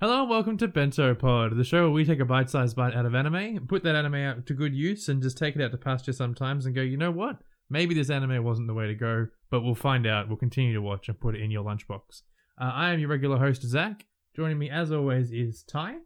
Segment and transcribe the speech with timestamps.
[0.00, 3.04] Hello and welcome to Bento Pod, the show where we take a bite-sized bite out
[3.04, 5.76] of anime, put that anime out to good use, and just take it out to
[5.76, 7.38] pasture sometimes and go, you know what?
[7.68, 10.28] Maybe this anime wasn't the way to go, but we'll find out.
[10.28, 12.22] We'll continue to watch and put it in your lunchbox.
[12.60, 14.04] Uh, I am your regular host, Zac.
[14.36, 15.96] Joining me, as always, is Tai.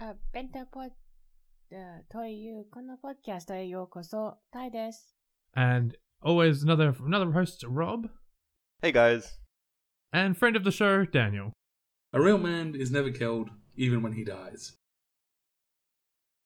[0.00, 0.92] Uh, Bento Pod
[2.10, 5.14] というこのポッキャストへようこそ、タイです。
[5.54, 5.94] And
[6.24, 8.08] always another another host, Rob.
[8.80, 9.38] Hey guys.
[10.10, 11.52] And friend of the show, Daniel.
[12.12, 14.72] A real man is never killed, even when he dies.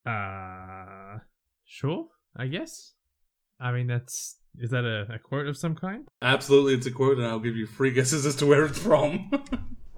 [0.07, 1.19] Uh,
[1.65, 2.93] sure, I guess.
[3.61, 4.37] I mean, that's.
[4.59, 6.07] Is that a, a quote of some kind?
[6.23, 9.30] Absolutely, it's a quote, and I'll give you free guesses as to where it's from.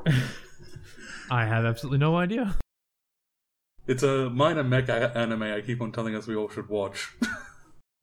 [1.30, 2.56] I have absolutely no idea.
[3.87, 7.12] it's a minor mecha anime I keep on telling us we all should watch.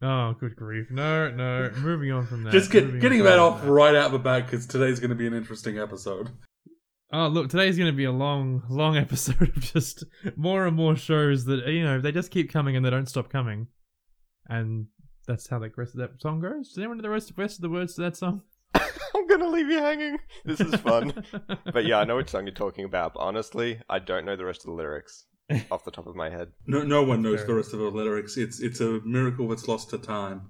[0.01, 0.91] Oh, good grief.
[0.91, 1.71] No, no.
[1.77, 2.51] Moving on from that.
[2.51, 5.25] Just get, getting that off right out of the back because today's going to be
[5.25, 6.29] an interesting episode.
[7.17, 10.03] Oh, look, today's going to be a long, long episode of just
[10.35, 13.29] more and more shows that, you know, they just keep coming and they don't stop
[13.29, 13.67] coming.
[14.49, 14.87] And
[15.25, 16.69] that's how the rest of that song goes.
[16.69, 18.41] Does anyone know the rest, rest of the words to that song?
[18.75, 20.17] I'm gonna leave you hanging.
[20.43, 21.23] This is fun.
[21.73, 24.43] but yeah, I know which song you're talking about, but honestly, I don't know the
[24.43, 25.25] rest of the lyrics
[25.71, 26.49] off the top of my head.
[26.67, 28.35] No, no one knows Fair the rest of the lyrics.
[28.35, 30.49] It's it's a miracle that's lost to time.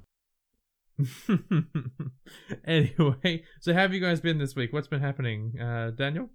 [2.65, 4.73] anyway, so how have you guys been this week?
[4.73, 5.59] What's been happening?
[5.61, 6.31] Uh, Daniel?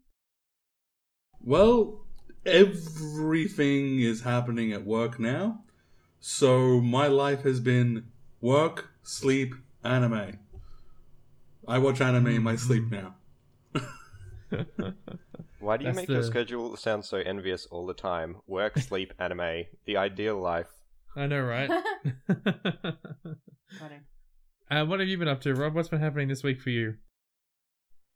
[1.42, 2.00] Well,
[2.44, 5.62] everything is happening at work now,
[6.20, 8.05] so my life has been
[8.41, 10.38] work, sleep, anime.
[11.66, 13.14] I watch anime in my sleep now.
[15.61, 18.36] Why do you That's make your the- schedule sound so envious all the time?
[18.46, 20.68] Work, sleep, anime, the ideal life.
[21.16, 21.68] I know, right?
[23.78, 24.00] Funny.
[24.70, 25.74] uh, what have you been up to, Rob?
[25.74, 26.94] What's been happening this week for you?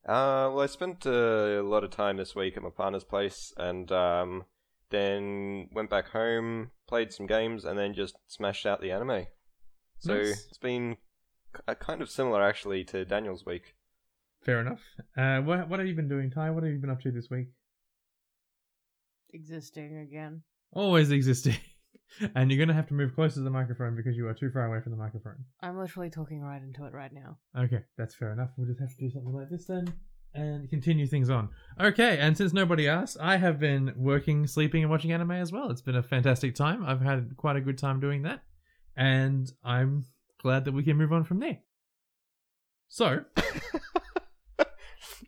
[0.07, 3.53] Uh, well, I spent uh, a lot of time this week at my partner's place,
[3.57, 4.45] and um,
[4.91, 9.27] then went back home, played some games, and then just smashed out the anime.
[9.99, 10.47] So Nice.
[10.49, 10.97] it's been
[11.55, 13.75] k- uh, kind of similar, actually, to Daniel's week.
[14.43, 14.83] Fair enough.
[15.17, 16.51] Uh, what, what have you been doing, Tai?
[16.51, 17.47] What have you been up to this week?
[19.33, 20.43] Existing again.
[20.73, 21.57] Always existing.
[22.35, 24.51] And you're going to have to move closer to the microphone because you are too
[24.51, 25.45] far away from the microphone.
[25.63, 27.39] I'm literally talking right into it right now.
[27.59, 28.51] Okay, that's fair enough.
[28.57, 29.93] We'll just have to do something like this then
[30.35, 31.49] and continue things on.
[31.81, 35.71] Okay, and since nobody asked, I have been working, sleeping, and watching anime as well.
[35.71, 36.85] It's been a fantastic time.
[36.85, 38.43] I've had quite a good time doing that.
[38.97, 40.05] And I'm
[40.41, 41.59] glad that we can move on from there.
[42.89, 43.25] So,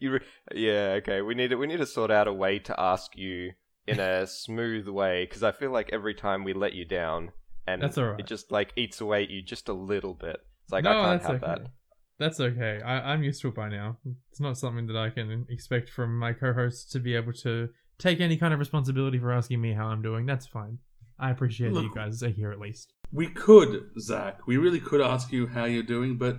[0.01, 0.21] You, re-
[0.55, 1.23] yeah, okay.
[1.23, 3.53] We need to, we need to sort out a way to ask you
[3.87, 7.33] in a smooth way because I feel like every time we let you down,
[7.67, 8.21] and That's alright.
[8.21, 10.41] it just like eats away at you just a little bit.
[10.65, 11.63] It's like no, I can't that's have okay.
[11.63, 11.71] that.
[12.19, 12.81] That's okay.
[12.83, 13.99] I, I'm used to it by now.
[14.31, 18.21] It's not something that I can expect from my co-hosts to be able to take
[18.21, 20.27] any kind of responsibility for asking me how I'm doing.
[20.27, 20.79] That's fine.
[21.19, 22.93] I appreciate that you guys are here at least.
[23.13, 24.47] We could, Zac.
[24.47, 26.39] We really could ask you how you're doing, but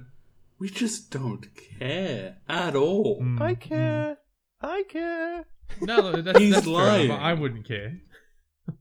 [0.59, 1.47] we just don't
[1.79, 3.21] care at all.
[3.21, 3.59] Mm, I mm.
[3.59, 4.17] care.
[4.61, 5.45] I care.
[5.81, 7.05] No, that's, He's that's fair lying.
[7.05, 7.19] enough.
[7.21, 7.97] I wouldn't care.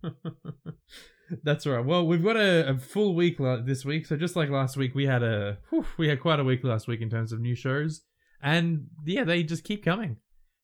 [1.43, 1.85] that's all right.
[1.85, 4.95] Well, we've got a, a full week la- this week, so just like last week,
[4.95, 7.55] we had a whew, we had quite a week last week in terms of new
[7.55, 8.03] shows,
[8.43, 10.17] and yeah, they just keep coming.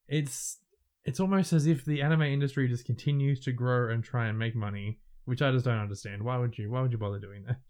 [0.07, 0.59] It's
[1.05, 4.55] it's almost as if the anime industry just continues to grow and try and make
[4.55, 6.23] money, which I just don't understand.
[6.23, 6.71] Why would you?
[6.71, 7.57] Why would you bother doing that?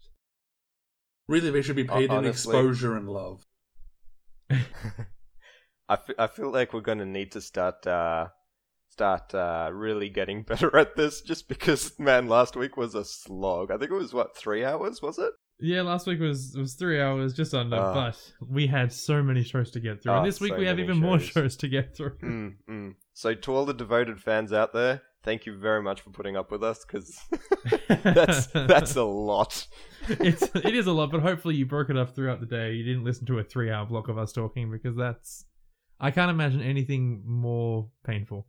[1.26, 3.46] Really, they should be paid in exposure and love.
[4.50, 4.58] I,
[5.88, 8.26] f- I feel like we're gonna need to start uh,
[8.90, 11.20] start uh, really getting better at this.
[11.20, 13.70] Just because, man, last week was a slog.
[13.70, 15.32] I think it was what three hours was it?
[15.60, 17.94] Yeah, last week was was three hours, just under, Ah.
[17.94, 20.66] but we had so many shows to get through, Ah, and this week so we
[20.66, 21.28] have even more shows.
[21.32, 22.18] shows to get through.
[22.22, 22.94] Mm, mm.
[23.12, 26.50] So to all the devoted fans out there, thank you very much for putting up
[26.50, 27.16] with us because
[28.02, 29.66] that's that's a lot.
[30.08, 32.72] it's it is a lot, but hopefully you broke it up throughout the day.
[32.72, 35.44] You didn't listen to a three hour block of us talking because that's
[36.00, 38.48] I can't imagine anything more painful.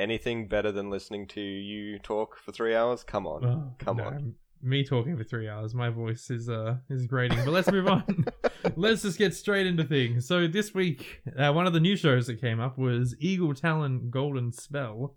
[0.00, 3.04] Anything better than listening to you talk for three hours?
[3.04, 4.34] Come on, Oh, come no, on.
[4.62, 7.36] Me talking for three hours, my voice is uh is grating.
[7.44, 8.24] But let's move on.
[8.76, 10.26] let's just get straight into things.
[10.26, 14.08] So this week, uh, one of the new shows that came up was Eagle Talon
[14.10, 15.16] Golden Spell,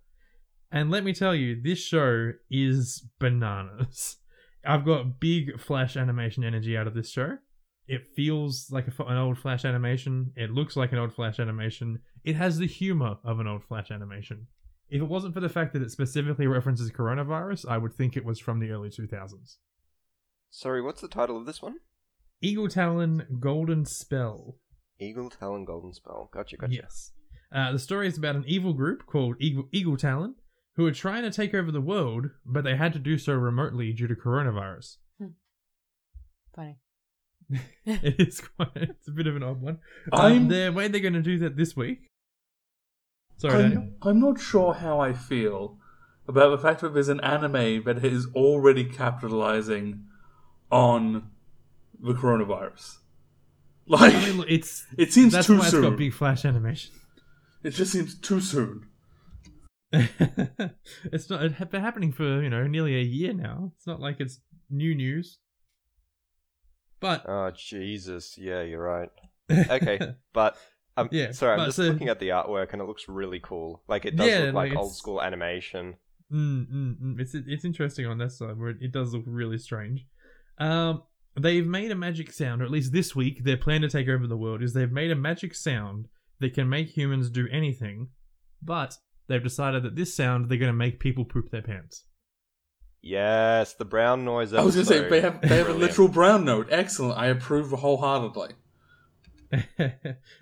[0.69, 4.17] and let me tell you, this show is bananas.
[4.65, 7.37] I've got big flash animation energy out of this show.
[7.87, 10.31] It feels like a, an old flash animation.
[10.35, 11.99] It looks like an old flash animation.
[12.25, 14.47] It has the humor of an old flash animation.
[14.93, 18.23] If it wasn't for the fact that it specifically references coronavirus, I would think it
[18.23, 19.57] was from the early 2000s.
[20.51, 21.77] Sorry, what's the title of this one?
[22.43, 24.59] Eagle Talon Golden Spell.
[24.99, 26.29] Eagle Talon Golden Spell.
[26.31, 26.75] Gotcha, gotcha.
[26.75, 27.11] Yes.
[27.51, 30.35] Uh, the story is about an evil group called Eagle, Eagle Talon
[30.75, 33.93] who are trying to take over the world, but they had to do so remotely
[33.93, 34.97] due to coronavirus.
[36.55, 36.77] Funny.
[37.85, 38.69] it is quite.
[38.75, 39.79] It's a bit of an odd one.
[40.11, 42.11] Um, I'm- the way they're going to do that this week.
[43.37, 45.77] Sorry, I'm, I'm not sure how I feel
[46.27, 50.05] about the fact that there's an anime that is already capitalizing
[50.71, 51.29] on
[51.99, 52.97] the coronavirus.
[53.85, 55.81] Like, I mean, it's it seems that's too why it's soon.
[55.81, 56.93] got big flash animation.
[57.63, 58.87] It just seems too soon.
[59.91, 61.43] it's not.
[61.43, 63.71] It's been happening for you know nearly a year now.
[63.75, 64.39] It's not like it's
[64.69, 65.39] new news.
[66.99, 69.09] But Oh Jesus, yeah, you're right.
[69.51, 69.99] Okay,
[70.31, 70.57] but
[70.97, 73.83] um, Yeah, sorry, I'm just so- looking at the artwork and it looks really cool.
[73.87, 75.95] Like it does Yeah, look like like, old school animation.
[76.31, 77.19] Mm, mm, mm.
[77.19, 80.05] It's it's interesting on that side where it, it does look really strange.
[80.57, 81.03] Um,
[81.39, 84.25] they've made a magic sound, or at least this week, their plan to take over
[84.27, 86.07] the world is they've made a magic sound
[86.39, 88.09] that can make humans do anything,
[88.61, 88.97] but
[89.27, 92.05] they've decided that this sound they're going to make people poop their pants.
[93.01, 94.53] Yes, the brown noise.
[94.53, 96.67] I was going to say they have they have a literal brown note.
[96.71, 97.17] Excellent.
[97.19, 98.51] I approve wholeheartedly.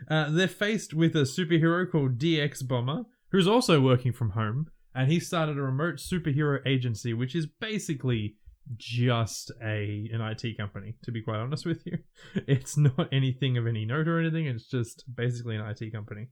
[0.09, 5.11] uh, they're faced with a superhero called DX Bomber, who's also working from home, and
[5.11, 8.35] he started a remote superhero agency, which is basically
[8.77, 10.95] just a an IT company.
[11.03, 11.97] To be quite honest with you,
[12.47, 14.45] it's not anything of any note or anything.
[14.47, 16.27] It's just basically an IT company.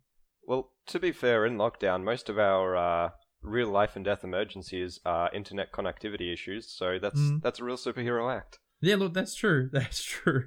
[0.47, 3.09] Well, to be fair, in lockdown, most of our uh,
[3.41, 6.71] real life and death emergencies are internet connectivity issues.
[6.71, 7.41] So that's Mm.
[7.41, 8.59] that's a real superhero act.
[8.81, 9.69] Yeah, look, that's true.
[9.73, 10.45] That's true.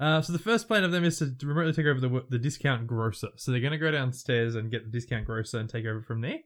[0.00, 2.86] Uh, so the first plan of them is to remotely take over the the discount
[2.86, 3.28] grocer.
[3.36, 6.20] So they're going to go downstairs and get the discount grocer and take over from
[6.20, 6.38] there.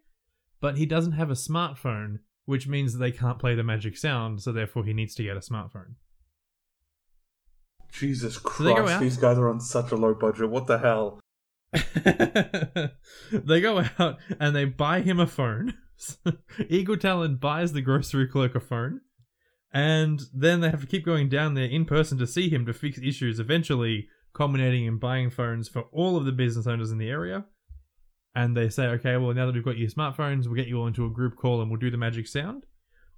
[0.61, 4.43] But he doesn't have a smartphone, which means that they can't play the magic sound.
[4.43, 5.95] So therefore, he needs to get a smartphone.
[7.93, 9.01] Jesus So Christ, out?
[9.01, 10.49] these guys are on such a low budget.
[10.51, 11.21] What the hell?
[13.33, 15.75] they go out and they buy him a phone.
[16.69, 19.01] Eagle Talon buys the grocery clerk a phone.
[19.73, 22.75] And then they have to keep going down there in person to see him to
[22.75, 27.09] fix issues, eventually culminating in buying phones for all of the business owners in the
[27.09, 27.45] area.
[28.35, 30.87] And they say, okay, well, now that we've got your smartphones, we'll get you all
[30.87, 32.65] into a group call and we'll do the magic sound.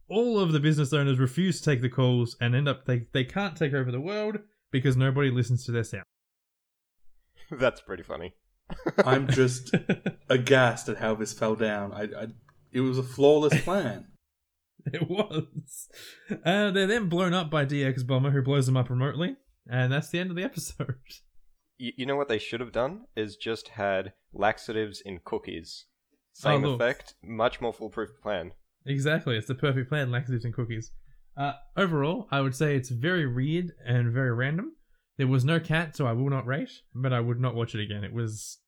[0.08, 3.24] All of the business owners refuse to take the calls and end up, they, they
[3.24, 4.38] can't take over the world
[4.70, 6.04] because nobody listens to their sound.
[7.50, 8.34] that's pretty funny.
[9.04, 9.74] I'm just
[10.28, 11.92] aghast at how this fell down.
[11.92, 12.26] I, I
[12.72, 14.06] it was a flawless plan.
[14.92, 15.88] It was.
[16.44, 19.36] Uh, they're then blown up by DX Bomber, who blows them up remotely,
[19.66, 20.96] and that's the end of the episode.
[21.76, 25.86] You, you know what they should have done is just had laxatives in cookies.
[26.32, 28.52] Same Oh, effect, much more foolproof plan.
[28.86, 30.92] exactly, it's the perfect plan: laxatives and cookies.
[31.36, 34.76] Uh, overall, I would say it's very weird and very random.
[35.18, 37.82] There was no cat, so I will not rate, but I would not watch it
[37.82, 38.04] again.
[38.04, 38.58] It was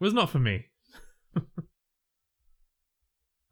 [0.00, 0.66] was not for me,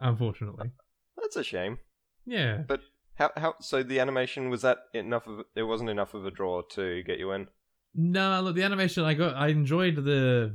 [0.00, 0.70] unfortunately.
[1.16, 1.78] That's a shame.
[2.26, 2.80] Yeah, But
[3.14, 6.62] how how so the animation was that enough of it wasn't enough of a draw
[6.72, 7.48] to get you in.
[7.94, 10.54] No, look, the animation I got, I enjoyed the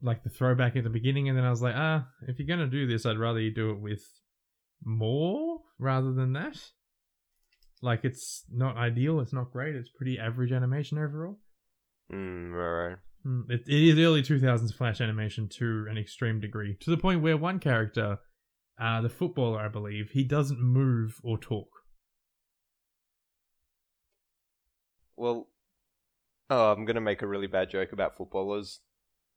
[0.00, 2.66] like the throwback at the beginning, and then I was like, ah, if you're gonna
[2.70, 4.04] do this, I'd rather you do it with
[4.84, 6.56] more rather than that.
[7.82, 11.38] Like, it's not ideal, it's not great, it's pretty average animation overall.
[12.12, 12.96] Mm, right.
[13.26, 17.22] Mm, It, it is early 2000s Flash animation to an extreme degree, to the point
[17.22, 18.18] where one character,
[18.80, 21.68] uh, the footballer, I believe, he doesn't move or talk.
[25.16, 25.48] Well,
[26.48, 28.80] oh, I'm gonna make a really bad joke about footballers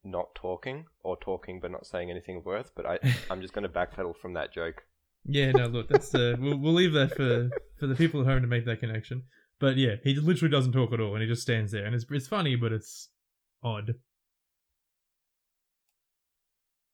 [0.03, 2.71] not talking or talking but not saying anything of worth.
[2.75, 2.99] But I
[3.29, 4.83] I'm just gonna backpedal from that joke.
[5.25, 7.49] Yeah, no, look, that's uh, we'll we'll leave that for
[7.79, 9.23] for the people at home to make that connection.
[9.59, 12.05] But yeah, he literally doesn't talk at all, and he just stands there, and it's
[12.09, 13.09] it's funny, but it's
[13.63, 13.95] odd.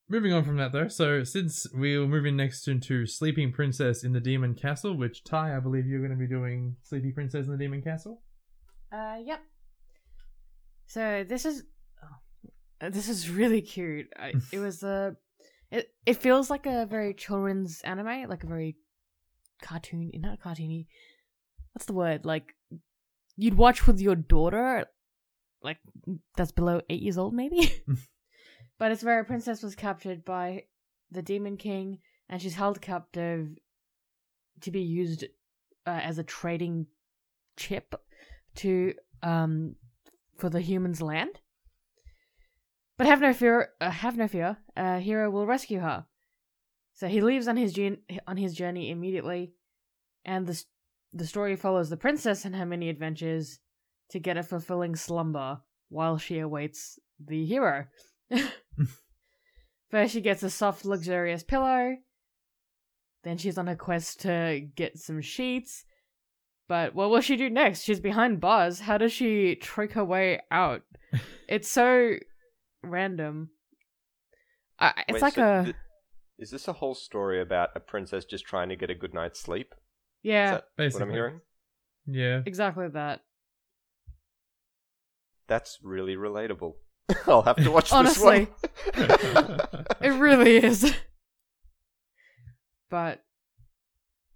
[0.10, 4.22] Moving on from that though, so since we're moving next into Sleeping Princess in the
[4.22, 7.58] Demon Castle, which Tai, I believe you're going to be doing Sleepy Princess in the
[7.58, 8.22] Demon Castle.
[8.90, 9.42] Uh, yep.
[10.86, 11.64] So this is
[12.02, 14.08] oh, this is really cute.
[14.18, 15.18] I, it was a
[15.72, 18.78] it it feels like a very children's anime, like a very
[19.62, 20.88] cartoon, not cartoony.
[21.74, 22.26] What's the word?
[22.26, 22.56] Like
[23.36, 24.86] you'd watch with your daughter,
[25.62, 25.80] like
[26.38, 27.74] that's below eight years old, maybe.
[28.78, 30.64] but it's where a princess was captured by
[31.12, 33.50] the demon king, and she's held captive
[34.62, 35.24] to be used
[35.86, 36.88] uh, as a trading
[37.56, 37.96] chip
[38.56, 38.94] to
[39.24, 39.76] um
[40.38, 41.40] for the humans' land.
[42.98, 43.70] But have no fear.
[43.80, 44.58] Uh, have no fear.
[44.76, 46.06] Uh, Hero will rescue her.
[46.94, 49.54] So he leaves on his jour- on his journey immediately,
[50.26, 50.64] and the
[51.14, 53.60] the story follows the princess and her many adventures
[54.10, 57.86] to get a fulfilling slumber while she awaits the hero.
[59.92, 61.98] First, she gets a soft, luxurious pillow.
[63.24, 65.86] Then she's on a quest to get some sheets.
[66.68, 67.84] But what will she do next?
[67.84, 68.82] She's behind bars.
[68.82, 70.82] How does she trick her way out?
[71.48, 72.16] it's so
[72.84, 73.50] random.
[74.80, 75.76] I, it's Wait, like so a th-
[76.38, 79.40] is this a whole story about a princess just trying to get a good night's
[79.40, 79.74] sleep?
[79.74, 79.80] Is
[80.24, 81.42] yeah, that what I'm hearing?
[82.06, 82.42] Yeah.
[82.46, 83.22] exactly that.
[85.48, 86.74] That's really relatable.
[87.28, 88.48] I'll have to watch Honestly.
[88.96, 89.60] this one.
[90.02, 90.94] It really is.
[92.90, 93.24] but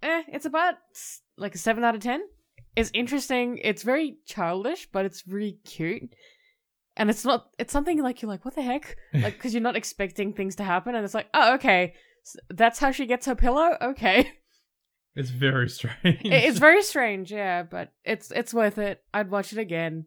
[0.02, 0.74] eh, it's about
[1.36, 2.22] like a seven out of ten.
[2.74, 3.58] It's interesting.
[3.62, 6.14] It's very childish, but it's really cute.
[6.96, 7.46] And it's not.
[7.58, 8.96] It's something like you're like, what the heck?
[9.14, 12.78] Like, because you're not expecting things to happen, and it's like, oh, okay, S- that's
[12.78, 13.76] how she gets her pillow.
[13.80, 14.30] Okay,
[15.14, 15.96] It's very strange.
[16.04, 19.02] It's very strange, yeah, but it's it's worth it.
[19.14, 20.06] I'd watch it again.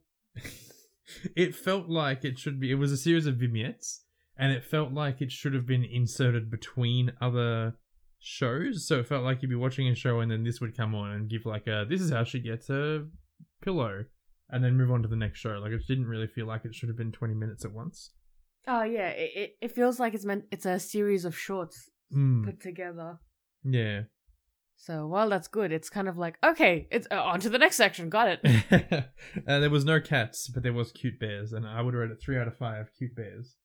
[1.35, 2.71] It felt like it should be.
[2.71, 4.03] It was a series of vignettes,
[4.37, 7.75] and it felt like it should have been inserted between other
[8.19, 8.87] shows.
[8.87, 11.11] So it felt like you'd be watching a show, and then this would come on
[11.11, 13.05] and give like a "This is how she gets a
[13.61, 14.05] pillow,"
[14.49, 15.59] and then move on to the next show.
[15.59, 18.11] Like it didn't really feel like it should have been twenty minutes at once.
[18.67, 20.45] Oh yeah, it it, feels like it's meant.
[20.51, 23.17] It's a series of shorts Mm, put together.
[23.63, 24.01] yeah.
[24.77, 27.75] So while that's good, it's kind of like okay, it's uh, on to the next
[27.77, 28.09] section.
[28.09, 28.63] Got it.
[29.47, 32.17] uh, there was no cats, but there was cute bears, and I would rate it
[32.23, 32.89] three out of five.
[32.97, 33.55] Cute bears.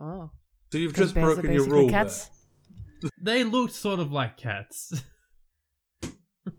[0.00, 0.30] Oh,
[0.72, 2.30] So you've just bears are broken your rule cats.
[3.20, 5.02] They looked sort of like cats.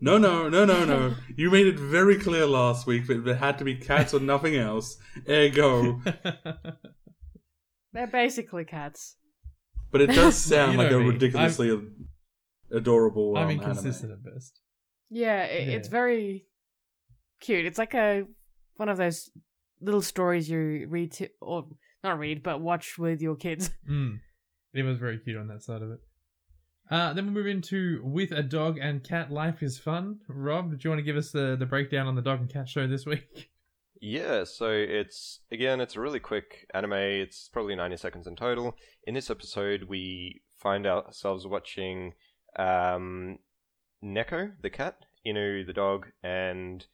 [0.00, 1.14] No, no, no, no, no.
[1.36, 4.54] You made it very clear last week that it had to be cats or nothing
[4.56, 4.96] else.
[5.28, 6.00] Ergo.
[7.92, 9.16] They're basically cats.
[9.90, 11.06] But it does sound You like a me.
[11.06, 11.80] ridiculously
[12.70, 13.60] adorable um, I'm anime.
[13.60, 14.60] inconsistent at best.
[15.10, 16.46] Yeah, it, it's very
[17.40, 17.66] cute.
[17.66, 18.24] It's like a
[18.76, 19.30] one of those
[19.80, 21.66] little stories you read to, or
[22.02, 23.70] not read, but watch with your kids.
[23.90, 24.18] Mm.
[24.74, 26.00] It was very cute on that side of it.
[26.90, 30.18] Uh, then we move into with a dog and cat life is fun.
[30.28, 32.68] Rob, do you want to give us the, the breakdown on the dog and cat
[32.68, 33.50] show this week?
[33.98, 36.92] Yeah, so it's again, it's a really quick anime.
[36.92, 38.76] It's probably 90 seconds in total.
[39.04, 42.12] In this episode, we find ourselves watching
[42.58, 43.38] um,
[44.02, 46.86] Neko, the cat, Inu, the dog, and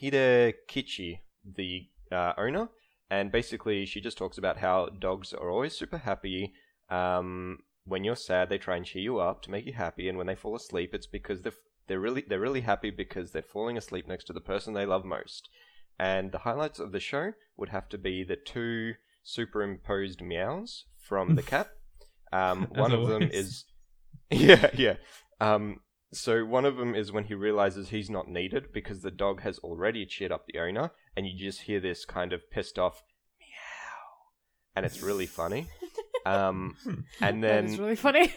[0.00, 2.68] Hidekichi, the uh, owner.
[3.10, 6.52] And basically, she just talks about how dogs are always super happy.
[6.90, 10.16] Um, when you're sad, they try and cheer you up to make you happy, and
[10.16, 11.52] when they fall asleep, it's because they're
[11.86, 15.04] they're really they're really happy because they're falling asleep next to the person they love
[15.04, 15.48] most.
[15.98, 21.36] And the highlights of the show would have to be the two superimposed meows from
[21.36, 21.68] the cat.
[22.32, 23.64] Um, one of them is,
[24.34, 24.94] yeah, yeah.
[25.40, 25.80] Um,
[26.12, 29.58] so one of them is when he realizes he's not needed because the dog has
[29.58, 33.02] already cheered up the owner, and you just hear this kind of pissed off
[33.40, 35.68] meow, and it's really funny.
[36.26, 36.76] Um,
[37.20, 38.32] and that is then really funny.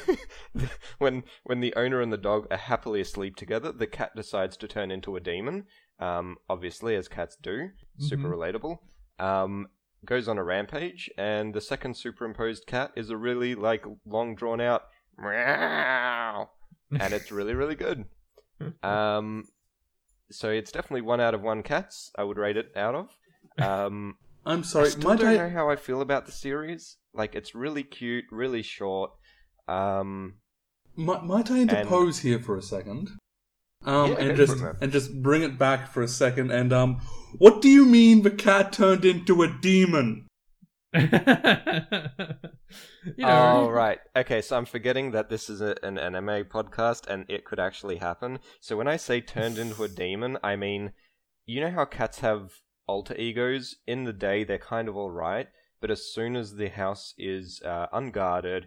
[0.98, 4.66] when when the owner and the dog are happily asleep together, the cat decides to
[4.66, 5.66] turn into a demon.
[6.00, 8.78] Um, obviously, as cats do, super relatable.
[9.20, 9.68] Um,
[10.04, 14.60] goes on a rampage, and the second superimposed cat is a really like long drawn
[14.60, 14.82] out
[15.18, 16.48] meow,
[16.98, 18.04] and it's really really good.
[18.84, 19.46] Um,
[20.30, 22.12] so it's definitely one out of one cats.
[22.16, 23.08] I would rate it out of.
[23.60, 24.14] Um,
[24.46, 25.36] I'm I sorry, still don't I?
[25.36, 26.96] know how I feel about the series.
[27.12, 29.10] Like, it's really cute, really short.
[29.66, 30.34] Um,
[30.94, 33.10] Might, might I interpose here for a second?
[33.84, 36.52] Um, Yeah, and just for and just bring it back for a second.
[36.52, 37.00] And um,
[37.38, 40.26] what do you mean the cat turned into a demon?
[40.94, 41.08] you
[43.18, 43.98] know, oh, right.
[44.14, 47.96] Okay, so I'm forgetting that this is a, an anime podcast and it could actually
[47.96, 48.40] happen.
[48.60, 50.92] So when I say turned into a demon, I mean,
[51.46, 52.52] you know how cats have
[52.86, 53.76] alter egos?
[53.86, 55.48] In the day, they're kind of alright,
[55.80, 58.66] but as soon as the house is uh, unguarded,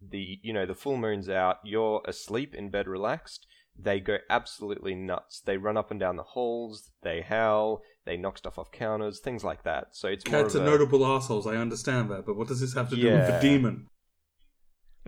[0.00, 3.46] the you know the full moon's out, you're asleep in bed, relaxed.
[3.76, 5.40] They go absolutely nuts.
[5.40, 6.90] They run up and down the halls.
[7.02, 7.82] They howl.
[8.06, 9.20] They knock stuff off counters.
[9.20, 9.88] Things like that.
[9.96, 11.46] So it's Cats of are a- notable assholes.
[11.46, 13.86] I understand that, but what does this have to do with the demon?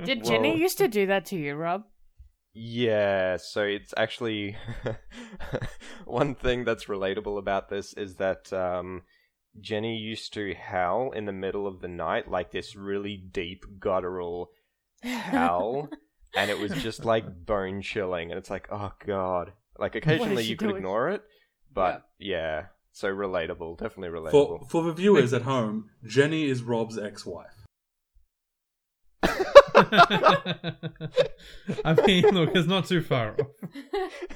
[0.03, 1.85] Did Well- Jenny used to do that to you, Rob?
[2.59, 4.57] Yeah, so it's actually
[6.07, 9.03] one thing that's relatable about this is that um,
[9.61, 14.53] Jenny used to howl in the middle of the night, like this really deep, guttural
[15.03, 15.91] howl,
[16.35, 18.31] and it was just like bone chilling.
[18.31, 19.53] And it's like, oh god!
[19.79, 20.77] Like occasionally you could doing?
[20.79, 21.23] ignore it,
[21.73, 22.67] but yeah.
[22.97, 24.31] So relatable, definitely relatable.
[24.31, 27.67] for for the viewers at home, Jenny is Rob's ex-wife.
[31.85, 33.49] I mean, look, it's not too far off.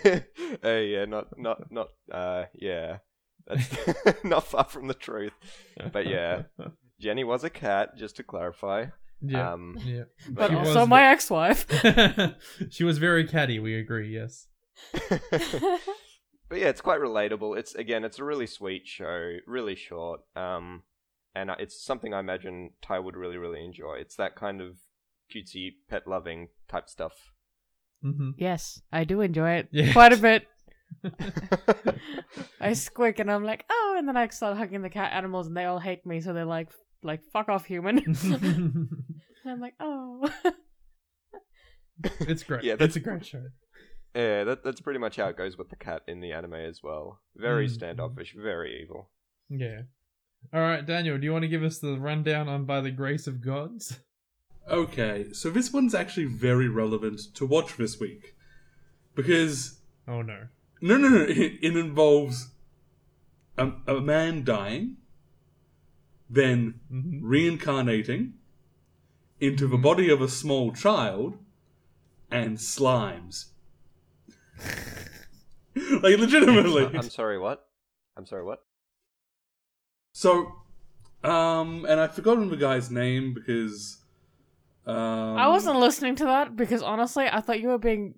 [0.62, 2.98] uh, yeah, not not not uh yeah.
[3.46, 3.78] That's
[4.24, 5.32] not far from the truth.
[5.90, 6.42] But yeah.
[7.00, 8.88] Jenny was a cat, just to clarify.
[9.22, 9.52] Yeah.
[9.52, 10.02] Um, yeah.
[10.28, 11.64] But She also was my ex-wife.
[12.70, 14.48] she was very catty, we agree, yes.
[16.50, 17.56] But yeah, it's quite relatable.
[17.56, 20.82] It's again, it's a really sweet show, really short, um,
[21.34, 23.94] and it's something I imagine Tai would really, really enjoy.
[24.00, 24.76] It's that kind of
[25.34, 27.14] cutesy, pet loving type stuff.
[28.02, 29.92] hmm yes, I do enjoy it Yeah.
[29.92, 30.46] quite a bit.
[32.60, 35.56] I squeak and I'm like, oh, and then I start hugging the cat animals and
[35.56, 36.68] they all hate me, so they're like,
[37.02, 37.98] like fuck off, human.
[38.24, 38.88] and
[39.46, 40.28] I'm like, oh.
[42.20, 42.64] it's great.
[42.64, 43.44] Yeah, Yeah, that's- it's a great show.
[44.14, 46.82] Yeah, that, that's pretty much how it goes with the cat in the anime as
[46.82, 47.20] well.
[47.36, 47.70] Very Mm.
[47.74, 49.10] standoffish, very evil.
[49.48, 49.82] Yeah.
[50.52, 53.26] All right, Daniel, do you want to give us the rundown on By the Grace
[53.26, 54.00] of Gods?
[54.70, 58.34] Okay, so this one's actually very relevant to watch this week
[59.14, 60.46] because Oh no.
[60.80, 62.50] no, no, no, it, it involves
[63.58, 64.96] a, a man dying,
[66.28, 68.34] then hmm reincarnating
[69.40, 71.38] into the body of a small child,
[72.30, 73.46] and slimes.
[76.02, 76.90] like legitimately.
[76.94, 77.66] I'm sorry, what?
[78.16, 78.60] I'm sorry, what?
[80.12, 80.52] So,
[81.22, 84.00] um, and I've forgotten the guy's name because
[84.86, 88.14] um, I wasn't listening to that because honestly, I thought you were being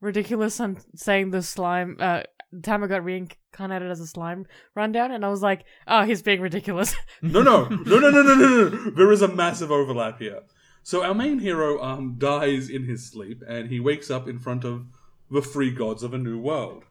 [0.00, 1.96] ridiculous on saying the slime.
[2.00, 2.22] Uh,
[2.62, 6.94] Tama got reincarnated as a slime rundown, and I was like, oh, he's being ridiculous.
[7.22, 8.90] No, no, no, no, no, no, no, no.
[8.90, 10.40] There is a massive overlap here.
[10.82, 14.64] So our main hero um dies in his sleep, and he wakes up in front
[14.64, 14.86] of
[15.30, 16.84] the three gods of a new world.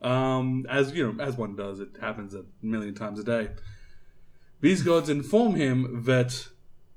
[0.00, 3.50] Um, as you know, as one does, it happens a million times a day.
[4.60, 6.48] These gods inform him that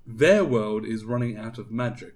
[0.05, 2.15] their world is running out of magic,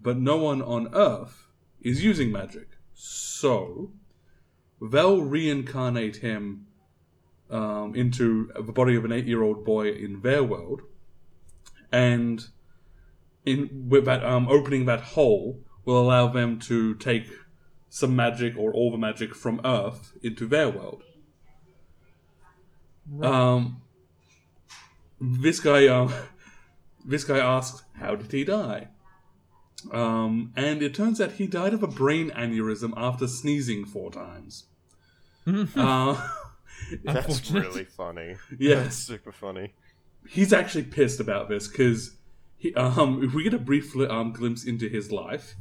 [0.00, 1.46] but no one on Earth
[1.80, 2.68] is using magic.
[2.94, 3.92] So
[4.80, 6.66] they'll reincarnate him
[7.50, 10.82] um, into the body of an eight-year-old boy in their world,
[11.92, 12.44] and
[13.44, 17.28] in with that um, opening that hole will allow them to take
[17.96, 21.02] some magic or all the magic from Earth into their world.
[23.22, 23.80] Um,
[25.18, 26.12] this guy, um,
[27.06, 28.88] this guy asks, "How did he die?"
[29.90, 34.66] Um, and it turns out he died of a brain aneurysm after sneezing four times.
[35.46, 36.28] uh,
[37.02, 38.36] That's really funny.
[38.58, 38.84] Yes.
[38.84, 39.72] That's super funny.
[40.28, 42.16] he's actually pissed about this because
[42.74, 45.54] um, if we get a brief um, glimpse into his life,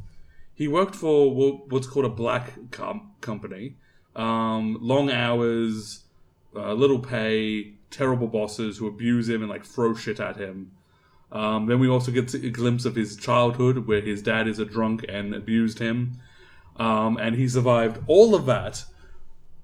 [0.56, 1.34] he worked for
[1.70, 3.76] what's called a black com- company.
[4.16, 6.06] Um, long hours,
[6.56, 10.72] uh, little pay, terrible bosses who abuse him and like throw shit at him.
[11.32, 14.66] Um, then we also get a glimpse of his childhood where his dad is a
[14.66, 16.20] drunk and abused him.
[16.78, 18.86] Um, and he survived all of that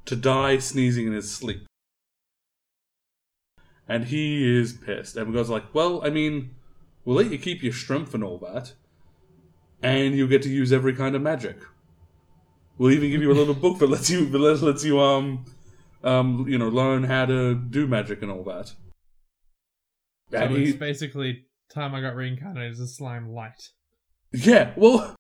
[0.05, 1.65] to die sneezing in his sleep
[3.91, 5.17] and he is pissed.
[5.17, 6.51] And we goes like, "Well, I mean,
[7.03, 8.71] we'll let you keep your strength and all that,
[9.81, 11.57] and you get to use every kind of magic.
[12.77, 15.45] We'll even give you a little book that lets you that lets you um
[16.03, 18.73] um you know learn how to do magic and all that."
[20.31, 23.69] So And it's he- basically time I got reincarnated as a slime light.
[24.33, 25.15] Yeah, well,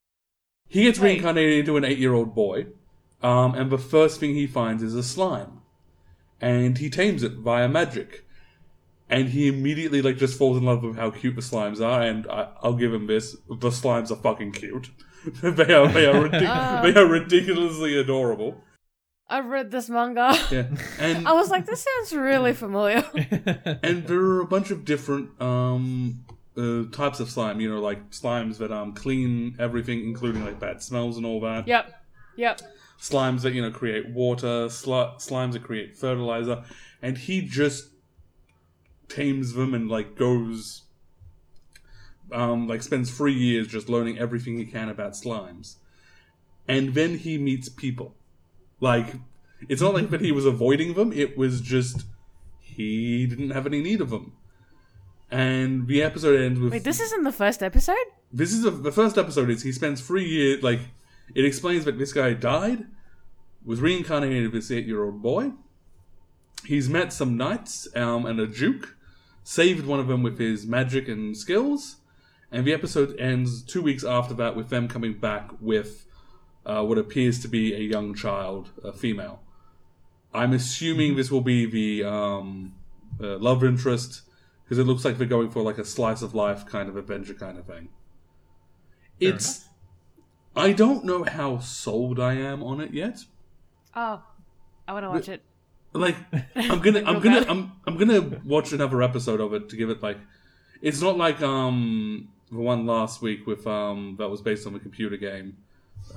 [0.69, 1.09] he gets Wait.
[1.13, 2.67] reincarnated into an eight-year-old boy,
[3.21, 5.61] um, and the first thing he finds is a slime,
[6.39, 8.25] and he tames it via magic,
[9.11, 12.25] and he immediately like just falls in love with how cute the slimes are, and
[12.27, 14.89] I, I'll give him this: the slimes are fucking cute.
[15.43, 16.81] they are they are ridic- Ah.
[16.83, 18.63] they are ridiculously adorable.
[19.29, 20.33] I've read this manga.
[20.51, 20.65] Yeah,
[20.99, 23.03] and I was like, this sounds really familiar.
[23.83, 26.25] and there are a bunch of different um
[26.57, 27.61] uh, types of slime.
[27.61, 31.67] You know, like slimes that um clean everything, including like bad smells and all that.
[31.67, 31.93] yep,
[32.35, 32.61] yep.
[32.99, 36.63] slimes that you know create water, sli- slimes that create fertilizer,
[37.01, 37.87] and he just
[39.13, 40.83] tames them and like goes,
[42.31, 45.75] um, like spends three years just learning everything he can about slimes,
[46.67, 48.15] and then he meets people.
[48.79, 49.15] Like
[49.69, 52.05] it's not like that he was avoiding them; it was just
[52.59, 54.33] he didn't have any need of them.
[55.29, 57.95] And the episode ends with Wait, this isn't the first episode?
[58.33, 60.79] this is a, the first episode is he spends three years like
[61.35, 62.85] it explains that this guy died
[63.65, 65.51] was reincarnated as this eight-year-old boy
[66.65, 68.95] he's met some knights um, and a duke
[69.43, 71.97] saved one of them with his magic and skills
[72.51, 76.05] and the episode ends two weeks after that with them coming back with
[76.65, 79.41] uh, what appears to be a young child a female
[80.33, 82.73] i'm assuming this will be the um,
[83.21, 84.21] uh, love interest
[84.63, 87.33] because it looks like they're going for like a slice of life kind of adventure
[87.33, 87.89] kind of thing
[89.19, 89.69] it's
[90.55, 93.19] I don't know how sold I am on it yet.
[93.95, 94.21] Oh,
[94.87, 95.41] I want to watch it.
[95.93, 96.15] Like
[96.55, 97.45] I'm gonna I'm gonna.
[97.47, 100.17] I'm I'm gonna watch another episode of it to give it like
[100.81, 104.79] it's not like um the one last week with um that was based on the
[104.79, 105.57] computer game.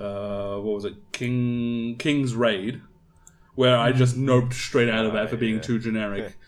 [0.01, 0.95] Uh, what was it?
[1.13, 2.81] King King's Raid,
[3.55, 5.63] where I just noped straight out of that for being yeah.
[5.63, 6.37] too generic.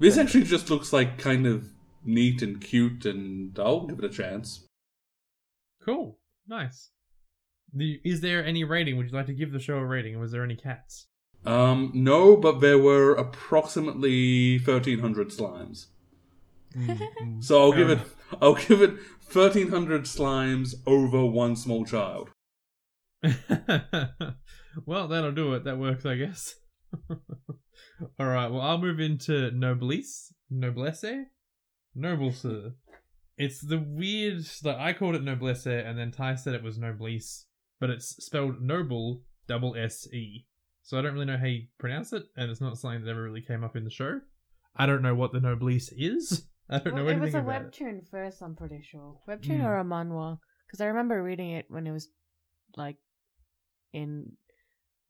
[0.00, 1.68] This actually just looks like kind of
[2.04, 4.66] neat and cute, and I'll give it a chance.
[5.84, 6.18] Cool.
[6.48, 6.90] Nice.
[7.72, 8.96] The, is there any rating?
[8.96, 10.18] Would you like to give the show a rating?
[10.18, 11.06] Was there any cats?
[11.44, 15.86] Um, no, but there were approximately thirteen hundred slimes.
[17.40, 17.98] So I'll Fair give it.
[18.40, 22.30] I'll give it thirteen hundred slimes over one small child.
[24.86, 25.64] well, that'll do it.
[25.64, 26.56] That works, I guess.
[27.10, 28.48] All right.
[28.48, 30.32] Well, I'll move into Noblesse.
[30.50, 31.26] Noblesse?
[31.94, 32.74] Noble, sir.
[33.36, 34.44] It's the weird.
[34.62, 37.46] Like, I called it Noblesse, and then Tai said it was Noblesse,
[37.80, 40.46] but it's spelled Noble, double S E.
[40.84, 43.22] So I don't really know how you pronounce it, and it's not something that ever
[43.22, 44.20] really came up in the show.
[44.76, 46.46] I don't know what the Noblesse is.
[46.70, 47.72] I don't know Well, it anything was a about it.
[47.72, 49.18] webtoon first, I'm pretty sure.
[49.28, 49.66] Webtoon Hmm.
[49.66, 50.38] or a manhwa.
[50.66, 52.08] Because I remember reading it when it was,
[52.76, 52.96] like,
[53.92, 54.32] in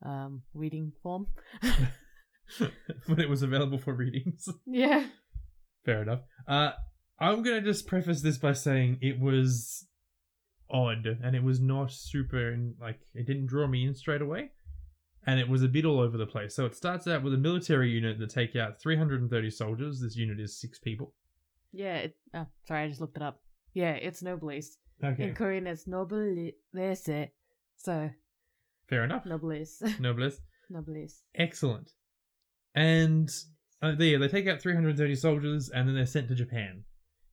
[0.05, 1.27] um reading form.
[3.07, 4.49] when it was available for readings.
[4.67, 5.07] yeah.
[5.85, 6.21] Fair enough.
[6.47, 6.73] Uh,
[7.19, 9.87] I'm gonna just preface this by saying it was
[10.71, 14.51] odd, and it was not super like it didn't draw me in straight away,
[15.27, 16.55] and it was a bit all over the place.
[16.55, 20.01] So it starts out with a military unit that take out 330 soldiers.
[20.01, 21.15] This unit is six people.
[21.73, 21.97] Yeah.
[21.97, 23.41] It, oh, sorry, I just looked it up.
[23.73, 24.77] Yeah, it's Noblesse.
[25.03, 27.31] Okay, In Korean, it's Noblesse.
[27.77, 28.11] So,
[28.89, 29.25] fair enough.
[29.27, 29.83] Noblesse.
[30.01, 30.41] Noblesse.
[30.71, 31.23] Noblesse.
[31.35, 31.91] Excellent.
[32.75, 33.31] And
[33.83, 36.85] uh, there, they take out 330 soldiers and then they're sent to Japan.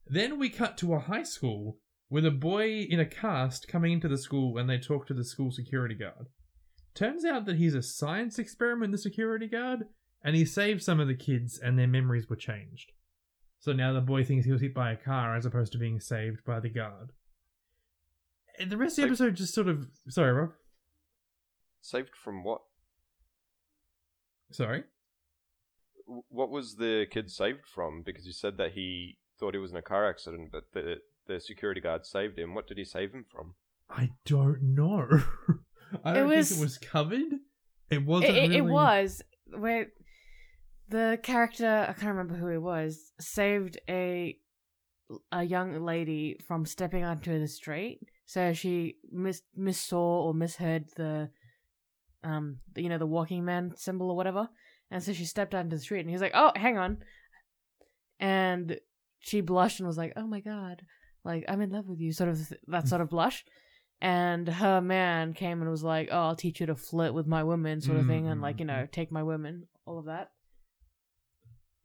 [0.06, 1.78] Then we cut to a high school
[2.10, 5.24] with a boy in a cast coming into the school and they talk to the
[5.24, 6.26] school security guard.
[6.94, 9.86] Turns out that he's a science experiment, the security guard,
[10.22, 12.92] and he saved some of the kids and their memories were changed.
[13.60, 16.00] So now the boy thinks he was hit by a car as opposed to being
[16.00, 17.12] saved by the guard.
[18.58, 19.88] And the rest of the Like- episode just sort of.
[20.08, 20.52] Sorry, Rob.
[21.80, 22.62] Saved from what?
[24.50, 24.84] Sorry.
[26.06, 28.02] What was the kid saved from?
[28.02, 31.40] Because you said that he thought he was in a car accident, but the the
[31.40, 32.52] security guard saved him.
[32.54, 33.54] What did he save him from?
[33.88, 35.08] I don't know.
[36.04, 37.32] I It don't was- think it was covered.
[37.90, 38.36] It It, wasn't.
[38.36, 39.22] it, it really- was
[39.56, 39.88] where
[40.88, 44.38] the character I can't remember who it was saved a
[45.30, 48.00] a young lady from stepping onto the street.
[48.24, 51.30] So she mis missaw or misheard the
[52.24, 54.48] um you know the walking man symbol or whatever,
[54.90, 56.98] and so she stepped onto the street and he was like, "Oh, hang on,"
[58.18, 58.78] and
[59.20, 60.82] she blushed and was like, "Oh my god,
[61.24, 63.44] like I'm in love with you," sort of th- that sort of blush.
[64.02, 67.44] And her man came and was like, "Oh, I'll teach you to flirt with my
[67.44, 70.32] women," sort of thing, and like you know, take my women, all of that.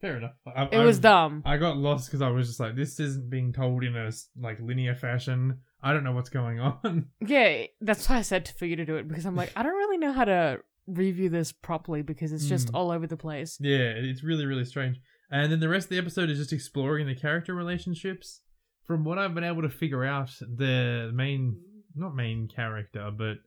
[0.00, 0.34] Fair enough.
[0.46, 1.42] I, It was dumb.
[1.44, 4.60] I got lost because I was just like, this isn't being told in a like
[4.60, 5.58] linear fashion.
[5.82, 7.06] I don't know what's going on.
[7.24, 9.74] Yeah, that's why I said for you to do it because I'm like, I don't
[9.76, 12.74] really know how to review this properly because it's just Mm.
[12.74, 13.58] all over the place.
[13.60, 15.00] yeah, it's really really strange.
[15.30, 18.40] And then the rest of the episode is just exploring the character relationships.
[18.84, 21.60] From what I've been able to figure out, the main
[21.98, 23.38] not main character, but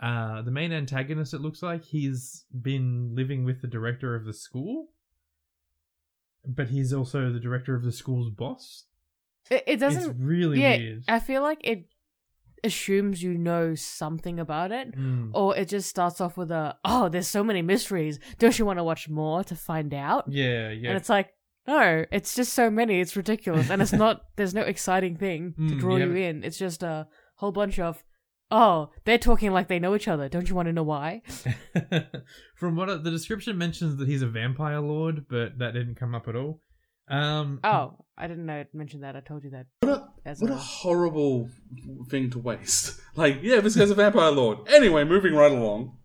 [0.00, 4.32] uh the main antagonist it looks like he's been living with the director of the
[4.32, 4.88] school.
[6.46, 8.84] But he's also the director of the school's boss.
[9.50, 10.16] It, it doesn't.
[10.18, 11.04] really yeah, weird.
[11.08, 11.86] I feel like it
[12.64, 15.30] assumes you know something about it, Mm.
[15.34, 18.18] or it just starts off with a, "Oh, there's so many mysteries.
[18.38, 20.90] Don't you want to watch more to find out?" Yeah, yeah.
[20.90, 21.30] And it's like,
[21.66, 23.00] no, it's just so many.
[23.00, 24.22] It's ridiculous, and it's not.
[24.36, 26.42] There's no exciting thing to Mm, draw you you in.
[26.44, 27.06] It's just a
[27.42, 28.04] whole bunch of,
[28.52, 30.28] oh, they're talking like they know each other.
[30.28, 31.22] Don't you want to know why?
[32.54, 36.28] From what the description mentions that he's a vampire lord, but that didn't come up
[36.28, 36.60] at all.
[37.08, 39.16] Um, Oh, I didn't know it mentioned that.
[39.16, 39.66] I told you that.
[39.80, 41.48] What a, As what a a- horrible
[42.08, 43.00] thing to waste.
[43.14, 44.66] Like, yeah, this guy's a vampire lord.
[44.68, 45.98] Anyway, moving right along.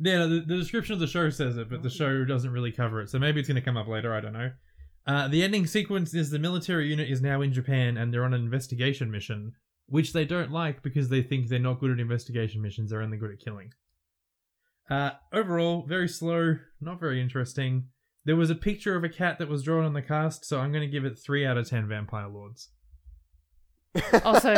[0.00, 3.00] yeah, the, the description of the show says it, but the show doesn't really cover
[3.00, 3.10] it.
[3.10, 4.12] So maybe it's going to come up later.
[4.12, 4.50] I don't know.
[5.06, 8.34] Uh, the ending sequence is the military unit is now in Japan and they're on
[8.34, 9.52] an investigation mission,
[9.88, 12.90] which they don't like because they think they're not good at investigation missions.
[12.90, 13.72] They're only good at killing.
[14.90, 17.88] Uh, overall, very slow, not very interesting.
[18.24, 20.72] There was a picture of a cat that was drawn on the cast, so I'm
[20.72, 22.70] going to give it three out of ten vampire lords.
[24.24, 24.54] Also,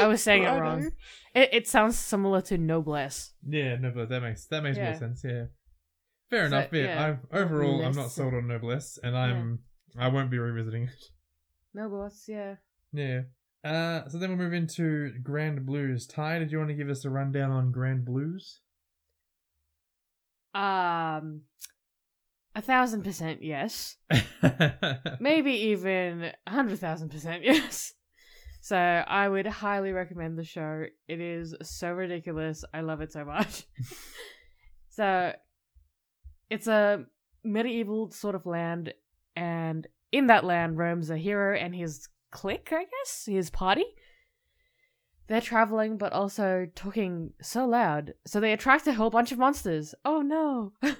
[0.00, 0.90] I was saying it wrong.
[1.34, 3.32] It, it sounds similar to Noblesse.
[3.46, 5.22] Yeah, no, but that makes that makes more sense.
[5.24, 5.44] Yeah,
[6.30, 6.72] fair So, enough.
[6.72, 9.60] Yeah, yeah, I, overall, I'm not sold on Noblesse, and I'm
[9.98, 11.04] I won't be revisiting it.
[11.74, 12.56] Noblesse, yeah.
[12.92, 13.22] Yeah.
[13.64, 16.06] Uh, so then we'll move into Grand Blues.
[16.06, 18.60] Tai, did you want to give us a rundown on Grand Blues?
[20.54, 21.42] Um,
[22.54, 23.96] a thousand percent yes.
[25.20, 27.94] Maybe even a hundred thousand percent yes.
[28.60, 30.84] So I would highly recommend the show.
[31.08, 32.64] It is so ridiculous.
[32.72, 33.64] I love it so much.
[34.90, 35.32] so
[36.50, 37.04] it's a
[37.42, 38.92] medieval sort of land,
[39.34, 43.84] and in that land roams a hero and his clique, I guess, his party.
[45.28, 49.94] They're traveling, but also talking so loud, so they attract a whole bunch of monsters.
[50.04, 50.72] Oh no!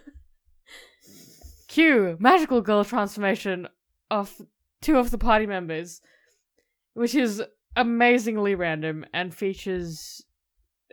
[1.69, 3.67] Cue magical girl transformation
[4.11, 4.41] of
[4.81, 6.01] two of the party members,
[6.95, 7.43] which is
[7.75, 10.23] amazingly random and features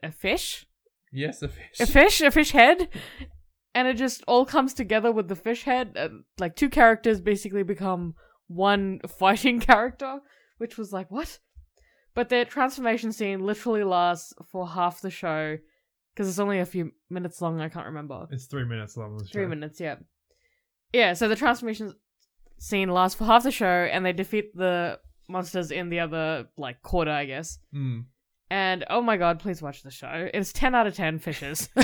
[0.02, 0.66] a fish,
[1.12, 1.80] yes, a fish.
[1.80, 2.90] a fish, a fish head,
[3.76, 5.94] and it just all comes together with the fish head.
[5.96, 8.16] And, like two characters basically become
[8.50, 10.20] one fighting character,
[10.58, 11.40] which was like what?
[12.14, 15.58] But their transformation scene literally lasts for half the show
[16.14, 17.62] because it's only a few minutes long.
[17.62, 18.28] I can't remember.
[18.30, 19.20] It's three minutes long.
[19.32, 19.48] Three show.
[19.48, 19.96] minutes, yeah.
[20.92, 21.94] Yeah, so the transformation
[22.58, 26.82] scene lasts for half the show, and they defeat the monsters in the other, like,
[26.82, 27.60] quarter, I guess.
[27.74, 28.06] Mm.
[28.52, 30.30] And oh my god, please watch the show.
[30.34, 31.70] It's 10 out of 10 fishes.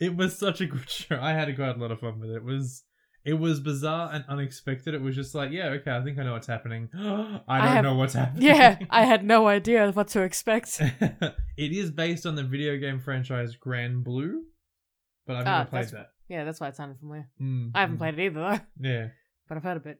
[0.00, 1.18] it was such a good show.
[1.20, 2.36] I had quite a lot of fun with it.
[2.36, 2.82] It was
[3.28, 4.94] it was bizarre and unexpected.
[4.94, 6.88] It was just like, yeah, okay, I think I know what's happening.
[6.96, 8.42] I don't have- know what's happening.
[8.42, 10.80] yeah, I had no idea what to expect.
[10.80, 11.32] it
[11.72, 14.38] is based on the video game franchise Granblue,
[15.26, 16.06] but I've Ah, never played that.
[16.28, 17.28] Yeah, that's why it sounded familiar.
[17.40, 17.98] Mm, I haven't mm.
[17.98, 19.08] played it either, though, Yeah.
[19.46, 19.98] but I've heard of it.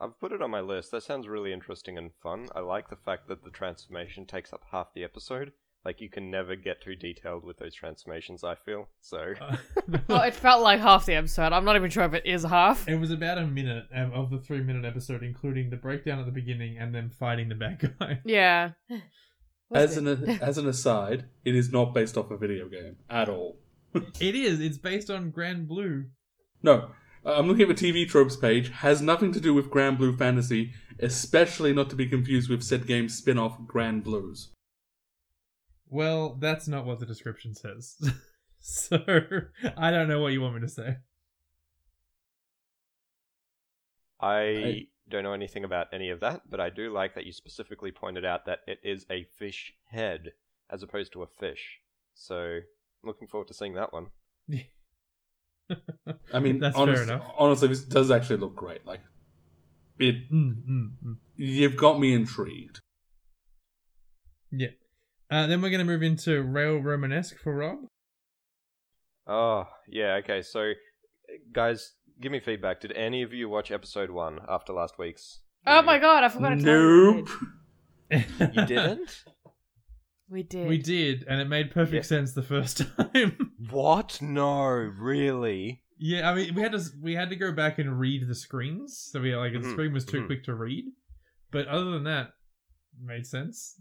[0.00, 0.90] I've put it on my list.
[0.90, 2.48] That sounds really interesting and fun.
[2.54, 5.52] I like the fact that the transformation takes up half the episode.
[5.84, 8.42] Like you can never get too detailed with those transformations.
[8.42, 9.34] I feel so.
[10.08, 11.52] Well, it felt like half the episode.
[11.52, 12.88] I'm not even sure if it is half.
[12.88, 16.24] It was about a minute um, of the three minute episode, including the breakdown at
[16.24, 18.20] the beginning and then fighting the bad guy.
[18.24, 18.70] Yeah.
[19.72, 20.08] As an
[20.40, 23.58] as an aside, it is not based off a video game at all.
[23.94, 24.60] it is.
[24.60, 26.06] It's based on Granblue.
[26.62, 26.90] No,
[27.26, 28.70] uh, I'm looking at the TV tropes page.
[28.70, 33.14] Has nothing to do with Granblue Fantasy, especially not to be confused with said game's
[33.16, 34.50] spin-off Grand Blues.
[35.88, 37.96] Well, that's not what the description says.
[38.60, 38.98] so
[39.76, 40.96] I don't know what you want me to say.
[44.20, 47.32] I I- don't know anything about any of that, but I do like that you
[47.32, 50.32] specifically pointed out that it is a fish head
[50.70, 51.78] as opposed to a fish.
[52.14, 52.60] So,
[53.02, 54.06] looking forward to seeing that one.
[56.32, 57.30] I mean, That's honest- fair enough.
[57.38, 58.86] honestly, this does actually look great.
[58.86, 59.00] Like,
[59.98, 61.16] it, Mm, mm, mm.
[61.36, 62.80] you've got me intrigued.
[64.50, 64.68] Yeah.
[65.34, 67.78] Uh, then we're going to move into Rail Romanesque for Rob.
[69.26, 70.42] Oh, yeah, okay.
[70.42, 70.72] So,
[71.52, 72.80] guys, give me feedback.
[72.80, 75.40] Did any of you watch episode one after last week's?
[75.66, 77.26] Oh my god, I forgot to tell you.
[78.10, 78.52] Nope.
[78.54, 79.24] You didn't?
[80.26, 80.66] We did.
[80.68, 82.00] we did, and it made perfect Yeah.
[82.02, 83.52] sense the first time.
[83.70, 84.20] what?
[84.22, 85.82] No, really?
[85.98, 88.98] yeah, I mean, we had to we had to go back and read the screens,
[89.12, 90.26] so we like the Mhm, screen was too mhm.
[90.26, 90.86] quick to read.
[91.52, 92.30] But other than that,
[93.00, 93.78] made sense.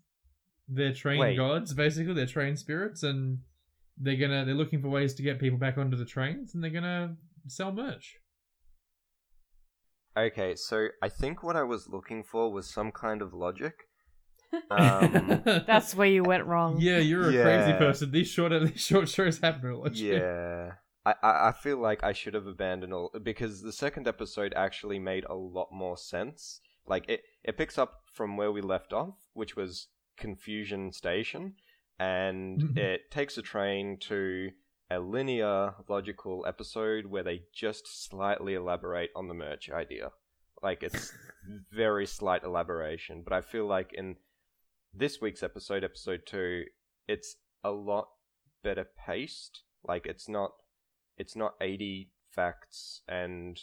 [0.67, 1.37] They're trained Wait.
[1.37, 2.13] gods, basically.
[2.13, 3.39] They're trained spirits, and
[3.97, 6.71] they're gonna they're looking for ways to get people back onto the trains, and they're
[6.71, 7.15] gonna
[7.47, 8.17] sell merch.
[10.15, 13.73] Okay, so I think what I was looking for was some kind of logic.
[14.69, 16.77] Um, That's where you went wrong.
[16.79, 18.11] yeah, you're a crazy person.
[18.11, 20.21] These short these short shows have no logic.
[20.21, 20.73] Yeah.
[21.03, 24.99] I, I, I feel like I should have abandoned all because the second episode actually
[24.99, 26.61] made a lot more sense.
[26.85, 31.55] Like it, it picks up from where we left off, which was Confusion Station,
[31.99, 32.77] and Mhm.
[32.77, 34.51] it takes a train to
[34.89, 40.11] a linear, logical episode where they just slightly elaborate on the merch idea.
[40.61, 41.11] Like it's
[41.71, 44.17] very slight elaboration, but I feel like in
[44.93, 46.65] this week's episode, episode two,
[47.07, 48.09] it's a lot
[48.61, 49.63] better paced.
[49.83, 50.51] Like it's not
[51.17, 53.59] it's not 80 facts and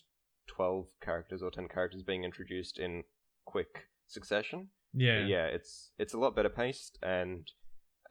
[0.46, 3.04] 12 characters or 10 characters being introduced in
[3.44, 4.70] quick succession.
[4.94, 5.24] Yeah.
[5.26, 7.46] Yeah, it's it's a lot better paced and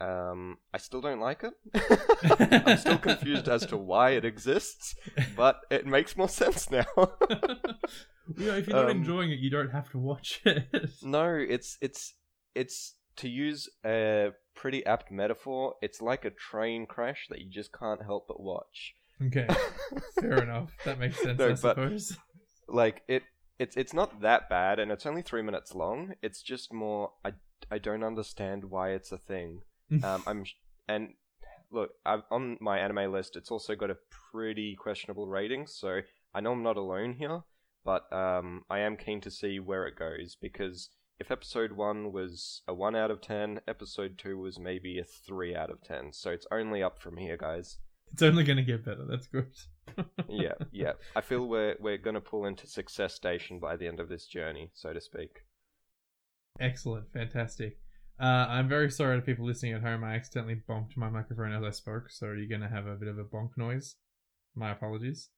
[0.02, 1.54] um I still don't like it.
[2.68, 4.96] I'm still confused as to why it exists,
[5.36, 6.86] but it makes more sense now.
[6.98, 10.68] know, if you're not Um, enjoying it, you don't have to watch it.
[11.04, 12.14] no, it's it's
[12.56, 17.72] it's to use a pretty apt metaphor, it's like a train crash that you just
[17.78, 18.96] can't help but watch.
[19.26, 19.48] okay,
[20.20, 20.72] fair enough.
[20.86, 22.02] That makes sense, No, I but-
[22.70, 23.24] like it
[23.60, 27.34] it's it's not that bad and it's only three minutes long it's just more i
[27.70, 29.62] i don't understand why it's a thing
[30.04, 30.44] um i'm
[30.88, 31.10] and
[31.72, 33.98] look I've, on my anime list it's also got a
[34.32, 36.00] pretty questionable rating so
[36.34, 37.42] i know i'm not alone here
[37.86, 42.62] but um i am keen to see where it goes because if episode 1 was
[42.66, 46.32] a 1 out of 10 episode 2 was maybe a 3 out of 10 so
[46.32, 47.78] it's only up from here guys
[48.12, 49.06] It's only going to get better.
[49.08, 49.52] That's good.
[50.28, 50.94] Yeah, yeah.
[51.16, 54.72] I feel we're we're gonna pull into success station by the end of this journey,
[54.74, 55.46] so to speak.
[56.60, 57.78] Excellent, fantastic.
[58.20, 60.04] Uh, I'm very sorry to people listening at home.
[60.04, 63.08] I accidentally bonked my microphone as I spoke, so you're going to have a bit
[63.08, 63.96] of a bonk noise.
[64.56, 65.30] My apologies.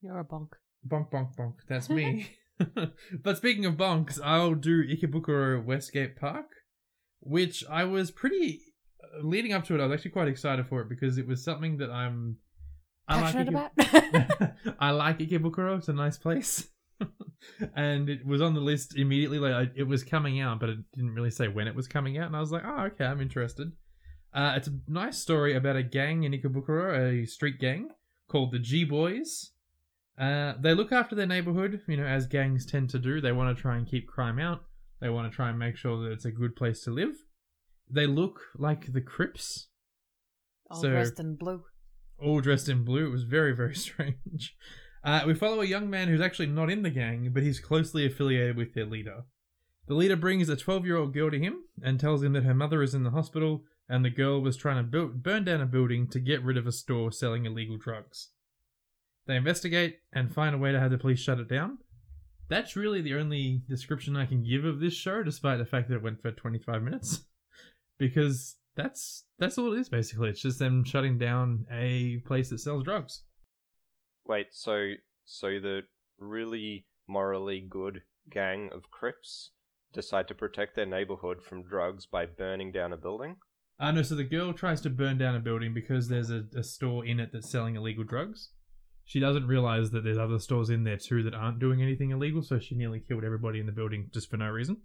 [0.00, 0.48] You're a bonk.
[0.88, 1.56] Bonk, bonk, bonk.
[1.68, 2.28] That's me.
[3.22, 6.46] but speaking of bonks, I'll do Ikebukuro Westgate Park,
[7.20, 8.60] which I was pretty
[9.02, 9.80] uh, leading up to it.
[9.80, 12.36] I was actually quite excited for it because it was something that I'm.
[13.08, 14.52] I like, Passionate Ike- about.
[14.78, 15.78] I like Ikebukuro.
[15.78, 16.68] It's a nice place.
[17.76, 19.38] and it was on the list immediately.
[19.38, 22.16] Like I, it was coming out, but it didn't really say when it was coming
[22.18, 22.26] out.
[22.28, 23.72] And I was like, oh, okay, I'm interested.
[24.32, 27.90] Uh, it's a nice story about a gang in Ikebukuro, a street gang
[28.28, 29.50] called the G Boys.
[30.18, 33.20] Uh, they look after their neighborhood, you know, as gangs tend to do.
[33.20, 34.62] They want to try and keep crime out.
[35.00, 37.14] They want to try and make sure that it's a good place to live.
[37.90, 39.68] They look like the Crips,
[40.70, 41.64] All So- dressed in blue.
[42.20, 43.06] All dressed in blue.
[43.06, 44.56] It was very, very strange.
[45.02, 48.06] Uh, we follow a young man who's actually not in the gang, but he's closely
[48.06, 49.24] affiliated with their leader.
[49.86, 52.54] The leader brings a 12 year old girl to him and tells him that her
[52.54, 56.08] mother is in the hospital and the girl was trying to burn down a building
[56.08, 58.30] to get rid of a store selling illegal drugs.
[59.26, 61.78] They investigate and find a way to have the police shut it down.
[62.48, 65.96] That's really the only description I can give of this show, despite the fact that
[65.96, 67.24] it went for 25 minutes.
[67.96, 70.30] Because that's that's all it is basically.
[70.30, 73.22] It's just them shutting down a place that sells drugs.
[74.26, 74.92] Wait, so
[75.24, 75.82] so the
[76.18, 79.50] really morally good gang of Crips
[79.92, 83.36] decide to protect their neighborhood from drugs by burning down a building?
[83.78, 86.62] Uh, no, so the girl tries to burn down a building because there's a, a
[86.62, 88.50] store in it that's selling illegal drugs.
[89.04, 92.42] She doesn't realize that there's other stores in there too that aren't doing anything illegal,
[92.42, 94.78] so she nearly killed everybody in the building just for no reason.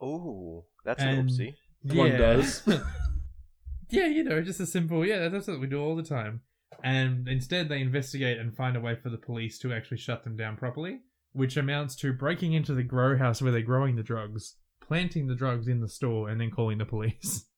[0.00, 1.54] Oh, that's And- an oopsie.
[1.82, 2.62] One does.
[3.90, 6.40] yeah, you know, just a simple, yeah, that's what we do all the time.
[6.82, 10.36] And instead, they investigate and find a way for the police to actually shut them
[10.36, 11.00] down properly,
[11.32, 15.34] which amounts to breaking into the grow house where they're growing the drugs, planting the
[15.34, 17.46] drugs in the store, and then calling the police.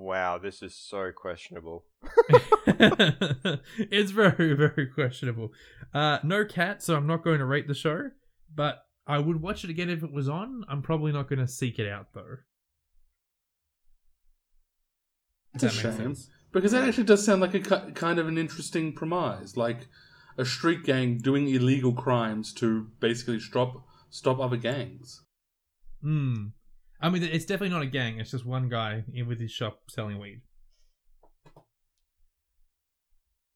[0.00, 1.84] Wow, this is so questionable.
[2.68, 5.50] it's very, very questionable.
[5.92, 8.10] Uh, no cat, so I'm not going to rate the show,
[8.54, 10.64] but I would watch it again if it was on.
[10.68, 12.36] I'm probably not going to seek it out though.
[15.54, 16.30] It's a That makes shame sense.
[16.52, 17.60] because that actually does sound like a
[17.92, 19.86] kind of an interesting premise, like
[20.36, 25.22] a street gang doing illegal crimes to basically stop stop other gangs.
[26.02, 26.48] Hmm.
[27.00, 28.20] I mean, it's definitely not a gang.
[28.20, 30.42] It's just one guy in with his shop selling weed.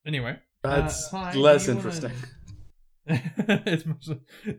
[0.07, 2.13] Anyway, That's Tai, less do you wanna- interesting.
[3.67, 4.09] it's much,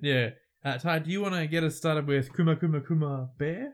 [0.01, 0.29] yeah.
[0.65, 3.73] Uh, Tai, do you want to get us started with Kuma Kuma Kuma Bear?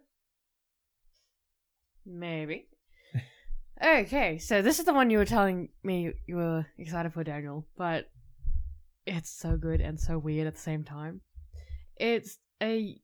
[2.05, 2.67] Maybe.
[3.83, 7.67] okay, so this is the one you were telling me you were excited for, Daniel,
[7.77, 8.09] but
[9.05, 11.21] it's so good and so weird at the same time.
[11.97, 12.99] It's a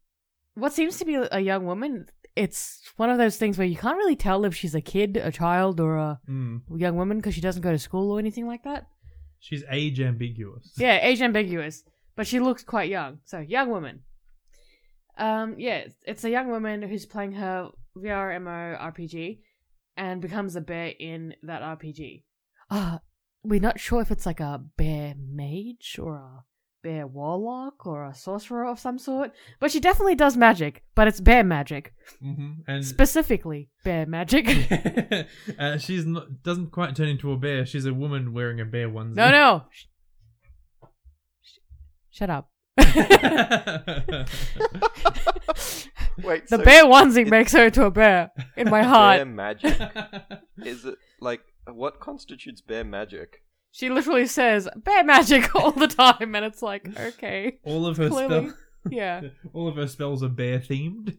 [0.55, 2.07] what seems to be a young woman.
[2.35, 5.31] It's one of those things where you can't really tell if she's a kid, a
[5.31, 6.61] child, or a Mm.
[6.75, 8.87] young woman because she doesn't go to school or anything like that.
[9.39, 10.73] She's age ambiguous.
[10.77, 11.83] Yeah, age ambiguous,
[12.15, 13.19] but she looks quite young.
[13.25, 14.01] So, young woman.
[15.17, 19.39] Um, yeah, it's- it's a young woman who's playing her VR MMO RPG
[19.95, 22.23] and becomes a bear in that RPG.
[22.69, 22.99] Uh,
[23.43, 26.43] we're not sure if it's like a bear mage or a
[26.83, 31.21] bear warlock or a sorcerer of some sort, but she definitely does magic, but it's
[31.21, 31.93] bear magic.
[32.21, 34.47] hmm And Specifically, bear magic.
[35.59, 37.65] uh, she's not doesn't quite turn into a bear.
[37.65, 39.15] She's a woman wearing a bear onesie.
[39.15, 39.63] no, no.
[42.15, 42.49] Sh- sh- shut up.
[46.23, 49.17] Wait, The so bear onesie makes her into a bear in my heart.
[49.17, 49.77] bear magic
[50.65, 53.41] is it like what constitutes bear magic?
[53.71, 58.07] She literally says bear magic all the time, and it's like, okay, all of her
[58.09, 58.47] Clearly.
[58.49, 58.57] spells.
[58.89, 59.21] yeah,
[59.53, 61.17] all of her spells are bear themed.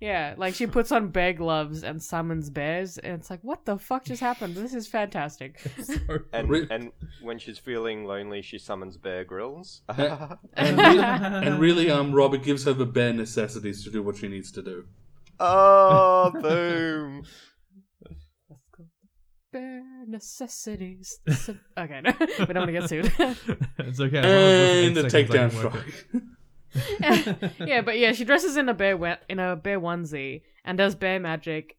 [0.00, 0.34] Yeah.
[0.36, 4.04] Like she puts on bear gloves and summons bears, and it's like, what the fuck
[4.04, 4.54] just happened?
[4.54, 5.60] This is fantastic.
[6.32, 9.82] And Re- and when she's feeling lonely, she summons Bear Grylls.
[9.88, 10.08] And,
[10.78, 14.52] re- and really, um, Robert gives her the bare necessities to do what she needs
[14.52, 14.84] to do.
[15.40, 17.22] oh, boom!
[19.52, 21.18] bear necessities.
[21.76, 23.12] Okay, no, we don't want to get sued.
[23.78, 24.18] it's okay.
[24.18, 26.22] as And the it's eight seconds, I takedown can work strike.
[27.60, 30.94] Yeah, but yeah, she dresses in a bear we- in a bear onesie and does
[30.94, 31.76] bear magic.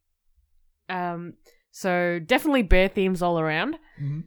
[0.90, 1.34] Um,
[1.72, 3.76] so definitely bear themes all around.
[3.76, 3.80] it.
[4.04, 4.24] Mhm.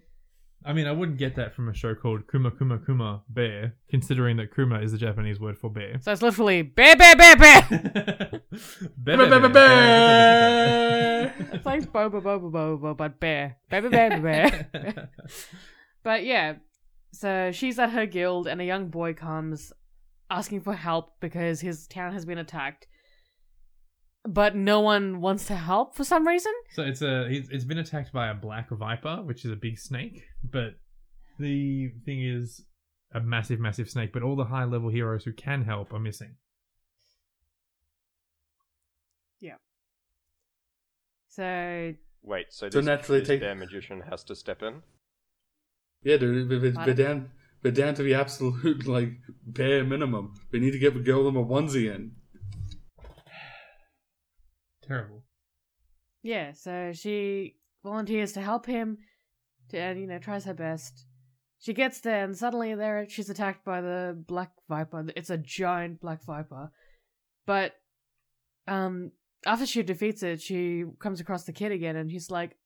[0.64, 4.36] I mean, I wouldn't get that from a show called Kuma Kuma Kuma Bear, considering
[4.36, 5.98] that Kuma is the Japanese word for bear.
[6.00, 7.66] So it's literally bear, bear, bear, bear.
[7.68, 8.40] bear,
[8.96, 11.34] Bear, bear, bear, bear.
[11.52, 13.56] It's like not Boba Boba Boba, but Bear.
[13.70, 14.68] Baby Baby Bear.
[16.04, 16.54] but yeah,
[17.12, 19.72] so she's at her guild, and a young boy comes
[20.32, 22.86] asking for help because his town has been attacked.
[24.24, 26.52] But no one wants to help for some reason.
[26.74, 29.78] so it's a it's it's been attacked by a black viper, which is a big
[29.78, 30.22] snake.
[30.44, 30.74] But
[31.40, 32.64] the thing is,
[33.12, 34.12] a massive, massive snake.
[34.12, 36.36] But all the high level heroes who can help are missing.
[39.40, 39.56] Yeah.
[41.28, 44.82] So Wait, so So this, naturally this take- bear magician has to step in?
[46.04, 46.96] Yeah, dude, but,
[47.62, 47.74] but, What?
[47.76, 49.10] down, down to the absolute like
[49.46, 50.34] bare minimum.
[50.52, 52.12] We need to get the girl them a onesie in.
[54.82, 55.22] Terrible.
[56.22, 58.98] yeah, so she volunteers to help him,
[59.70, 61.06] to, and you know tries her best.
[61.60, 65.06] She gets there, and suddenly there she's attacked by the black viper.
[65.14, 66.70] It's a giant black viper,
[67.46, 67.74] but
[68.66, 69.12] um,
[69.46, 72.56] after she defeats it, she comes across the kid again, and he's like,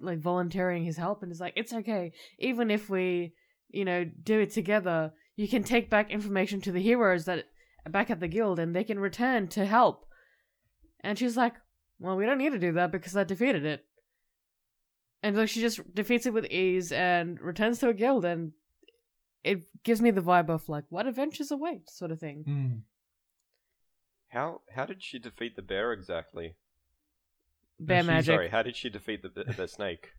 [0.00, 3.34] like volunteering his help, and is like, "It's okay, even if we,
[3.72, 7.46] you know, do it together, you can take back information to the heroes that
[7.88, 10.06] back at the guild, and they can return to help."
[11.00, 11.54] And she's like,
[11.98, 13.86] "Well, we don't need to do that because I defeated it."
[15.22, 18.52] And like she just defeats it with ease and returns to a guild, and
[19.44, 22.44] it gives me the vibe of like, "What adventures await?" sort of thing.
[22.46, 22.82] Mm.
[24.28, 26.56] How how did she defeat the bear exactly?
[27.78, 30.12] Bear she- magic, Sorry, how did she defeat the the snake?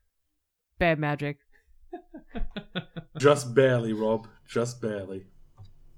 [0.77, 1.37] bear magic.
[3.19, 4.27] Just barely, Rob.
[4.47, 5.25] Just barely.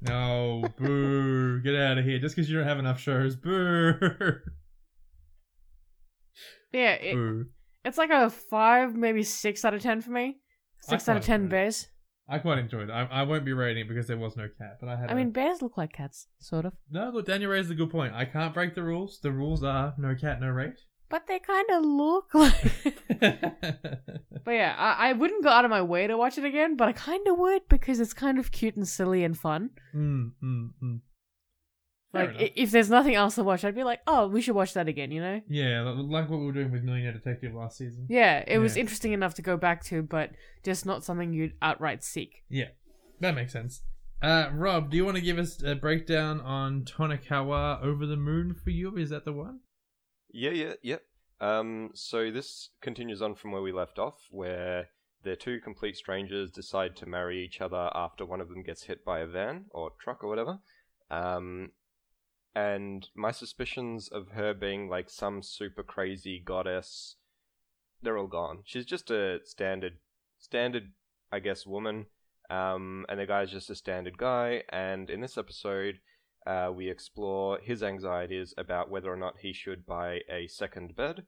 [0.02, 1.62] no, boo!
[1.62, 2.20] Get out of here!
[2.20, 3.94] Just because you don't have enough shows, boo!
[6.72, 7.46] Yeah, it, boo!
[7.86, 10.38] it's like a five, maybe six out of ten for me.
[10.82, 11.88] Six out of ten bears.
[12.28, 12.92] I quite enjoyed it.
[12.92, 15.10] I, I won't be rating it because there was no cat, but I had.
[15.10, 17.92] I a- mean, bears look like cats, sort of, no, look, Daniel raised a good
[17.92, 18.14] point.
[18.14, 19.20] I can't break the rules.
[19.22, 20.80] The rules are no cat, no rate.
[21.14, 22.96] But they kind of look like.
[24.46, 26.90] But yeah, I, I wouldn't go out of my way to watch it again, but
[26.90, 29.70] I kind of would because it's kind of cute and silly and fun.
[29.96, 31.00] mm, mm, mm.
[32.14, 34.74] Like, i- if there's nothing else to watch, I'd be like, oh, we should watch
[34.74, 35.40] that again, you know?
[35.48, 38.06] Yeah, like what we were doing with Millionaire Detective last season.
[38.10, 38.82] Yeah, it was Yeah.
[38.82, 40.32] interesting enough to go back to, but
[40.64, 42.44] just not something you'd outright seek.
[42.50, 42.70] Yeah,
[43.22, 43.82] that makes sense.
[44.22, 48.54] Uh, Rob, do you want to give us a breakdown on Tonikawa Over the Moon
[48.54, 48.98] for you?
[48.98, 49.60] Is that the one?
[50.34, 50.98] Yeah, yeah, yeah.
[51.40, 54.90] Um, so this continues on from where we left off, where
[55.24, 59.06] the two complete strangers decide to marry each other after one of them gets hit
[59.06, 60.60] by a van or truck or whatever.
[61.12, 61.72] Um,
[62.56, 67.16] and my suspicions of her being like some super crazy goddess,
[68.02, 68.60] they're all gone.
[68.66, 69.98] She's just a standard,
[70.40, 70.94] standard,
[71.32, 72.08] I guess, woman.
[72.50, 74.64] Um, and the guy's just a standard guy.
[74.70, 76.00] And in this episode,
[76.46, 81.26] uh, we explore his anxieties about whether or not he should buy a second bed,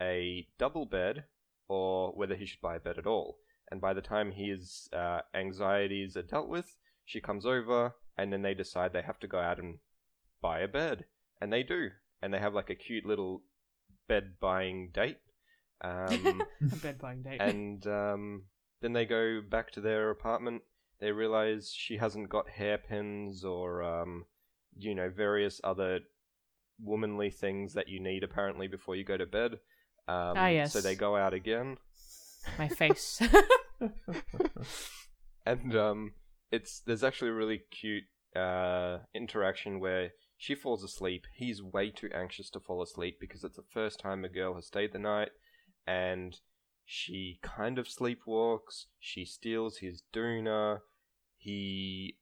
[0.00, 1.24] a double bed,
[1.68, 3.38] or whether he should buy a bed at all.
[3.70, 8.42] And by the time his uh, anxieties are dealt with, she comes over, and then
[8.42, 9.78] they decide they have to go out and
[10.40, 11.04] buy a bed.
[11.40, 11.90] And they do.
[12.22, 13.42] And they have like a cute little
[14.08, 15.18] bed buying date.
[15.82, 16.42] Um,
[16.72, 17.40] A bed buying date.
[17.40, 18.44] and um,
[18.80, 20.62] then they go back to their apartment.
[21.00, 24.24] They realize she hasn't got hairpins or, um,
[24.78, 26.00] you know, various other
[26.82, 29.52] womanly things that you need apparently before you go to bed.
[30.08, 30.72] Um, Ah, yes.
[30.72, 31.78] So they go out again,
[32.58, 33.20] My face.
[35.46, 36.12] and um,
[36.50, 38.04] it's there's actually a really cute
[38.34, 41.24] uh, interaction where she falls asleep.
[41.34, 44.66] He's way too anxious to fall asleep because it's the first time a girl has
[44.66, 45.30] stayed the night,
[45.86, 46.38] and
[46.84, 48.84] she kind of sleepwalks.
[49.00, 50.80] She steals his doona.
[51.36, 52.16] He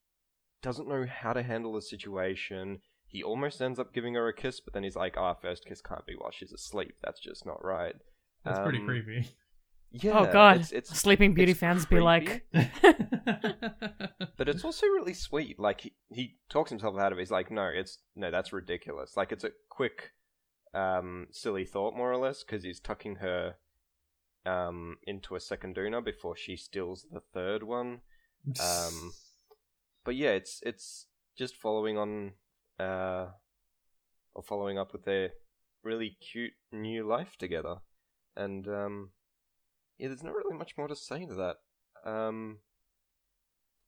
[0.64, 2.80] doesn't know how to handle the situation.
[3.06, 5.80] He almost ends up giving her a kiss, but then he's like, "Ah, first kiss
[5.80, 6.96] can't be while she's asleep.
[7.02, 7.94] That's just not right."
[8.44, 9.28] That's pretty Um, creepy.
[9.92, 15.14] Yeah, oh god, it's, it's Sleeping Beauty it's fans be like, but it's also really
[15.14, 15.60] sweet.
[15.60, 17.20] Like he, he talks himself out of it.
[17.22, 19.16] He's like, no, it's no, that's ridiculous.
[19.16, 20.10] Like it's a quick,
[20.74, 23.54] um, silly thought, more or less, because he's tucking her,
[24.44, 28.00] um, into a second doona before she steals the third one.
[28.60, 29.12] Um,
[30.05, 32.32] but yeah, it's it's just following on,
[32.78, 33.26] uh,
[34.34, 35.30] or following up with their
[35.82, 37.76] really cute new life together,
[38.36, 39.11] and um,
[39.98, 42.11] yeah, there's not really much more to say to that.
[42.11, 42.59] Um,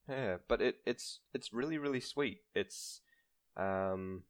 [0.08, 2.38] yeah, but it it's it's really really sweet.
[2.54, 3.00] It's
[3.56, 4.22] um,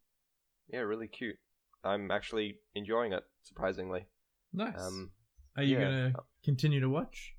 [0.68, 1.36] yeah, really cute.
[1.84, 4.06] I'm actually enjoying it surprisingly.
[4.52, 4.74] nice.
[4.80, 5.10] Um,
[5.56, 5.84] Are you yeah.
[5.84, 6.12] gonna
[6.44, 7.34] continue to watch?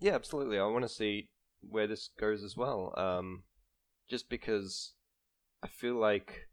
[0.00, 0.58] Yeah, absolutely.
[0.58, 1.30] I want to see
[1.60, 2.94] where this goes as well.
[2.96, 3.42] Um,
[4.10, 4.92] just because
[5.62, 6.48] I feel like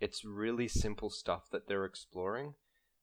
[0.00, 2.54] it's really simple stuff that they're exploring.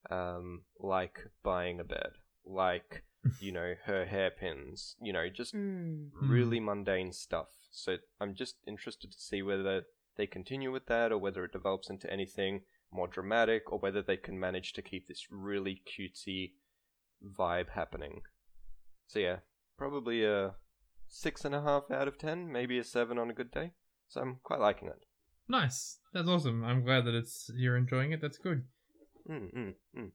[0.10, 2.14] um, like buying a bed,
[2.45, 3.03] like
[3.41, 6.10] you know her hairpins, you know, just Mm.
[6.14, 7.47] really mundane stuff.
[7.72, 9.84] So I'm just interested to see whether
[10.16, 14.18] they continue with that or whether it develops into anything more dramatic or whether they
[14.18, 16.53] can manage to keep this really cutesy
[17.24, 18.22] vibe happening.
[19.07, 19.39] So yeah,
[19.78, 20.55] probably a
[21.07, 23.72] six and a half out of ten, maybe a seven on a good day.
[24.10, 24.99] So I'm quite liking it.
[25.47, 25.99] Nice.
[26.14, 26.64] That's awesome.
[26.64, 28.22] I'm glad that it's you're enjoying it.
[28.22, 28.64] That's good.
[29.30, 30.12] Mm, mm, mm.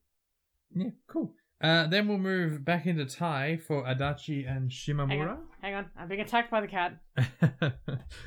[0.74, 1.34] Yeah, cool.
[1.60, 5.30] Uh, then we'll move back into Tai for Adachi and Hang Shimamura.
[5.30, 5.86] on, hang on.
[5.96, 7.00] I'm being attacked by the cat.
[7.16, 7.72] the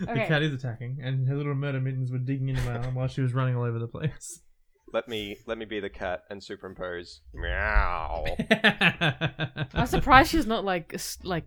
[0.09, 0.25] Okay.
[0.27, 3.21] cat is attacking, and her little murder mittens were digging into my arm while she
[3.21, 4.41] was running all over the place.
[4.93, 8.23] Let me let me be the cat and superimpose meow.
[9.73, 11.45] I'm surprised she's not like like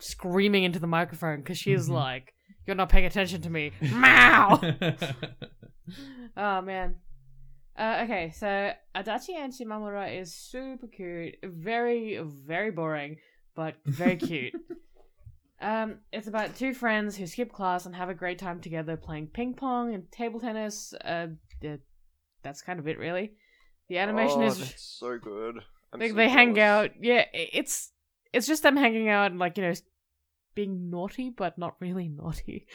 [0.00, 1.92] screaming into the microphone because she's Mhm.
[1.94, 2.34] like,
[2.66, 4.60] "You're not paying attention to me." Meow.
[6.36, 6.96] oh man.
[7.76, 13.16] Uh, okay, so Adachi and Shimamura is super cute, very very boring,
[13.56, 14.54] but very cute.
[15.60, 19.26] um, it's about two friends who skip class and have a great time together playing
[19.26, 20.94] ping pong and table tennis.
[21.04, 21.28] Uh,
[21.60, 21.80] th-
[22.42, 23.32] that's kind of it, really.
[23.88, 25.56] The animation oh, is that's so good.
[25.92, 26.90] I'm they, so they hang out.
[27.00, 27.90] Yeah, it's
[28.32, 29.74] it's just them hanging out and like you know
[30.54, 32.66] being naughty, but not really naughty.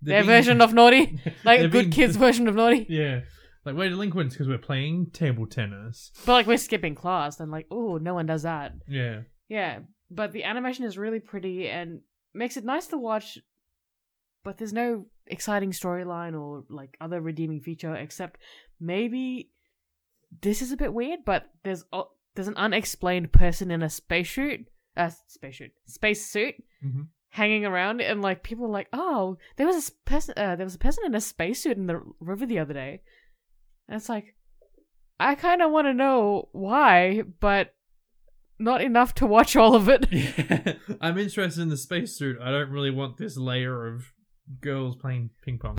[0.00, 2.86] Their version of naughty, like a good being- kids version of naughty.
[2.88, 3.20] Yeah.
[3.64, 6.10] Like, we're delinquents because we're playing table tennis.
[6.26, 8.72] But like we're skipping class, then like oh no one does that.
[8.88, 9.20] Yeah.
[9.48, 12.00] Yeah, but the animation is really pretty and
[12.34, 13.38] makes it nice to watch.
[14.44, 18.40] But there's no exciting storyline or like other redeeming feature except
[18.80, 19.50] maybe
[20.40, 21.20] this is a bit weird.
[21.24, 22.02] But there's a
[22.34, 24.66] there's an unexplained person in a spacesuit,
[24.96, 27.08] uh, spacesuit, space suit, Mhm.
[27.30, 30.74] hanging around, and like people are like, oh, there was a person, uh, there was
[30.74, 33.00] a person in a spacesuit in the river the other day,
[33.88, 34.36] and it's like,
[35.18, 37.74] I kind of want to know why, but
[38.58, 40.06] not enough to watch all of it.
[40.12, 40.74] Yeah.
[41.00, 42.38] I'm interested in the spacesuit.
[42.40, 44.12] I don't really want this layer of
[44.60, 45.78] girls playing ping pong.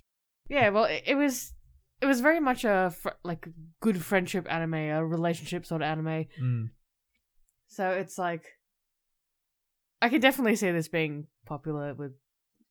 [0.49, 1.53] Yeah, well, it, it was
[2.01, 3.47] it was very much a fr- like
[3.81, 6.25] good friendship anime, a relationship sort of anime.
[6.41, 6.69] Mm.
[7.67, 8.43] So it's like
[10.03, 12.11] I could definitely see this being popular with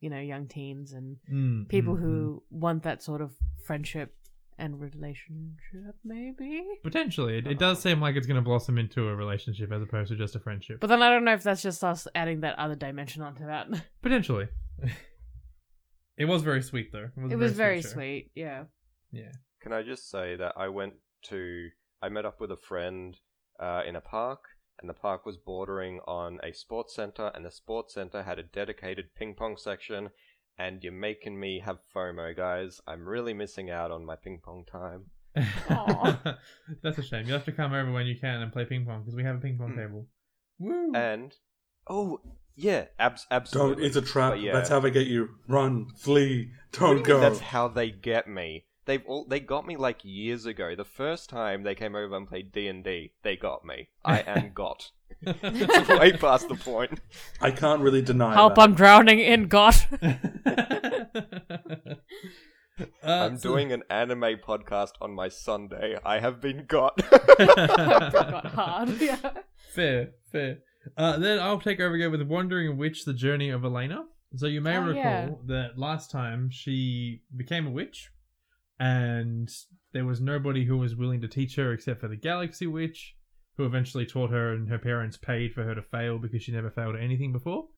[0.00, 2.02] you know young teens and Mm, people mm, mm.
[2.02, 3.32] who want that sort of
[3.64, 4.14] friendship
[4.58, 6.62] and relationship, maybe.
[6.82, 7.38] Potentially.
[7.38, 10.16] It, it does seem like it's going to blossom into a relationship as opposed to
[10.16, 10.78] just a friendship.
[10.78, 13.68] But then I don't know if that's just us adding that other dimension onto that.
[14.02, 14.48] Potentially.
[16.16, 17.08] it was very sweet, though.
[17.16, 17.88] It was, it a was very show.
[17.88, 18.64] sweet, yeah.
[19.10, 19.32] Yeah.
[19.62, 21.68] Can I just say that I went to
[22.02, 23.16] I met up with a friend
[23.60, 24.40] uh, in a park,
[24.82, 28.42] and the park was bordering on a sports center, and the sports center had a
[28.42, 30.10] dedicated ping pong section.
[30.58, 32.78] And you're making me have FOMO, guys.
[32.86, 35.06] I'm really missing out on my ping pong time.
[36.82, 37.26] That's a shame.
[37.26, 39.36] You have to come over when you can and play ping pong because we have
[39.36, 39.78] a ping pong Hmm.
[39.78, 40.06] table.
[40.58, 40.92] Woo!
[40.94, 41.34] And
[41.88, 42.20] oh
[42.54, 43.82] yeah, abs- Don't.
[43.82, 44.36] It's a trap.
[44.38, 44.52] Yeah.
[44.52, 45.30] That's how they get you.
[45.48, 47.12] Run, flee, What do don't you go.
[47.14, 48.66] mean That's how they get me.
[48.84, 50.74] They've all they got me like years ago.
[50.74, 53.88] The first time they came over and played D and D, they got me.
[54.04, 54.90] I am got.
[55.20, 57.00] It's way past the point.
[57.40, 58.34] I can't really deny.
[58.34, 58.56] Help!
[58.56, 58.62] that.
[58.62, 59.86] I'm drowning in got.
[63.04, 65.96] Uh, I'm so- doing an anime podcast on my Sunday.
[66.04, 66.96] I have been got.
[67.38, 68.88] got hard.
[69.00, 69.16] Yeah.
[69.74, 70.58] fair, fair.
[70.96, 74.04] Uh, then I'll take over again with Wandering Witch: The Journey of Elaina.
[74.36, 75.28] So you may Oh, recall yeah.
[75.46, 78.10] that last time she became a witch,
[78.82, 79.48] and
[79.92, 83.14] there was nobody who was willing to teach her except for the Galaxy Witch,
[83.56, 86.68] who eventually taught her, and her parents paid for her to fail because she never
[86.68, 87.68] failed at anything before.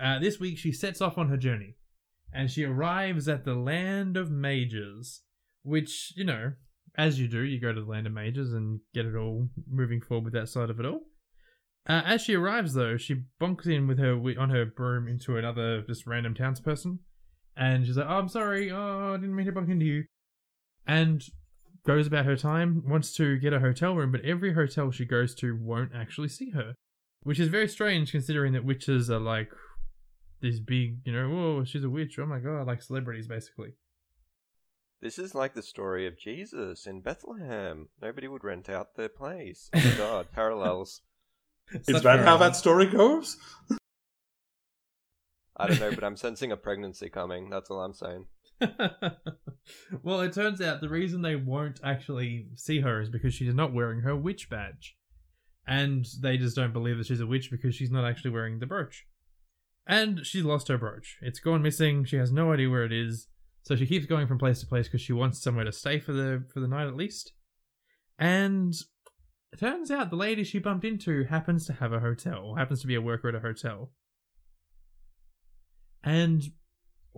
[0.00, 1.74] Uh, this week she sets off on her journey,
[2.32, 5.22] and she arrives at the Land of Mages,
[5.64, 6.52] which you know,
[6.96, 10.00] as you do, you go to the Land of Mages and get it all moving
[10.00, 11.00] forward with that side of it all.
[11.88, 15.82] Uh, as she arrives, though, she bonks in with her on her broom into another
[15.82, 16.98] just random townsperson,
[17.56, 18.70] and she's like, "Oh, I'm sorry.
[18.70, 20.04] Oh, I didn't mean to bump into you,"
[20.88, 21.22] and
[21.86, 22.82] goes about her time.
[22.88, 26.50] Wants to get a hotel room, but every hotel she goes to won't actually see
[26.50, 26.74] her,
[27.22, 29.50] which is very strange considering that witches are like
[30.40, 32.18] these big, you know, oh, she's a witch.
[32.18, 33.74] Oh my god, like celebrities basically.
[35.00, 37.88] this is like the story of Jesus in Bethlehem.
[38.02, 39.70] Nobody would rent out their place.
[39.74, 41.02] Oh my god, parallels.
[41.72, 43.36] Is Such that how that story goes?
[45.56, 47.50] I don't know, but I'm sensing a pregnancy coming.
[47.50, 48.26] That's all I'm saying.
[50.02, 53.72] well, it turns out the reason they won't actually see her is because she's not
[53.72, 54.96] wearing her witch badge.
[55.66, 58.66] And they just don't believe that she's a witch because she's not actually wearing the
[58.66, 59.06] brooch.
[59.86, 61.18] And she's lost her brooch.
[61.20, 62.04] It's gone missing.
[62.04, 63.28] She has no idea where it is.
[63.62, 66.12] So she keeps going from place to place because she wants somewhere to stay for
[66.12, 67.32] the for the night at least.
[68.18, 68.74] And
[69.52, 72.86] it turns out the lady she bumped into happens to have a hotel, happens to
[72.86, 73.92] be a worker at a hotel.
[76.02, 76.42] And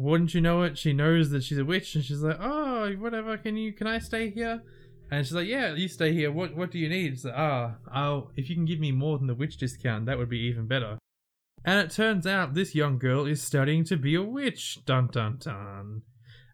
[0.01, 3.37] wouldn't you know it, she knows that she's a witch and she's like, Oh, whatever,
[3.37, 4.63] can you can I stay here?
[5.11, 6.33] And she's like, Yeah, you stay here.
[6.33, 7.13] What what do you need?
[7.13, 10.19] It's like, ah, I'll if you can give me more than the witch discount, that
[10.19, 10.99] would be even better.
[11.65, 14.79] And it turns out this young girl is studying to be a witch.
[14.87, 16.03] Dun dun dun.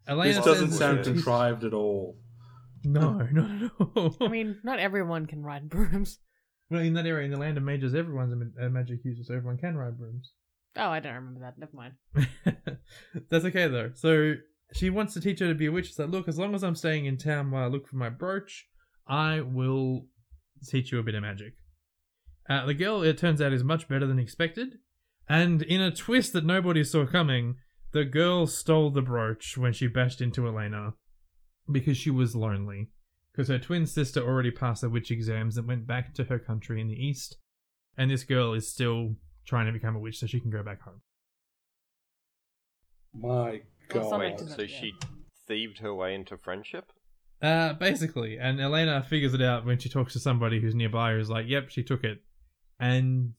[0.09, 2.19] Elaina This doesn't says- sound contrived at all.
[2.85, 4.17] No, not at all.
[4.21, 6.19] I mean, not everyone can ride brooms.
[6.71, 9.23] well, in that area, in the land of mages, everyone's a, ma- a magic user,
[9.25, 10.33] so everyone can ride brooms.
[10.77, 11.59] Oh, I don't remember that.
[11.59, 12.79] Never mind.
[13.31, 13.91] That's okay though.
[13.95, 14.35] So
[14.75, 15.87] she wants to teach her to be a witch.
[15.87, 18.09] She's like, look, as long as I'm staying in town while I look for my
[18.09, 18.67] brooch,
[19.07, 20.07] I will
[20.67, 21.55] teach you a bit of magic.
[22.49, 24.79] Uh, the girl, it turns out, is much better than expected.
[25.29, 27.57] And in a twist that nobody saw coming,
[27.93, 30.95] the girl stole the brooch when she bashed into Elaina
[31.71, 32.91] because she was lonely.
[33.33, 36.81] Because her twin sister already passed the witch exams and went back to her country
[36.81, 37.37] in the east.
[37.97, 39.17] And this girl is still
[39.47, 41.01] trying to become a witch so she can go back home.
[43.15, 44.09] My Well, God.
[44.09, 44.95] somebody Wait, to- so she
[45.47, 46.93] thieved her way into friendship?
[47.43, 51.13] Uh, basically, and Elaina figures it out when she talks to somebody who's nearby.
[51.13, 52.23] Who's like, "Yep, she took it,"
[52.81, 53.35] and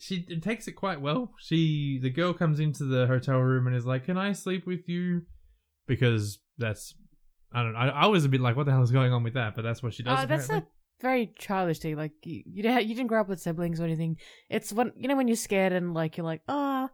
[0.00, 1.32] she it takes it quite well.
[1.38, 4.88] She, the girl, comes into the hotel room and is like, "Can I sleep with
[4.88, 5.22] you?"
[5.86, 6.94] Because that's,
[7.52, 7.74] I don't.
[7.74, 7.78] know.
[7.78, 9.62] I, I was a bit like, "What the hell is going on with that?" But
[9.62, 10.18] that's what she does.
[10.24, 10.70] Oh, that's a apparently.
[11.02, 11.96] Very childish thing.
[11.96, 14.16] Like you, you, don't- you didn't grow up with siblings or anything.
[14.48, 16.88] It's when you know when you're scared and like you're like, oh,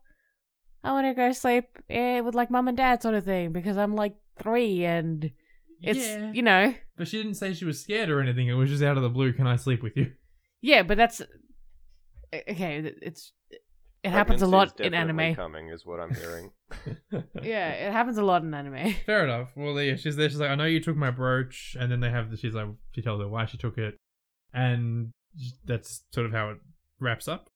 [0.83, 3.77] I want to go sleep eh, with like mum and dad sort of thing because
[3.77, 5.31] I'm like three and
[5.83, 6.33] it's yeah.
[6.33, 8.49] you know But she didn't say she was scared or anything.
[8.49, 9.33] It was just out of the blue.
[9.33, 10.13] Can I sleep with you?
[10.63, 11.23] yeah, but that's
[12.33, 12.93] okay.
[13.03, 13.33] It's
[14.03, 15.35] it happens a lot in anime.
[15.35, 16.51] Coming is what I'm hearing.
[17.43, 18.95] Yeah, it happens a lot in anime.
[19.07, 19.51] Fair enough.
[19.57, 20.29] Well, yeah, she's there.
[20.29, 22.31] She's like, I know you took my brooch, and then they have.
[22.31, 23.97] The, she's like, she tells her why she took it,
[24.53, 25.11] and
[25.65, 26.59] that's sort of how it
[27.01, 27.49] wraps up.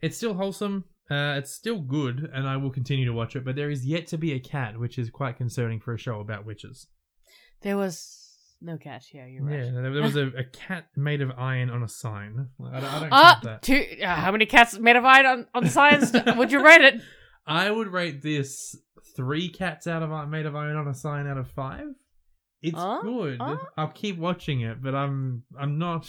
[0.00, 0.84] It's still wholesome.
[1.10, 3.44] Uh, it's still good, and I will continue to watch it.
[3.44, 6.20] But there is yet to be a cat, which is quite concerning for a show
[6.20, 6.86] about witches.
[7.62, 8.18] There was
[8.60, 9.26] no cat here.
[9.26, 9.58] You're right.
[9.58, 12.48] Yeah, there, there was a, a cat made of iron on a sign.
[12.64, 13.62] I don't, I don't Ah, that.
[13.62, 13.84] two.
[14.02, 16.12] Uh, how many cats made of iron on on signs?
[16.36, 17.00] Would you rate it?
[17.46, 18.76] I would rate this
[19.16, 21.86] three cats out of made of iron on a sign out of five.
[22.62, 23.40] It's Uh, good.
[23.40, 23.56] uh.
[23.76, 26.08] I'll keep watching it, but I'm I'm not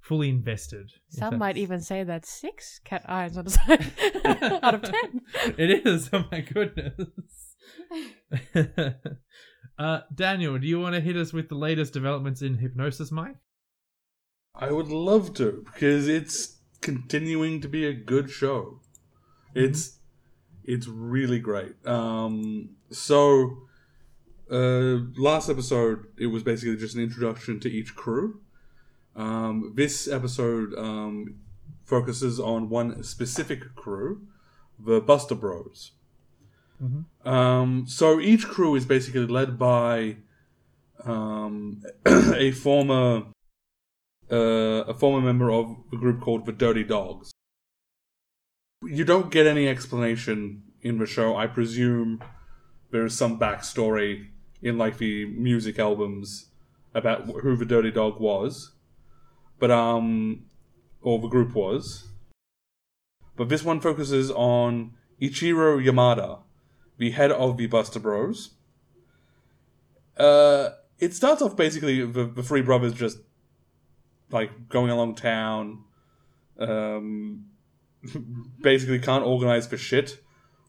[0.00, 0.90] fully invested.
[1.10, 3.92] Some might even say that's six cat irons on the side
[4.64, 5.20] out of ten.
[5.58, 6.10] It is.
[6.12, 7.54] Oh my goodness.
[9.78, 13.36] uh, Daniel, do you want to hit us with the latest developments in Hypnosis Mic?
[14.54, 18.80] I would love to because it's continuing to be a good show.
[19.54, 19.99] It's
[20.70, 21.74] it's really great.
[21.86, 23.58] Um, so
[24.50, 28.40] uh, last episode it was basically just an introduction to each crew.
[29.16, 31.40] Um, this episode um,
[31.84, 34.22] focuses on one specific crew,
[34.78, 35.92] the Buster Bros.
[37.28, 40.16] Um, so each crew is basically led by
[41.04, 43.24] um, a former
[44.30, 47.32] uh, a former member of a group called the Dirty Dogs.
[48.82, 51.36] You don't get any explanation in the show.
[51.36, 52.22] I presume
[52.90, 54.28] there is some backstory
[54.62, 56.46] in like the music albums
[56.94, 58.72] about who the Dirty Dog was,
[59.58, 60.46] but um,
[61.02, 62.08] or the group was.
[63.36, 66.40] But this one focuses on Ichiro Yamada,
[66.96, 68.54] the head of the Buster Bros.
[70.16, 73.18] Uh, it starts off basically the, the three brothers just
[74.30, 75.84] like going along town.
[76.58, 77.46] Um,
[78.60, 80.22] basically can't organize for shit.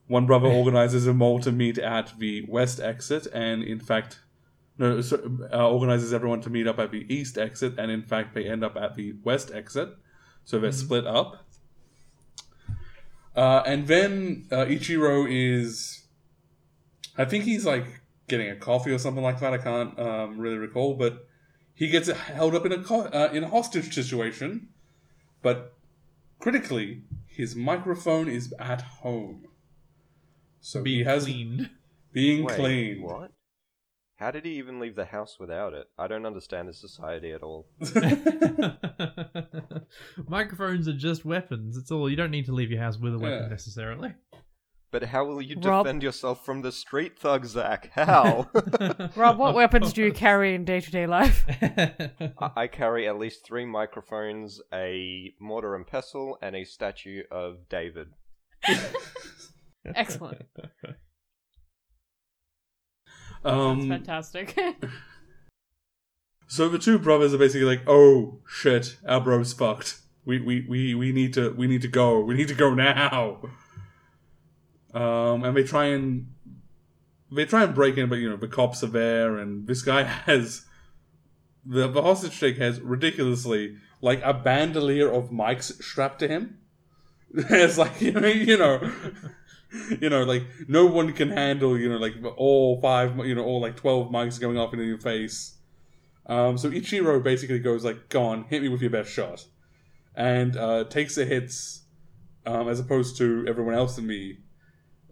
[0.08, 4.20] One brother organizes them all to meet at the west exit, and in fact,
[4.78, 5.18] no, so,
[5.54, 8.64] uh, organizes everyone to meet up at the east exit, and in fact, they end
[8.64, 9.90] up at the west exit.
[10.44, 11.46] So they're split up.
[13.36, 16.06] Uh, and then uh, Ichiro is,
[17.18, 19.54] I think he's like getting a coffee or something like that.
[19.54, 21.28] I can't um, really recall, but
[21.74, 24.70] he gets held up in a co- uh, in a hostage situation.
[25.42, 25.74] But
[26.40, 27.04] critically,
[27.36, 29.46] his microphone is at home,
[30.60, 31.70] so Being he has cleaned.
[32.14, 33.02] being Wait, clean.
[33.04, 33.32] What?
[34.18, 35.88] How did he even leave the house without it?
[35.98, 37.68] I don't understand this society at all.
[40.28, 41.78] Microphones are just weapons.
[41.78, 42.10] It's all.
[42.10, 43.48] You don't need to leave your house with a weapon Yeah.
[43.50, 44.14] necessarily.
[44.92, 47.92] But how will you Rob- defend yourself from the street thug, Zac?
[47.94, 48.50] How?
[49.16, 51.46] Rob, what weapons do you carry in day to day life?
[51.62, 57.70] I- I carry at least three microphones, a mortar and pestle, and a statue of
[57.70, 58.10] David.
[59.96, 60.42] Excellent.
[63.44, 64.60] That's um, fantastic.
[66.48, 70.00] So the two brothers are basically like, "Oh shit, our bro's fucked.
[70.26, 72.20] We we we we need to we need to go.
[72.20, 73.42] We need to go now."
[74.94, 76.28] Um, and they try and
[77.32, 80.04] they try and break in, but you know the cops are there, and this guy
[80.26, 80.66] has
[81.66, 86.58] the the hostage taker has ridiculously like a bandolier of mics strapped to him.
[87.34, 88.92] it's like you know, you know,
[90.02, 93.62] you know, like no one can handle you know like all five, you know, all
[93.62, 95.56] like twelve mics going off into your face.
[96.28, 99.46] Um, so Ichiro basically goes like, "Go on, hit me with your best shot,"
[100.16, 101.84] and uh, takes the hits
[102.46, 104.38] um, as opposed to everyone else in the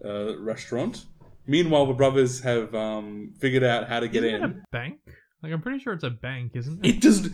[0.04, 1.06] uh, restaurant.
[1.46, 4.50] Meanwhile, the brothers have um, figured out how to get Isn't in.
[4.50, 4.98] a bank?
[5.42, 6.96] Like I'm pretty sure it's a bank, isn't it?
[6.96, 7.28] It does.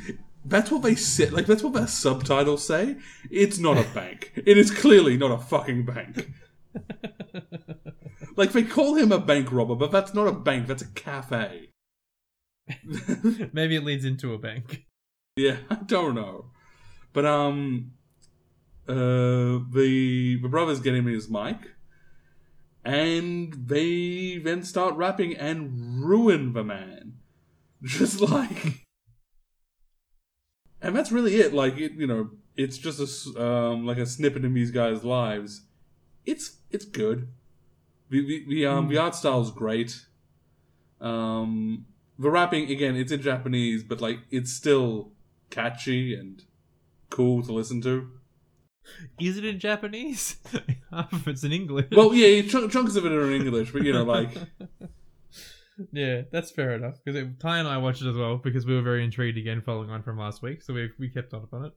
[0.45, 1.33] That's what they said.
[1.33, 2.97] Like that's what their subtitles say.
[3.31, 4.33] It's not a bank.
[4.37, 6.31] It is clearly not a fucking bank.
[8.37, 10.67] Like they call him a bank robber, but that's not a bank.
[10.67, 11.71] That's a cafe.
[13.53, 14.85] Maybe it leads into a bank.
[15.37, 16.51] Yeah, I don't know.
[17.15, 17.93] But um,
[18.87, 21.57] uh, the the brothers get him his mic,
[22.87, 27.15] and they then start rapping and ruin the man,
[27.83, 28.87] just like.
[30.81, 31.53] And that's really it.
[31.53, 35.63] Like it, you know, it's just a um like a snippet in these guys' lives.
[36.25, 37.29] It's it's good.
[38.09, 40.07] The the, the um the art style's great.
[41.01, 41.87] Um,
[42.19, 45.11] the rapping again, it's in Japanese, but like it's still
[45.51, 46.45] catchy and
[47.11, 48.13] cool to listen to.
[49.21, 50.37] Is it in Japanese?
[50.91, 51.87] Half of it's in English.
[51.93, 54.31] Well, yeah, chunk, chunks of it are in English, but you know, like
[55.93, 56.97] yeah, that's fair enough.
[57.05, 59.91] Because Tai and I watched it as well because we were very intrigued again, following
[59.91, 60.63] on from last week.
[60.63, 61.73] So we we kept on upon it,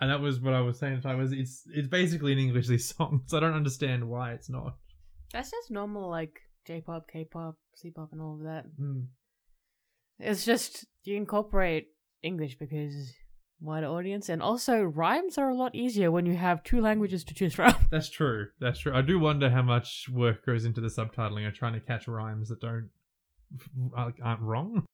[0.00, 0.96] and that was what I was saying.
[0.96, 3.32] to Tai was it's it's basically in English these songs.
[3.32, 4.76] I don't understand why it's not.
[5.32, 8.64] That's just normal, like J-pop, K-pop, C-pop, and all of that.
[8.78, 9.00] Hmm.
[10.18, 11.88] It's just you incorporate
[12.22, 13.12] English because
[13.60, 17.34] wider audience, and also rhymes are a lot easier when you have two languages to
[17.34, 17.74] choose from.
[17.90, 18.48] That's true.
[18.60, 18.94] That's true.
[18.94, 22.48] I do wonder how much work goes into the subtitling of trying to catch rhymes
[22.48, 22.90] that don't
[23.96, 24.84] uh, aren't wrong.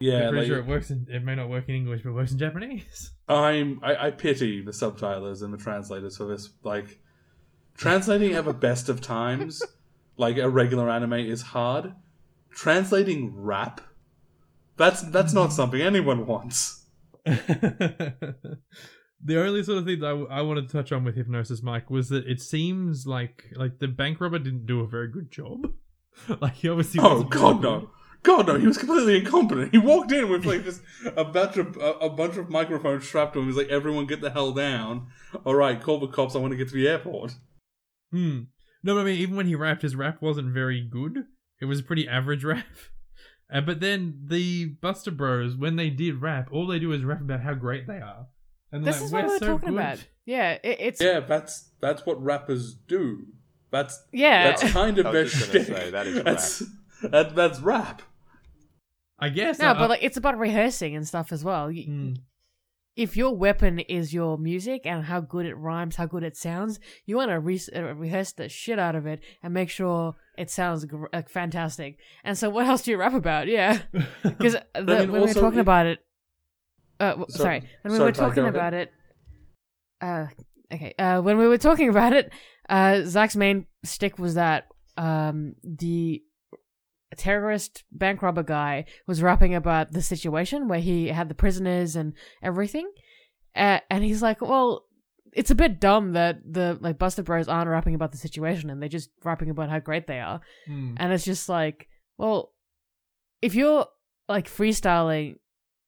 [0.00, 0.90] yeah, I'm pretty like, sure it works.
[0.90, 3.12] In, it may not work in English, but it works in Japanese.
[3.28, 6.50] I'm I, I pity the subtitlers and the translators for this.
[6.62, 7.00] Like
[7.76, 9.62] translating at the best of times,
[10.16, 11.94] like a regular anime is hard.
[12.50, 13.80] Translating rap,
[14.76, 15.56] that's that's not mm-hmm.
[15.56, 16.83] something anyone wants.
[19.24, 21.62] the only sort of thing that I, w- I wanted to touch on with Hypnosis
[21.62, 25.30] Mic was that it seems like like the bank robber didn't do a very good
[25.30, 25.72] job.
[26.40, 27.00] like he obviously.
[27.02, 27.80] Oh God, no!
[27.80, 27.88] good.
[28.22, 28.58] God no!
[28.58, 29.72] He was completely incompetent.
[29.72, 30.82] He walked in with like just
[31.16, 33.46] a bunch of a, a bunch of microphones strapped to him.
[33.46, 35.08] He's like, "Everyone, get the hell down!
[35.44, 36.34] All right, call the cops.
[36.34, 37.34] I want to get to the airport."
[38.10, 38.40] Hmm.
[38.82, 41.24] No, but I mean, even when he rapped, his rap wasn't very good.
[41.60, 42.66] It was a pretty average rap.
[43.54, 47.20] Uh, but then the Buster Bros, when they did rap, all they do is rap
[47.20, 48.26] about how great they are.
[48.72, 50.04] And this like, is what "We're we were so talking good." about.
[50.26, 53.26] Yeah, it, it's Yeah, that's that's what rappers do.
[53.70, 54.44] That's yeah.
[54.50, 55.76] that's kind of I their just gonna shtick.
[55.76, 56.62] say, that is that's,
[57.02, 58.02] That, that's rap.
[59.18, 59.58] I guess.
[59.60, 61.70] no, I- but like it's about rehearsing and stuff as well.
[61.70, 62.12] You- Hmm.
[62.96, 66.78] If your weapon is your music and how good it rhymes, how good it sounds,
[67.06, 70.48] you want to re- uh, rehearse the shit out of it and make sure it
[70.50, 71.98] sounds gr- like fantastic.
[72.22, 73.48] And so, what else do you rap about?
[73.48, 73.80] Yeah,
[74.22, 75.98] because mean, when we were talking it- about it,
[77.00, 78.92] uh, w- So- sorry, when we sorry, were talking about it,
[80.00, 80.26] uh,
[80.72, 82.32] okay, uh, when we were talking about it,
[82.68, 86.22] uh, Zac's main stick was that um the
[87.14, 92.14] terrorist bank robber guy was rapping about the situation where he had the prisoners and
[92.42, 92.90] everything,
[93.56, 94.86] uh, and he's like, well.
[95.36, 98.80] It's a bit dumb that the like Buster Bros aren't rapping about the situation and
[98.80, 100.40] they're just rapping about how great they are.
[100.64, 100.94] Hmm.
[100.96, 101.88] And it's just like,
[102.18, 102.52] well,
[103.42, 103.84] if you're
[104.28, 105.38] like freestyling,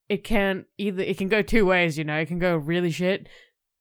[0.09, 2.19] it can either it can go two ways, you know.
[2.19, 3.29] It can go really shit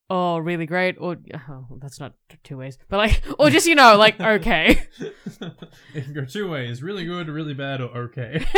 [0.09, 1.17] or really great, or
[1.49, 4.81] oh, that's not two ways, but like, or just you know, like okay.
[4.99, 8.45] it can go two ways: really good, really bad, or okay.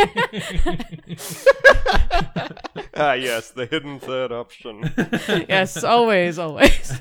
[2.96, 4.94] ah, yes, the hidden third option.
[5.50, 7.00] yes, always, always.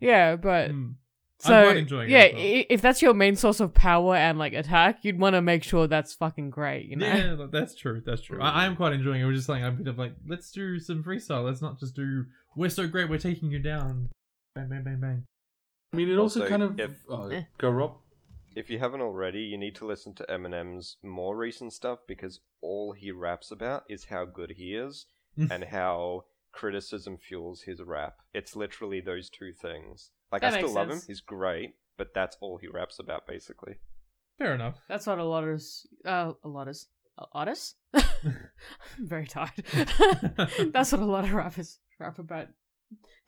[0.00, 0.92] Yeah, but Hmm.
[1.40, 2.24] So I'm quite enjoying it yeah,
[2.58, 2.64] well.
[2.70, 5.86] if that's your main source of power and like attack, you'd want to make sure
[5.86, 7.06] that's fucking great, you know.
[7.06, 8.02] Yeah, th- that's true.
[8.04, 8.40] That's true.
[8.40, 9.24] I, I am quite enjoying it.
[9.24, 11.44] We're just saying I'm a bit of like, let's do some freestyle.
[11.44, 12.24] Let's not just do.
[12.56, 13.10] We're so great.
[13.10, 14.10] We're taking you down.
[14.54, 15.24] Bang, bang, bang, bang.
[15.92, 16.78] I mean, it also, Also, kind of.
[16.80, 17.42] if- oh, Eh.
[17.58, 17.96] go, Rob.
[18.56, 22.92] If you haven't already, you need to listen to Eminem's more recent stuff because all
[22.92, 25.06] he raps about is how good he is
[25.50, 28.14] and how criticism fuels his rap.
[28.32, 30.10] It's literally those two things.
[30.34, 31.06] Like That I still makes love him, sense.
[31.06, 33.76] he's great, but that's all he raps about basically.
[34.38, 34.74] Fair enough.
[34.88, 35.86] That's what a lot is.
[36.04, 36.88] Uh, a lot is.
[37.32, 37.76] Otis.
[37.94, 38.34] I'm
[38.98, 39.52] very tired.
[40.72, 42.48] That's what a lot of rappers rap about.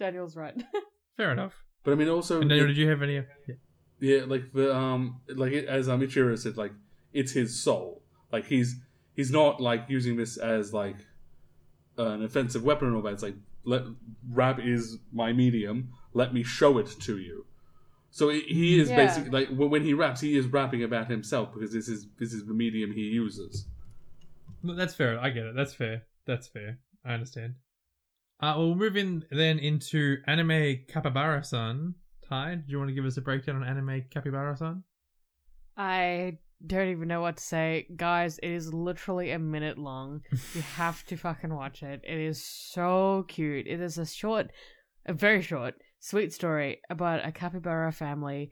[0.00, 0.60] Daniel's right.
[1.16, 1.54] Fair enough.
[1.84, 3.14] But I mean, also, And Daniel, it- did you have any?
[3.14, 3.54] Yeah.
[4.00, 6.72] yeah, like the um, like it, as um, Ichiro said, like
[7.12, 8.02] it's his soul.
[8.32, 8.74] Like he's
[9.14, 10.96] he's not like using this as like
[11.96, 13.12] an offensive weapon or all that.
[13.12, 13.82] It's like let
[14.28, 15.90] rap is my medium.
[16.16, 17.44] Let me show it to you.
[18.10, 18.96] So he- he is Yeah.
[18.96, 22.32] basically like when when he raps, he is rapping about himself because this is this
[22.32, 23.68] is the medium he uses.
[24.64, 25.18] That's fair.
[25.20, 25.54] I get it.
[25.54, 25.96] That's fair.
[26.24, 26.78] That's fair.
[27.04, 27.54] I understand.
[28.40, 31.94] Uh, we'll move in then into anime Capybara-san.
[32.28, 34.82] Tai, do you want to give us a breakdown on anime Capybara-san?
[35.76, 37.86] I don't even know what to say.
[37.96, 40.22] Guys, it is literally a minute long.
[40.54, 42.00] You have to fucking watch it.
[42.04, 43.66] It is so cute.
[43.66, 44.50] It is a short,
[45.06, 48.50] a very short, sweet story about a capybara family.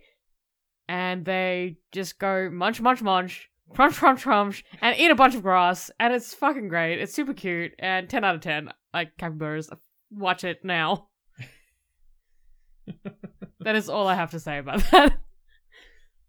[0.88, 5.42] And they just go munch, munch, munch, crunch, crunch, crunch, and eat a bunch of
[5.42, 5.90] grass.
[5.98, 7.00] And it's fucking great.
[7.00, 7.72] It's super cute.
[7.78, 8.68] And 10 out of 10.
[8.92, 9.70] Like capybaras.
[10.10, 11.08] Watch it now.
[13.60, 15.18] that is all I have to say about that.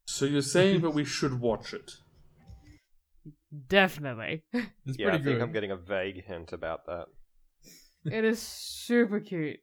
[0.07, 1.91] So you're saying that we should watch it?
[3.67, 4.43] Definitely.
[4.53, 5.41] It's Yeah, I pretty think good.
[5.43, 7.05] I'm getting a vague hint about that.
[8.05, 9.59] It is super cute.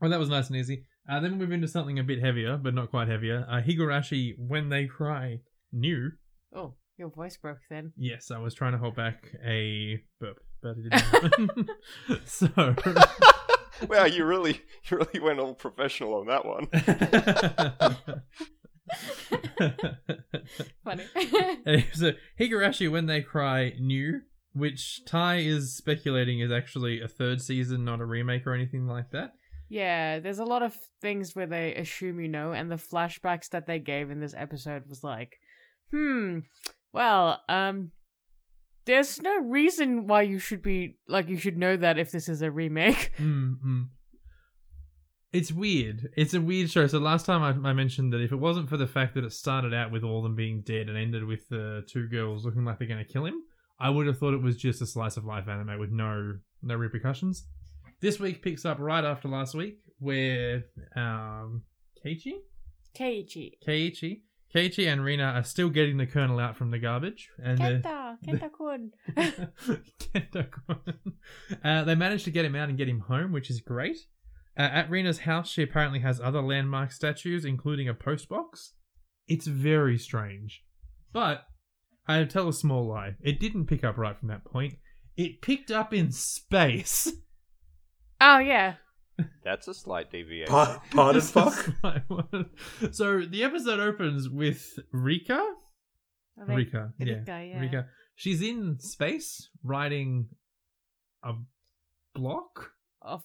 [0.00, 0.84] Well, that was nice and easy.
[1.08, 3.44] Uh, then we move into something a bit heavier, but not quite heavier.
[3.48, 5.40] Uh, Higurashi, When They Cry,
[5.72, 6.12] new.
[6.54, 7.92] Oh, your voice broke then.
[7.96, 11.68] Yes, I was trying to hold back a burp, but it didn't happen.
[12.24, 12.48] so,
[13.88, 16.66] wow, you really, you really went all professional on that one.
[20.84, 21.04] Funny.
[21.92, 24.22] So Higurashi When They Cry new,
[24.52, 29.10] which Tai is speculating is actually a third season, not a remake or anything like
[29.10, 29.32] that.
[29.70, 33.66] Yeah, there's a lot of things where they assume you know, and the flashbacks that
[33.66, 35.38] they gave in this episode was like,
[35.92, 36.40] hmm,
[36.92, 37.92] well, um,
[38.84, 42.42] there's no reason why you should be, like, you should know that if this is
[42.42, 43.12] a remake.
[43.16, 43.82] Mm-hmm.
[45.32, 46.08] It's weird.
[46.16, 46.88] It's a weird show.
[46.88, 49.32] So last time I, I mentioned that if it wasn't for the fact that it
[49.32, 52.80] started out with all them being dead and ended with the two girls looking like
[52.80, 53.40] they're going to kill him,
[53.78, 56.74] I would have thought it was just a slice of life anime with no no
[56.74, 57.46] repercussions.
[58.00, 60.64] This week picks up right after last week, where
[60.96, 61.62] um,
[62.04, 62.32] Keiichi,
[62.98, 63.52] Keiichi.
[63.66, 64.22] Keiichi,
[64.54, 68.16] Keiichi and Rena are still getting the Colonel out from the garbage, and they're- Kenta,
[68.26, 68.90] Kenta-kun.
[70.14, 70.94] Kento-kun.
[71.62, 73.98] uh, they managed to get him out and get him home, which is great.
[74.58, 78.70] Uh, at Rena's house, she apparently has other landmark statues, including a postbox.
[79.28, 80.64] It's very strange.
[81.12, 81.44] But
[82.08, 83.14] I tell a small lie.
[83.20, 84.74] It didn't pick up right from that point.
[85.16, 87.12] It picked up in space.
[88.20, 88.74] oh, yeah.
[89.44, 90.50] That's a slight deviation.
[90.52, 91.52] Pa- Pardon, It's fuck.
[92.92, 95.44] So the episode opens with Rika.
[96.40, 97.06] I think- Rika, yeah.
[97.18, 97.60] Rika, yeah.
[97.60, 97.86] Rika.
[98.14, 100.28] She's in space riding
[101.22, 101.32] a
[102.14, 102.72] block.
[103.02, 103.22] Of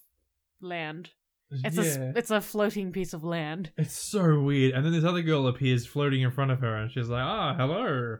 [0.61, 1.11] land.
[1.51, 1.83] It's yeah.
[1.83, 3.71] a s- it's a floating piece of land.
[3.77, 4.73] It's so weird.
[4.73, 7.55] And then this other girl appears floating in front of her and she's like, ah,
[7.55, 8.17] hello.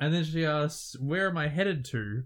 [0.00, 2.22] And then she asks, where am I headed to?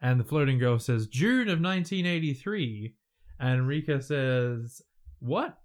[0.00, 2.94] And the floating girl says, June of 1983.
[3.38, 4.82] And Rika says,
[5.18, 5.58] what?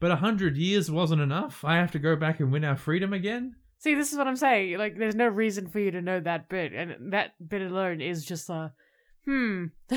[0.00, 1.64] But a hundred years wasn't enough?
[1.64, 3.56] I have to go back and win our freedom again?
[3.78, 4.78] See, this is what I'm saying.
[4.78, 8.24] Like, there's no reason for you to know that bit, and that bit alone is
[8.24, 8.72] just a,
[9.24, 9.66] hmm.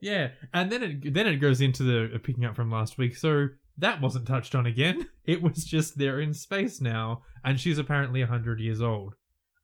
[0.00, 3.16] Yeah, and then it then it goes into the uh, picking up from last week.
[3.16, 5.08] So that wasn't touched on again.
[5.24, 9.14] It was just they're in space now, and she's apparently hundred years old.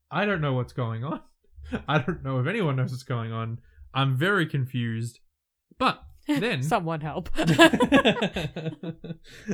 [0.09, 1.21] I don't know what's going on.
[1.89, 3.59] I don't know if anyone knows what's going on.
[3.93, 5.19] I'm very confused.
[5.77, 7.31] But then Someone help.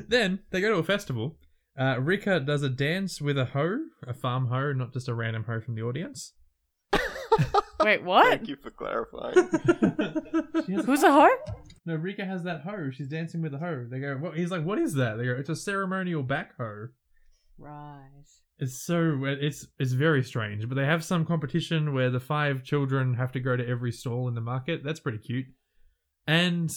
[0.09, 1.39] then they go to a festival.
[1.79, 5.45] Uh, Rika does a dance with a hoe, a farm hoe, not just a random
[5.45, 6.33] hoe from the audience.
[7.83, 8.29] Wait, what?
[8.29, 9.35] Thank you for clarifying.
[10.69, 11.37] Has Who's a hoe?
[11.85, 12.91] No, Rika has that hoe.
[12.93, 13.87] She's dancing with a hoe.
[13.91, 14.37] They go, what?
[14.37, 15.19] He's like, what is that?
[15.19, 16.89] They go, it's a ceremonial back hoe.
[17.59, 18.25] Right.
[18.59, 20.69] It's so it's it's very strange.
[20.69, 24.29] But they have some competition where the five children have to go to every stall
[24.29, 24.83] in the market.
[24.85, 25.47] That's pretty cute.
[26.27, 26.71] And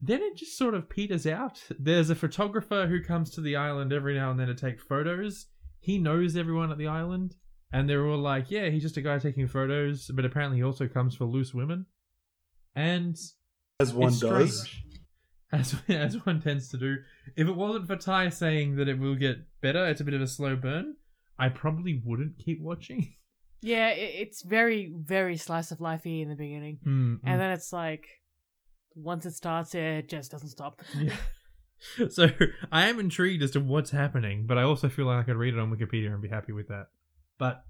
[0.00, 1.62] then it just sort of peters out.
[1.78, 5.46] There's a photographer who comes to the island every now and then to take photos.
[5.80, 7.34] He knows everyone at the island,
[7.72, 10.88] and they're all like, "Yeah, he's just a guy taking photos." But apparently, he also
[10.88, 11.86] comes for loose women.
[12.74, 13.16] And
[13.78, 14.68] As one it's does.
[15.52, 16.98] As, as one tends to do.
[17.36, 20.20] If it wasn't for Tai saying that it will get better, it's a bit of
[20.20, 20.94] a slow burn,
[21.40, 23.14] I probably wouldn't keep watching.
[23.62, 27.72] Yeah, it, it's very, very slice of lifey in the beginning, Mm, and then it's
[27.74, 28.06] like,
[28.94, 30.82] once it starts, it just doesn't stop.
[30.94, 31.12] mm.
[32.10, 32.28] So
[32.70, 35.54] I am intrigued as to what's happening, but I also feel like I could read
[35.54, 36.88] it on Wikipedia and be happy with that.
[37.38, 37.64] But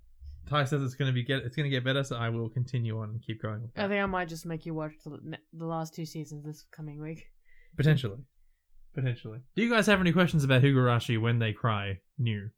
[0.49, 3.11] Tai says it's gonna be get it's gonna get better, so I will continue on
[3.11, 3.63] and keep going.
[3.63, 6.65] With I think I might just make you watch the, the last two seasons this
[6.73, 7.27] coming week.
[7.77, 8.19] Potentially,
[8.95, 9.39] potentially.
[9.55, 12.01] Do you guys have any questions about Higurashi when they cry?
[12.19, 12.51] New.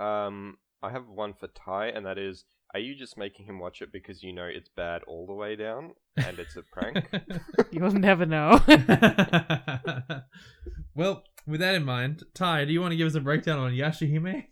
[0.00, 3.80] Um, I have one for Tai, and that is: Are you just making him watch
[3.80, 7.06] it because you know it's bad all the way down, and it's a prank?
[7.70, 8.60] You'll never know.
[10.94, 13.72] well, with that in mind, Tai, do you want to give us a breakdown on
[13.72, 14.46] Yashahime?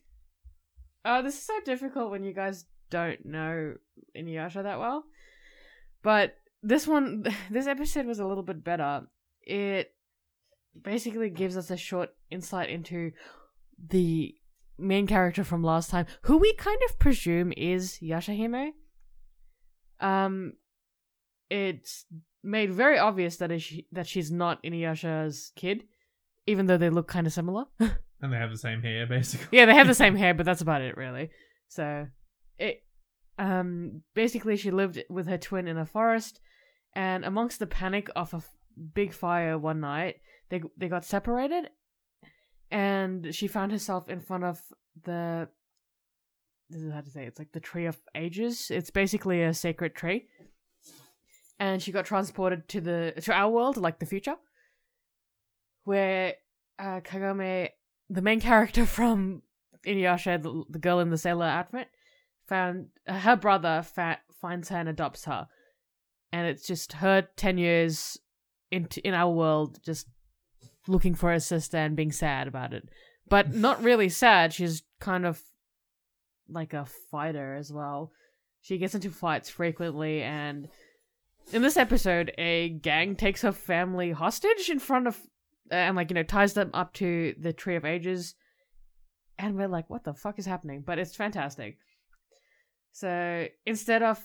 [1.04, 3.74] Oh, this is so difficult when you guys don't know
[4.16, 5.04] Inuyasha that well.
[6.02, 9.02] But this one, this episode was a little bit better.
[9.42, 9.92] It
[10.80, 13.12] basically gives us a short insight into
[13.88, 14.34] the
[14.78, 18.70] main character from last time, who we kind of presume is Yashahime.
[20.00, 20.54] Um,
[21.50, 22.04] it's
[22.42, 25.84] made very obvious that is she, that she's not Inuyasha's kid,
[26.46, 27.64] even though they look kind of similar.
[28.20, 29.58] And they have the same hair, basically.
[29.58, 31.28] yeah, they have the same hair, but that's about it, really.
[31.68, 32.06] So,
[32.58, 32.82] it,
[33.38, 36.40] um, basically, she lived with her twin in a forest,
[36.94, 38.50] and amongst the panic of a f-
[38.94, 41.68] big fire one night, they they got separated,
[42.70, 44.60] and she found herself in front of
[45.04, 45.48] the.
[46.70, 47.28] This is how to say it.
[47.28, 48.70] it's like the tree of ages.
[48.70, 50.26] It's basically a sacred tree,
[51.58, 54.36] and she got transported to the to our world, like the future,
[55.84, 56.34] where
[56.78, 57.68] uh, Kagome
[58.10, 59.42] the main character from
[59.86, 61.88] Inuyasha, the, the girl in the sailor outfit,
[62.46, 65.48] found uh, her brother fa- finds her and adopts her,
[66.32, 68.18] and it's just her ten years
[68.70, 70.08] into in our world, just
[70.86, 72.88] looking for her sister and being sad about it,
[73.28, 74.52] but not really sad.
[74.52, 75.40] She's kind of
[76.48, 78.12] like a fighter as well.
[78.60, 80.68] She gets into fights frequently, and
[81.52, 85.20] in this episode, a gang takes her family hostage in front of
[85.70, 88.34] and like you know ties them up to the tree of ages
[89.38, 91.78] and we're like what the fuck is happening but it's fantastic
[92.92, 94.22] so instead of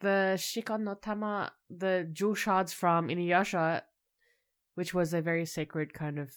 [0.00, 3.82] the shikon no tama the jewel shards from inuyasha
[4.80, 6.28] which was a very sacred kind of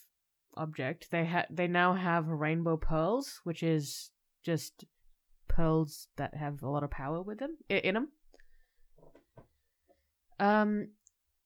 [0.65, 4.11] object they ha- they now have rainbow pearls which is
[4.49, 4.83] just
[5.47, 8.07] pearls that have a lot of power with them i- in them
[10.39, 10.89] um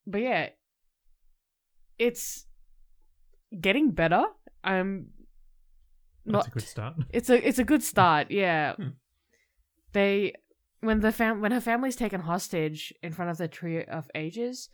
[0.05, 0.49] but yeah
[1.99, 2.45] it's
[3.59, 4.23] getting better.
[4.63, 5.07] I'm
[6.25, 6.47] That's not.
[6.47, 6.93] a good start.
[7.17, 8.29] It's a it's a good start.
[8.31, 8.73] Yeah.
[8.77, 8.89] Hmm.
[9.93, 10.33] They
[10.81, 14.69] when the fam when her family's taken hostage in front of the tree of ages,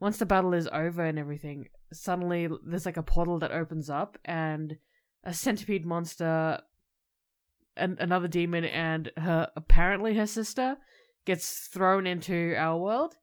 [0.00, 4.18] once the battle is over and everything, suddenly there's like a portal that opens up
[4.24, 4.76] and
[5.24, 6.60] a centipede monster,
[7.76, 10.76] and another demon, and her apparently her sister
[11.24, 13.16] gets thrown into our world,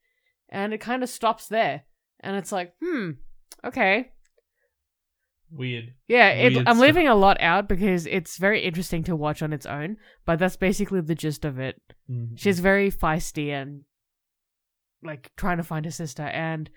[0.49, 1.83] and it kind of stops there,
[2.19, 3.11] and it's like, hmm,
[3.63, 4.11] okay,
[5.51, 5.93] Weird.
[6.07, 6.85] yeah, it, Weird I'm stuff.
[6.85, 10.57] leaving a lot out because it's very interesting to watch on its own, but that's
[10.57, 11.81] basically the gist of it.
[12.09, 12.37] Mhm.
[12.37, 13.83] She's very feisty and
[15.05, 16.69] like trying to find her sister, and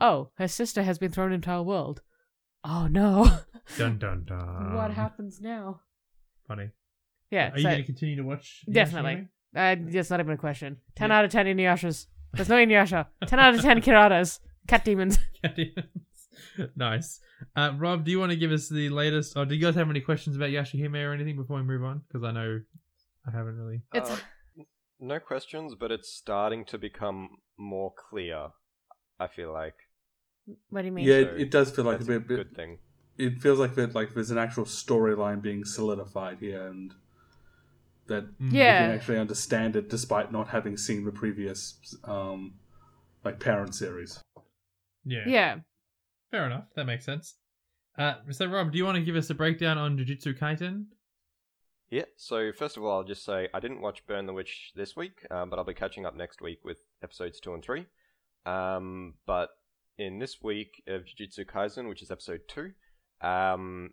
[0.00, 2.02] oh, her sister has been thrown into our world.
[2.64, 3.40] Oh no,
[3.78, 4.74] dun dun dun.
[4.74, 5.80] what happens now?
[6.48, 6.70] Funny.
[7.30, 8.64] Yeah, Are you going to continue to watch?
[8.70, 9.26] Definitely.
[9.54, 10.76] Uh, that's not even a question.
[10.94, 11.18] Ten Yeah.
[11.18, 12.06] out of ten Inuyashas.
[12.32, 13.06] There's no Inuyasha.
[13.26, 14.38] Ten out of ten Kiraras.
[14.68, 15.18] Cat demons.
[15.42, 15.88] Cat demons.
[16.76, 17.20] nice.
[17.54, 19.36] Uh, Rob, do you want to give us the latest?
[19.36, 22.02] Or do you guys have any questions about Yashahime or anything before we move on?
[22.06, 22.60] Because I know
[23.26, 23.82] I haven't really.
[23.92, 24.16] It's Uh,
[25.00, 28.48] no questions, but it's starting to become more clear.
[29.18, 29.74] I feel like
[30.70, 31.04] what do you mean?
[31.06, 32.78] Yeah, it, it does feel like a that's a bit, bit good thing.
[33.18, 36.94] it feels like that like there's an actual storyline being solidified here and
[38.06, 38.52] that Mm.
[38.52, 42.54] you can actually understand it despite not having seen the previous um
[43.24, 44.22] like parent series.
[45.04, 45.24] Yeah.
[45.26, 45.56] Yeah.
[46.30, 46.64] Fair enough.
[46.76, 47.34] That makes sense.
[47.98, 50.84] Uh, so Rob, do you want to give us a breakdown on Jujutsu Kaisen?
[51.88, 54.94] Yeah, so first of all, I'll just say I didn't watch Burn the Witch this
[54.96, 57.86] week, um, but I'll be catching up next week with episodes 2 and 3.
[58.44, 59.50] Um, but
[59.98, 62.72] in this week of Jujutsu Kaisen, which is episode 2,
[63.26, 63.90] um,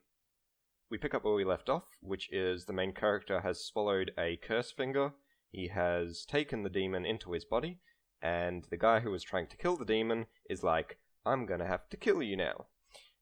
[0.92, 4.38] we pick up where we left off, which is the main character has swallowed a
[4.38, 5.14] curse finger,
[5.52, 7.80] he has taken the demon into his body,
[8.22, 11.90] and the guy who was trying to kill the demon is like, I'm gonna have
[11.90, 12.66] to kill you now.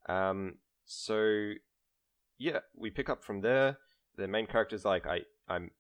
[0.10, 1.52] Um, so,
[2.38, 3.78] yeah, we pick up from there
[4.18, 5.72] the main character's like, I, I'm,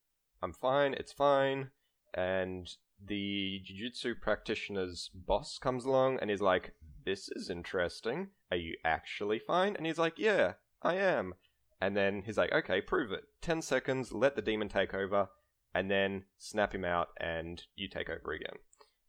[0.41, 0.93] I'm fine.
[0.93, 1.71] It's fine.
[2.13, 2.69] And
[3.05, 6.73] the jujutsu practitioner's boss comes along and is like,
[7.05, 8.29] "This is interesting.
[8.51, 11.33] Are you actually fine?" And he's like, "Yeah, I am."
[11.79, 13.23] And then he's like, "Okay, prove it.
[13.41, 14.11] Ten seconds.
[14.11, 15.29] Let the demon take over,
[15.73, 18.57] and then snap him out, and you take over again."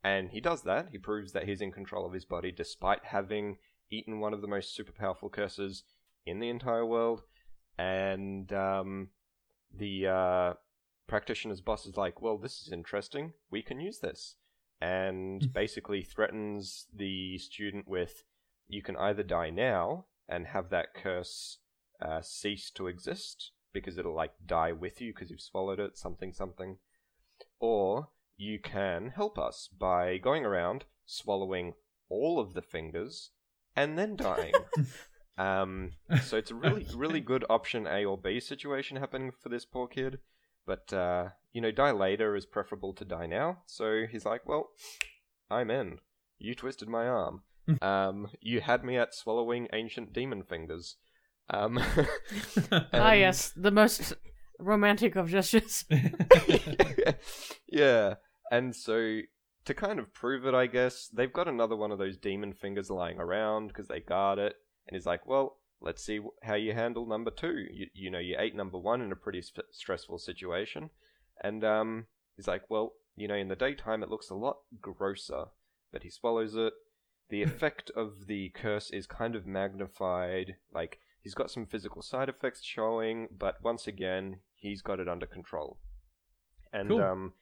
[0.05, 0.89] And he does that.
[0.91, 3.59] He proves that he's in control of his body despite having
[3.91, 5.85] eaten one of the most super powerful curses
[6.27, 7.23] in the entire world
[7.79, 9.09] and um,
[9.77, 10.55] the uh,
[11.07, 13.33] practitioner's boss is like, "Well, this is interesting.
[13.51, 14.37] We can use this,"
[14.81, 18.25] and basically threatens the student with,
[18.69, 21.59] "You can either die now and have that curse
[22.01, 26.33] uh, cease to exist because it'll like die with you because you've swallowed it, something
[26.33, 26.79] something,
[27.59, 31.75] or you can help us by going around swallowing
[32.09, 33.31] all of the fingers
[33.77, 34.55] and then dying."
[35.39, 35.93] Um,
[36.25, 39.87] so it's a really, really good option A or B situation happening for this poor
[39.87, 40.19] kid.
[40.67, 43.59] But, uh, you know, die later is preferable to die now.
[43.67, 44.71] So he's like, well,
[45.51, 45.99] I'm in.
[46.39, 47.43] You twisted my arm.
[47.81, 50.97] um, you had me at swallowing ancient demon fingers.
[51.51, 51.79] Um,
[52.93, 54.15] ah, yes, the most
[54.59, 55.85] romantic of gestures.
[57.69, 58.15] yeah.
[58.51, 59.21] And so
[59.65, 62.91] to kind of prove it, I guess, they've got another one of those demon fingers
[62.91, 64.55] lying around because they guard it.
[64.89, 67.67] And he's like, well, let's see how you handle number two.
[67.71, 70.91] You, you know, you ate number one in a pretty st- stressful situation.
[71.43, 72.07] And um,
[72.37, 75.47] he's like, well, you know, in the daytime it looks a lot grosser.
[75.93, 76.73] But he swallows it.
[77.29, 80.57] The effect of the curse is kind of magnified.
[80.73, 85.27] Like, he's got some physical side effects showing, but once again, he's got it under
[85.27, 85.79] control.
[86.73, 87.03] And Cool.
[87.03, 87.33] um,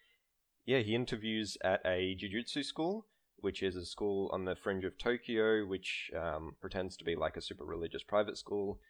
[0.65, 3.07] yeah, he interviews at a jujutsu school,
[3.41, 7.37] which is a school on the fringe of Tokyo, which um, pretends to be like
[7.37, 8.81] a super religious private school.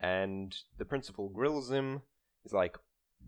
[0.00, 2.02] And the principal grills him.
[2.42, 2.76] He's like,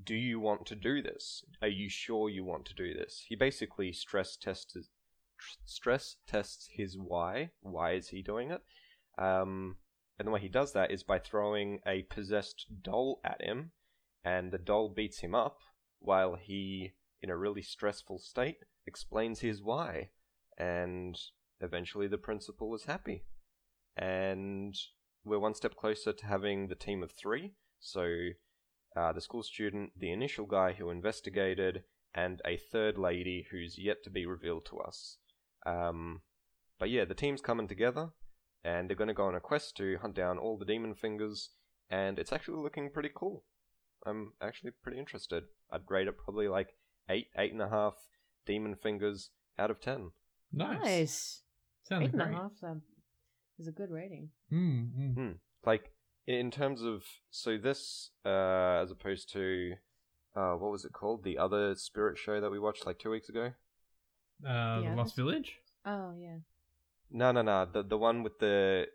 [0.04, 1.44] "Do you want to do this?
[1.62, 4.76] Are you sure you want to do this?" He basically stress tests
[5.66, 7.50] stress tests his why.
[7.60, 8.62] Why is he doing it?
[9.18, 9.76] Um,
[10.18, 13.72] and the way he does that is by throwing a possessed doll at him,
[14.24, 15.58] and the doll beats him up
[15.98, 20.10] while he, in a really stressful state, explains his why.
[20.58, 21.18] And
[21.60, 23.24] eventually the principal is happy.
[23.96, 24.74] And
[25.24, 27.52] we're one step closer to having the team of three.
[27.80, 28.28] So
[28.96, 31.84] uh, the school student, the initial guy who investigated,
[32.14, 35.16] and a third lady who's yet to be revealed to us.
[35.66, 36.20] Um,
[36.78, 38.10] but yeah, the team's coming together,
[38.62, 41.50] and they're going to go on a quest to hunt down all the demon fingers,
[41.90, 43.44] and it's actually looking pretty cool.
[44.06, 45.44] I'm actually pretty interested.
[45.70, 46.74] I'd grade it probably like
[47.08, 47.94] eight, eight and a half
[48.46, 50.10] demon fingers out of ten.
[50.56, 50.80] Nice.
[50.82, 51.40] Nice.
[51.88, 52.34] Sounds Eight and a great.
[52.36, 52.82] half um,
[53.58, 54.30] is a good rating.
[54.52, 55.34] Mm, mm.
[55.66, 55.90] Like
[56.26, 59.72] in terms of so this, uh, as opposed to,
[60.34, 61.24] uh, what was it called?
[61.24, 63.52] The other spirit show that we watched like two weeks ago.
[64.46, 65.58] Uh, Yeah, the Lost that's- Village.
[65.86, 66.36] Oh yeah.
[67.10, 67.66] No, no, no.
[67.70, 68.86] The the one with the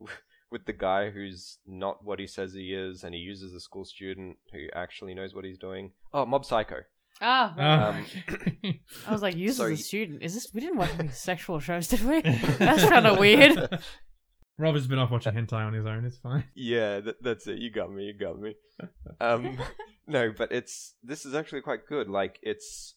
[0.50, 3.84] with the guy who's not what he says he is, and he uses a school
[3.84, 5.92] student who actually knows what he's doing.
[6.12, 6.80] Oh, Mob Psycho.
[7.20, 7.90] Ah, Oh.
[7.98, 8.80] Um, okay.
[9.06, 9.74] I was like, uses sorry.
[9.74, 10.22] a student.
[10.22, 10.48] Is this?
[10.52, 12.20] We didn't watch any sexual shows, did we?
[12.20, 13.80] That's kind of weird.
[14.58, 16.04] Rob has been off watching hentai on his own.
[16.06, 16.44] It's fine.
[16.54, 17.58] Yeah, that, that's it.
[17.58, 18.04] You got me.
[18.04, 18.54] You got me.
[19.20, 19.58] Um,
[20.06, 22.08] no, but it's this is actually quite good.
[22.08, 22.96] Like it's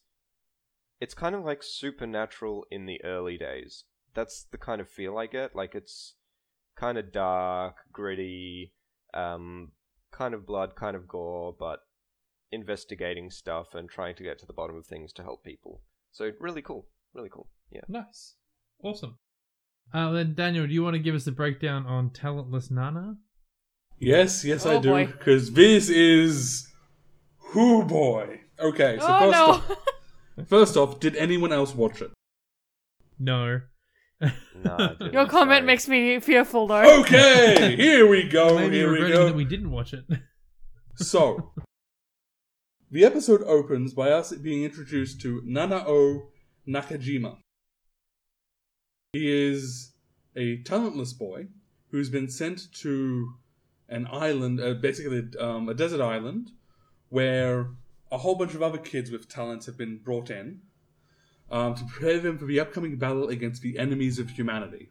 [1.00, 3.84] it's kind of like supernatural in the early days.
[4.14, 5.56] That's the kind of feel I get.
[5.56, 6.16] Like it's
[6.76, 8.74] kind of dark, gritty,
[9.14, 9.72] um,
[10.10, 11.80] kind of blood, kind of gore, but
[12.52, 15.82] investigating stuff and trying to get to the bottom of things to help people.
[16.12, 16.86] So really cool.
[17.14, 17.48] Really cool.
[17.70, 17.82] Yeah.
[17.88, 18.34] Nice.
[18.82, 19.18] Awesome.
[19.92, 23.16] Uh, then Daniel, do you want to give us a breakdown on Talentless Nana?
[23.98, 25.06] Yes, yes, I Oh, do.
[25.06, 26.68] Because this is.
[27.38, 28.40] who boy.
[28.58, 29.46] Okay, so oh first, no!
[29.50, 29.76] off,
[30.48, 32.10] first off, did anyone else watch it?
[33.18, 33.60] No.
[34.62, 35.62] No, Your comment Sorry.
[35.62, 37.00] makes me fearful, though.
[37.00, 38.56] Okay, here we go.
[38.58, 39.24] Maybe here we go.
[39.24, 40.04] that we didn't watch it.
[40.96, 41.52] So,
[42.90, 46.26] the episode opens by us being introduced to Nanao
[46.66, 47.36] Nakajima.
[49.12, 49.92] He is
[50.36, 51.46] a talentless boy
[51.90, 53.34] who's been sent to
[53.88, 56.50] an island, uh, basically um, a desert island,
[57.08, 57.70] where
[58.12, 60.60] a whole bunch of other kids with talents have been brought in
[61.50, 64.90] um, to prepare them for the upcoming battle against the enemies of humanity.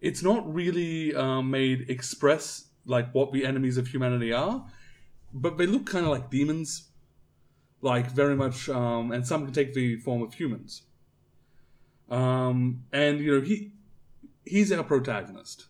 [0.00, 4.66] It's not really um, made express like what the enemies of humanity are,
[5.32, 6.90] but they look kind of like demons,
[7.80, 10.82] like very much, um, and some can take the form of humans.
[12.08, 13.72] Um, and you know he
[14.44, 15.66] he's our protagonist,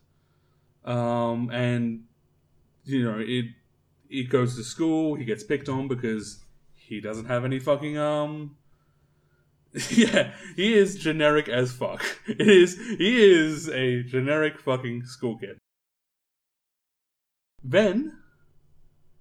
[0.85, 2.03] um, and
[2.85, 3.45] you know it
[4.09, 5.15] it goes to school.
[5.15, 6.43] He gets picked on because
[6.75, 8.57] he doesn't have any fucking um.
[9.91, 12.03] Yeah, he is generic as fuck.
[12.27, 15.57] It is he is a generic fucking school kid.
[17.63, 18.13] Then,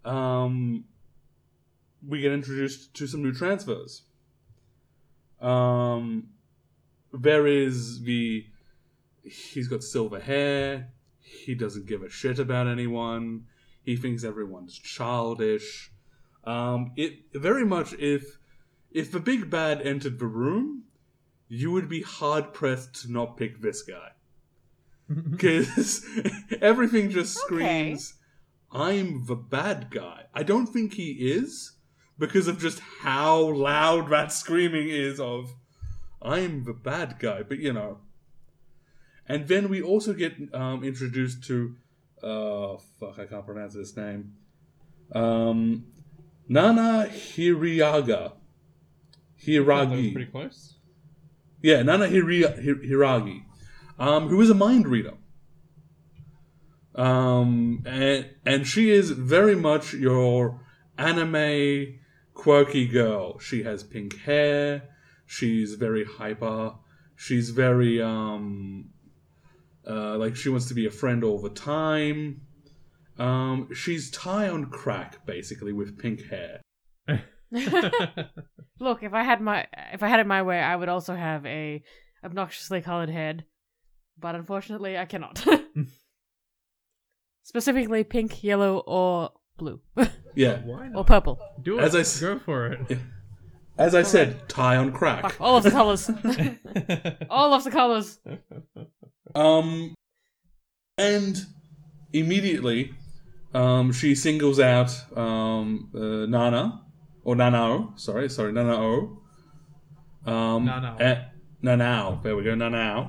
[0.07, 0.85] um,
[2.07, 4.03] we get introduced to some new transfers.
[5.41, 6.29] Um,
[7.13, 8.47] there is the
[9.23, 10.89] he's got silver hair.
[11.21, 13.47] He doesn't give a shit about anyone.
[13.83, 15.91] He thinks everyone's childish.
[16.45, 18.39] Um, it very much if
[18.93, 20.85] if the big bad entered the room,
[21.49, 24.13] you would be hard pressed to not pick this guy
[25.31, 26.07] because
[26.61, 27.97] everything just Okay.
[28.73, 31.73] "I'm the bad guy." I don't think he is
[32.19, 35.55] because of just how loud that screaming is of,
[36.23, 37.99] "I'm the bad guy." But you know,
[39.29, 41.75] and then we also get um, introduced to,
[42.23, 44.35] uh, fuck, I can't pronounce his name,
[45.13, 45.87] um,
[46.49, 48.33] Nana Hiriaga.
[49.47, 50.13] That was Hiiragi.
[50.13, 50.75] pretty close.
[51.63, 53.43] Yeah, Nana Hiri- Hir- Hiiragi,
[53.99, 55.15] um, who is a mind reader.
[56.97, 60.61] Um, and, and she is very much your
[60.97, 61.99] anime
[62.35, 63.39] quirky girl.
[63.39, 64.89] She has pink hair.
[65.27, 66.75] She's very hyper.
[67.15, 68.91] She's very, um,
[69.89, 72.43] uh, like she wants to be a friend all the time.
[73.19, 76.61] Um, she's Tai on crack, basically, with pink hair.
[78.79, 81.47] Look, if I had my if I had it my way, I would also have
[81.47, 81.83] a
[82.23, 83.45] obnoxiously colored head,
[84.19, 85.45] but unfortunately, I cannot.
[87.47, 89.81] Specifically, pink, yellow, or blue,
[90.35, 90.59] Yeah.
[90.65, 91.39] Why or purple.
[91.63, 91.85] Do it.
[91.85, 92.99] As I s- Go for it.
[93.79, 95.23] As I said, Tai on crack.
[95.23, 96.11] Fuck, all of the colors.
[97.31, 98.19] all of the colors.
[99.37, 99.95] Um,
[100.99, 101.37] and
[102.13, 102.93] immediately,
[103.55, 106.83] um, she singles out um, uh, Nana
[107.23, 107.97] or Nanao.
[107.99, 109.19] Sorry, sorry, Nanao.
[110.27, 111.01] Um, Nanao.
[111.01, 111.23] eh,
[111.63, 112.23] Nanao.
[112.25, 113.09] There we go, Nanao.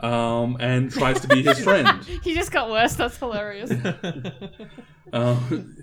[0.00, 2.02] Um, and tries to be his friend.
[2.24, 2.94] he just got worse.
[2.94, 3.70] That's hilarious.
[5.12, 5.76] Um,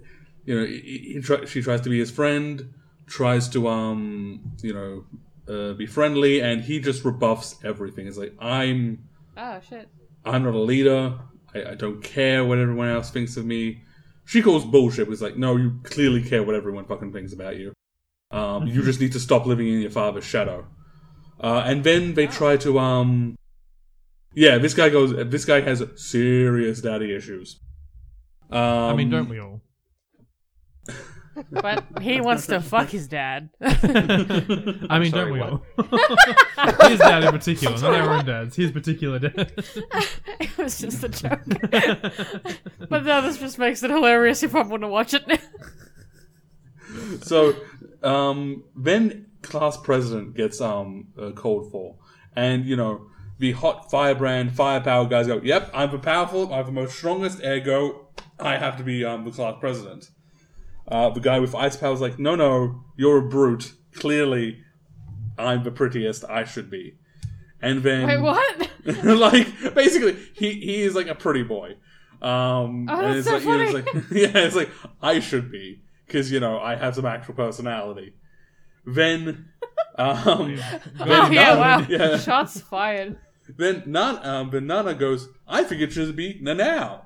[0.45, 2.73] you know, he, he try, she tries to be his friend,
[3.07, 5.05] tries to um, you know,
[5.53, 8.07] uh, be friendly, and he just rebuffs everything.
[8.07, 9.03] It's like I'm
[9.35, 9.89] oh shit.
[10.23, 11.19] I'm not a leader.
[11.53, 13.83] I, I don't care what everyone else thinks of me.
[14.25, 15.07] She calls bullshit.
[15.09, 17.73] It's like, no, you clearly care what everyone fucking thinks about you.
[18.31, 20.67] Um, you just need to stop living in your father's shadow.
[21.39, 23.37] Uh, and then they try to, um,
[24.37, 25.15] yeah, this guy goes.
[25.31, 27.59] This guy has serious daddy issues.
[28.51, 29.61] Um, I mean, don't we all?
[31.51, 33.51] But he wants to fuck his dad.
[33.61, 35.49] I mean, sorry, don't we what?
[35.51, 35.63] all?
[36.89, 38.55] his dad in particular, not our own dads.
[38.55, 39.53] His particular dad.
[40.39, 41.41] it was just a joke.
[42.89, 45.37] but now this just makes it hilarious if I want to watch it now.
[47.21, 47.53] so
[48.01, 51.97] um, then class president gets um, uh, called for,
[52.35, 53.06] and you know
[53.39, 57.41] the hot firebrand firepower guys go, "Yep, I'm the powerful, I'm the most strongest.
[57.43, 58.07] Ergo,
[58.39, 60.09] I have to be um, the class president."
[60.87, 63.73] Uh, the guy with ice power is like, "No, no, you're a brute.
[63.93, 64.59] Clearly,
[65.37, 66.23] I'm the prettiest.
[66.29, 66.95] I should be."
[67.61, 68.69] And then, Wait, what?
[69.03, 71.75] like basically he he is like a pretty boy
[72.21, 74.01] um Oh, and that's it's so like, you know, it's funny.
[74.01, 74.69] like yeah it's like
[75.03, 78.13] i should be because you know i have some actual personality
[78.85, 79.49] then
[79.97, 80.79] um Oh, yeah,
[81.29, 81.85] Nana- wow.
[81.89, 82.17] yeah.
[82.17, 83.17] Shots fired.
[83.55, 87.01] Then Nan, um, then Nana goes, I think it should be Nanao.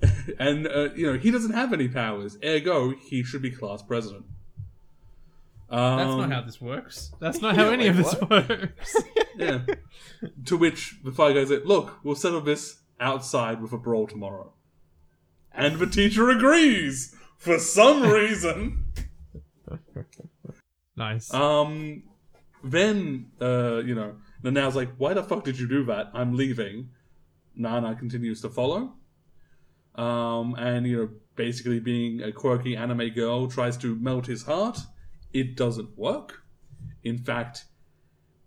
[0.38, 2.36] and, uh, you know, he doesn't have any powers.
[2.38, 4.24] Ergo, he should be class president.
[5.70, 7.12] Um, That's not how this works.
[7.20, 8.30] That's not how Yeah, any of this what?
[8.48, 8.96] works.
[9.38, 9.60] Yeah.
[10.44, 14.52] to which the fire guy said, Look, we'll settle this outside with a brawl tomorrow.
[15.54, 18.84] And the teacher agrees for some reason.
[20.96, 21.32] nice.
[21.32, 22.02] Um,
[22.62, 26.10] then, uh, you know, Nanao's like, why the fuck did you do that?
[26.14, 26.90] I'm leaving.
[27.54, 28.94] Nana continues to follow.
[29.94, 34.78] Um, and, you know, basically being a quirky anime girl tries to melt his heart.
[35.32, 36.42] It doesn't work.
[37.04, 37.64] In fact,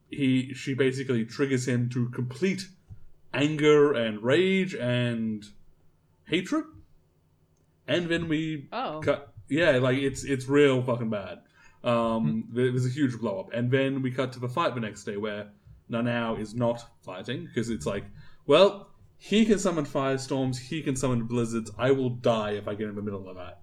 [0.10, 2.68] he she basically triggers him to complete
[3.34, 5.44] anger and rage and
[6.26, 6.66] hatred.
[7.88, 9.02] And then we Oh.
[9.04, 11.40] cut yeah like it's it's real fucking bad
[11.84, 14.82] um there was a huge blow up and then we cut to the fight the
[14.82, 15.52] next day where
[15.92, 18.04] nanao is not fighting because it's like
[18.48, 22.88] well he can summon firestorms he can summon blizzards i will die if i get
[22.90, 23.60] in the middle of that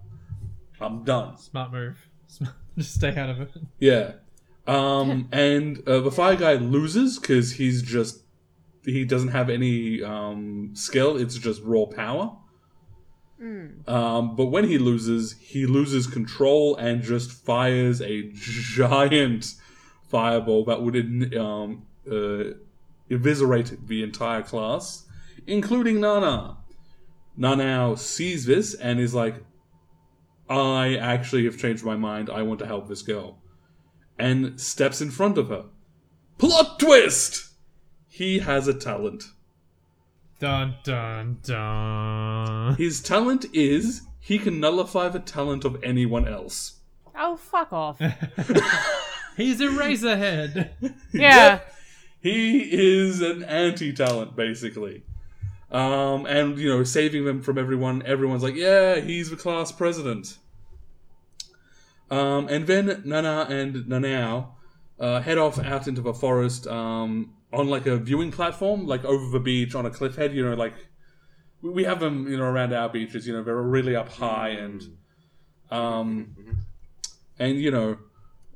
[0.79, 1.97] i'm done Smart move.
[2.27, 3.49] Smart- Just stay out of it.
[3.79, 4.13] yeah
[4.67, 8.23] um and uh, the fire guy loses because he's just
[8.85, 12.35] he doesn't have any um skill it's just raw power
[13.41, 13.89] Mm.
[13.89, 19.55] Um, but when he loses, he loses control and just fires a giant
[20.07, 22.55] fireball that would um, uh,
[23.09, 25.05] eviscerate the entire class,
[25.47, 26.57] including Nana.
[27.37, 29.35] Nanao sees this and is like,
[30.49, 32.29] I actually have changed my mind.
[32.29, 33.39] I want to help this girl.
[34.19, 35.65] And steps in front of her.
[36.37, 37.49] Plot twist!
[38.07, 39.23] He has a talent.
[40.39, 42.75] Dun dun dun.
[42.75, 46.79] His talent is he can nullify the talent of anyone else.
[47.15, 47.97] Oh, fuck off.
[49.37, 50.93] He's Eraserhead.
[51.11, 51.61] Yeah.
[52.23, 55.03] He is an anti-talent, basically.
[55.69, 58.01] Um, and you know, saving them from everyone.
[58.05, 60.37] Everyone's like, "Yeah, he's the class president."
[62.09, 64.47] Um, and then Nana and Nanao
[64.99, 69.29] uh, head off out into the forest um, on like a viewing platform, like over
[69.31, 70.33] the beach on a cliff head.
[70.33, 70.75] You know, like
[71.61, 73.27] we- we have them, you know, around our beaches.
[73.27, 74.81] You know, they're really up high and
[75.71, 76.35] um,
[77.39, 77.97] and you know,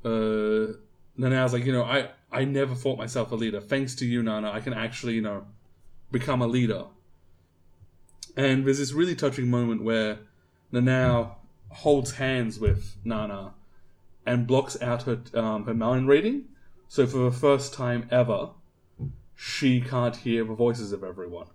[0.05, 0.73] uh,
[1.19, 3.61] Nanao's like, you know, I I never thought myself a leader.
[3.61, 5.45] Thanks to you, Nana, I can actually, you know,
[6.11, 6.85] become a leader.
[8.35, 10.19] And there's this really touching moment where
[10.71, 11.35] Nanao
[11.69, 13.53] holds hands with Nana
[14.25, 16.45] and blocks out her um, her mind reading.
[16.87, 18.49] So for the first time ever,
[19.35, 21.47] she can't hear the voices of everyone.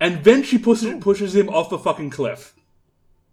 [0.00, 2.54] And then she pushes pushes him off the fucking cliff.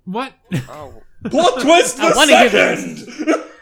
[0.03, 0.33] What?
[0.69, 3.45] Oh, Plot twist I the wanna hear this.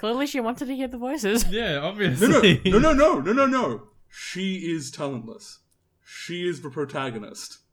[0.00, 0.12] second.
[0.12, 1.44] Clearly, she wanted to hear the voices.
[1.50, 2.60] yeah, obviously.
[2.64, 3.82] no, no, no, no, no, no, no.
[4.08, 5.60] She is talentless.
[6.04, 7.58] She is the protagonist.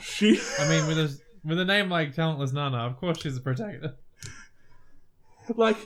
[0.00, 0.40] She.
[0.60, 3.96] I mean, with a with a name like Talentless Nana, of course she's the protagonist.
[5.56, 5.76] like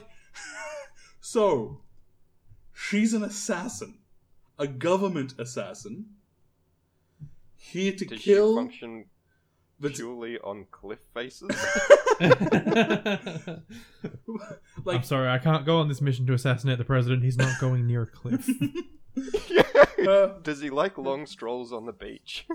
[1.19, 1.81] so
[2.73, 3.97] she's an assassin
[4.59, 6.05] a government assassin
[7.55, 9.05] here to did kill she function
[9.79, 11.49] the purely on cliff faces?
[14.83, 17.23] like I'm sorry, I can't go on this mission to assassinate the president.
[17.23, 18.47] He's not going near a cliff.
[20.07, 22.45] uh, Does he like long strolls on the beach?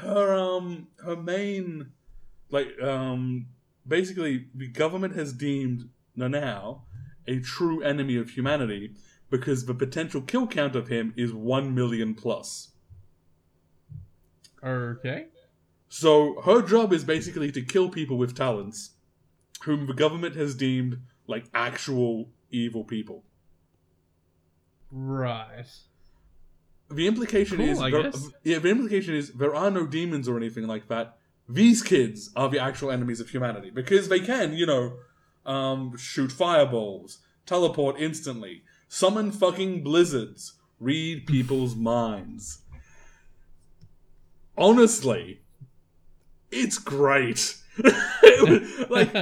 [0.00, 1.92] her um her main
[2.50, 3.46] like um
[3.86, 6.80] basically the government has deemed Nanao
[7.26, 8.94] a true enemy of humanity
[9.30, 12.72] because the potential kill count of him is 1 million plus
[14.64, 15.26] okay.
[15.94, 18.92] So her job is basically to kill people with talents,
[19.64, 23.24] whom the government has deemed like actual evil people.
[24.90, 25.66] Right.
[26.90, 28.10] The implication Cool, is, there-
[28.42, 31.18] yeah, the implication is there are no demons or anything like that.
[31.46, 34.94] These kids are the actual enemies of humanity because they can, you know,
[35.44, 42.62] um, shoot fireballs, teleport instantly, summon fucking blizzards, read people's minds.
[44.56, 45.41] Honestly,
[46.52, 47.56] it's great.
[48.90, 49.14] like,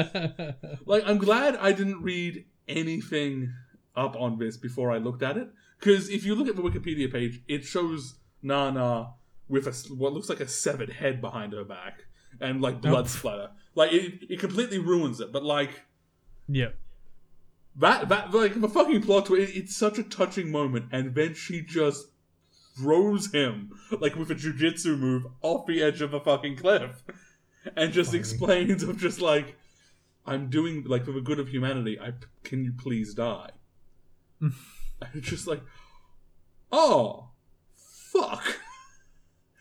[0.87, 3.53] like I'm glad I didn't read anything
[3.97, 5.49] up on this before I looked at it
[5.79, 9.15] because if you look at the Wikipedia page, it shows Nana
[9.49, 12.05] with a what looks like a severed head behind her back
[12.41, 12.91] and like oh.
[12.91, 13.09] blood Oh.
[13.09, 13.51] splatter.
[13.75, 15.33] Like it, it completely ruins it.
[15.33, 15.83] But like
[16.49, 16.71] yeah,
[17.77, 19.53] that, that like the fucking plot twist.
[19.53, 22.07] It, it's such a touching moment, and then she just
[22.81, 27.03] throws him like with a jujitsu move off the edge of a fucking cliff,
[27.77, 28.19] and just Funny.
[28.21, 29.57] explains of just like
[30.27, 31.99] I'm doing like for the good of humanity.
[31.99, 32.13] I
[32.45, 33.51] can you please die?
[34.41, 34.53] and
[35.15, 35.61] it's just like,
[36.73, 37.31] oh,
[37.77, 38.43] fuck.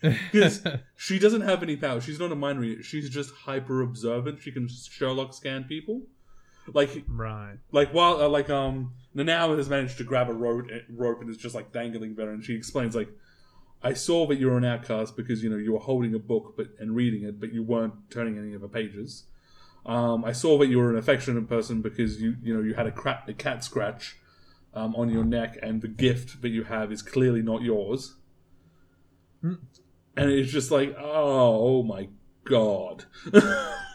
[0.00, 0.62] Because
[0.96, 2.00] she doesn't have any power.
[2.00, 2.82] She's not a mind reader.
[2.82, 4.40] She's just hyper observant.
[4.40, 6.02] She can Sherlock scan people.
[6.72, 7.58] Like right.
[7.72, 11.36] like while uh, like um Nanao has managed to grab a rope rope and is
[11.36, 13.08] just like dangling there and she explains like
[13.82, 16.54] I saw that you were an outcast because you know you were holding a book
[16.56, 19.24] but and reading it but you weren't turning any of the pages.
[19.86, 22.86] Um, I saw that you were an affectionate person because you you know you had
[22.86, 24.16] a, cra- a cat scratch
[24.74, 28.14] um, on your neck and the gift that you have is clearly not yours.
[29.40, 29.54] Hmm.
[30.16, 32.08] And it's just like oh, oh my
[32.44, 33.06] god.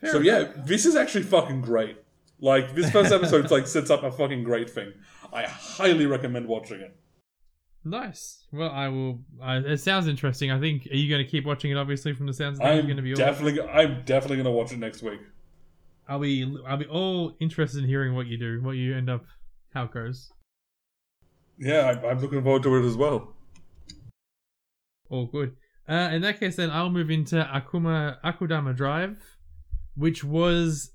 [0.00, 1.96] Fair So yeah, this is actually fucking great.
[2.40, 4.92] Like this first episode like sets up a fucking great thing.
[5.32, 6.96] I highly recommend watching it.
[7.84, 8.46] Nice.
[8.52, 9.20] Well, I will.
[9.42, 10.50] I, it sounds interesting.
[10.50, 10.86] I think.
[10.90, 11.76] Are you going to keep watching it?
[11.76, 13.14] Obviously, from the sounds of things, I'm going to be.
[13.14, 15.20] Definitely I'm definitely gonna watch it next week.
[16.08, 16.56] I'll be.
[16.66, 19.24] I'll be all interested in hearing what you do, what you end up,
[19.72, 20.30] how it goes.
[21.58, 23.34] Yeah, I, I'm looking forward to it as well.
[25.08, 25.56] All good.
[25.88, 29.18] Uh, in that case, then I'll move into Akuma Akudama Drive,
[30.00, 30.92] which was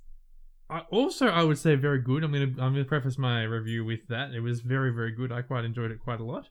[0.92, 2.24] also I would say very good.
[2.24, 4.32] I'm gonna I'm gonna preface my review with that.
[4.34, 5.32] It was very very good.
[5.32, 6.50] I quite enjoyed it quite a lot.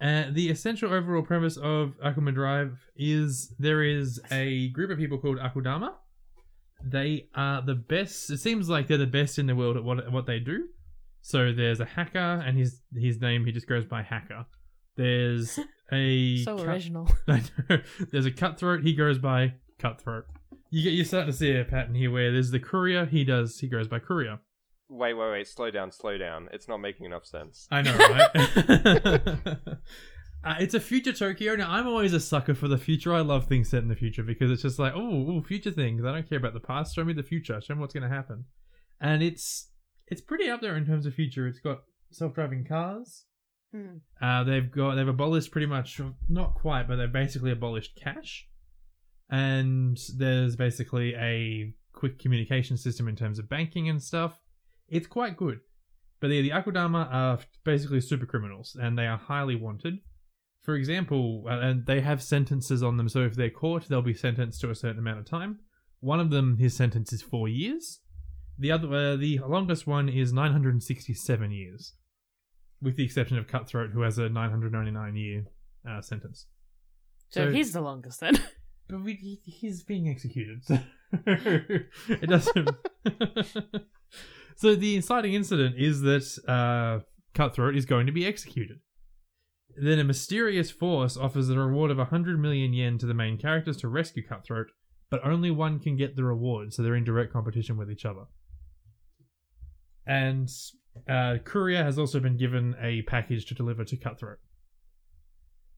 [0.00, 5.16] Uh, the essential overall premise of Akuma Drive is there is a group of people
[5.18, 5.90] called Akudama.
[6.84, 8.28] They are the best.
[8.30, 10.66] It seems like they're the best in the world at what at what they do.
[11.22, 14.44] So there's a hacker, and his his name he just goes by Hacker.
[14.96, 15.58] There's
[15.92, 17.08] a So cut- original.
[17.28, 17.78] I know.
[18.12, 18.82] There's a cutthroat.
[18.82, 20.24] He goes by cutthroat.
[20.70, 23.06] You get you're starting to see a pattern here where there's the courier.
[23.06, 23.58] He does.
[23.60, 24.40] He goes by courier.
[24.88, 25.48] Wait, wait, wait.
[25.48, 26.48] Slow down, slow down.
[26.52, 27.66] It's not making enough sense.
[27.70, 29.58] I know, right?
[30.46, 31.56] Uh, it's a future Tokyo.
[31.56, 33.12] Now, I'm always a sucker for the future.
[33.12, 36.04] I love things set in the future because it's just like, oh, ooh, future things.
[36.04, 36.94] I don't care about the past.
[36.94, 37.60] Show me the future.
[37.60, 38.44] Show me what's going to happen.
[39.00, 39.70] And it's
[40.06, 41.48] it's pretty up there in terms of future.
[41.48, 41.80] It's got
[42.12, 43.24] self-driving cars.
[43.74, 43.96] Hmm.
[44.22, 48.46] Uh, they've got they've abolished pretty much not quite, but they've basically abolished cash,
[49.30, 54.38] and there's basically a quick communication system in terms of banking and stuff.
[54.88, 55.60] It's quite good,
[56.20, 59.98] but the the Akudama are basically super criminals, and they are highly wanted.
[60.62, 64.14] For example, uh, and they have sentences on them, so if they're caught, they'll be
[64.14, 65.60] sentenced to a certain amount of time.
[66.00, 68.00] One of them, his sentence is four years.
[68.58, 71.94] The other, uh, the longest one is 967 years
[72.82, 75.44] with the exception of Cutthroat, who has a 999 year
[75.88, 76.46] uh, sentence.
[77.30, 78.34] So, So- he's the longest then.
[78.88, 80.78] But we, he, he's being executed, so
[81.26, 82.70] it doesn't.
[84.56, 87.04] so the inciting incident is that uh,
[87.34, 88.78] Cutthroat is going to be executed.
[89.76, 93.76] Then a mysterious force offers a reward of 100 million yen to the main characters
[93.78, 94.68] to rescue Cutthroat,
[95.10, 98.24] but only one can get the reward, so they're in direct competition with each other.
[100.06, 100.48] And
[101.08, 104.38] uh, Courier has also been given a package to deliver to Cutthroat.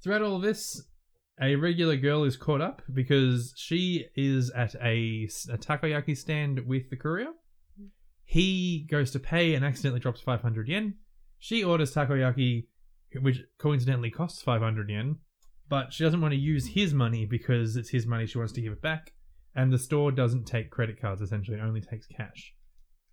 [0.02, 0.87] Throughout all this,
[1.40, 6.90] a regular girl is caught up because she is at a, a takoyaki stand with
[6.90, 7.32] the courier.
[8.24, 10.94] He goes to pay and accidentally drops 500 yen.
[11.38, 12.66] She orders takoyaki,
[13.22, 15.16] which coincidentally costs 500 yen,
[15.68, 18.26] but she doesn't want to use his money because it's his money.
[18.26, 19.12] She wants to give it back.
[19.54, 22.54] And the store doesn't take credit cards, essentially, it only takes cash.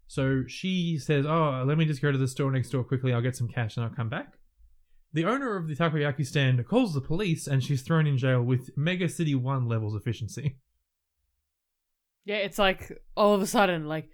[0.07, 3.13] So she says, Oh, let me just go to the store next door quickly.
[3.13, 4.33] I'll get some cash and I'll come back.
[5.13, 8.75] The owner of the takoyaki stand calls the police and she's thrown in jail with
[8.77, 10.57] Mega City 1 levels efficiency.
[12.25, 14.09] yeah, it's like all of a sudden, like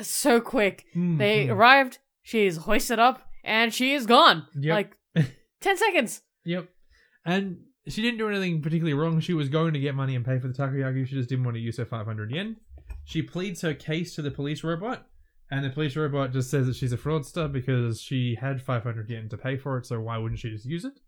[0.00, 0.86] so quick.
[0.94, 1.50] They Mhm.
[1.50, 4.46] arrived, she's hoisted up, and she is gone.
[4.54, 4.74] Yep.
[4.74, 4.96] Like
[5.60, 6.22] ten seconds.
[6.44, 6.68] Yep.
[7.24, 9.20] And she didn't do anything particularly wrong.
[9.20, 11.06] She was going to get money and pay for the takoyaki.
[11.06, 12.56] She just didn't want to use her 500 yen.
[13.04, 15.08] She pleads her case to the police robot,
[15.50, 19.28] and the police robot just says that she's a fraudster because she had 500 yen
[19.28, 21.00] to pay for it, so why wouldn't she just use it?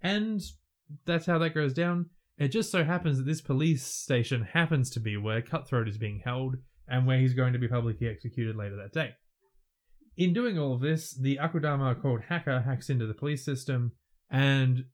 [0.00, 0.40] And
[1.06, 2.06] that's how that goes down.
[2.38, 6.22] It just so happens that this police station happens to be where Cutthroat is being
[6.24, 6.56] held
[6.88, 9.10] and where he's going to be publicly executed later that day.
[10.16, 13.92] In doing all of this, the Akudama called Hacker hacks into the police system
[14.30, 14.84] and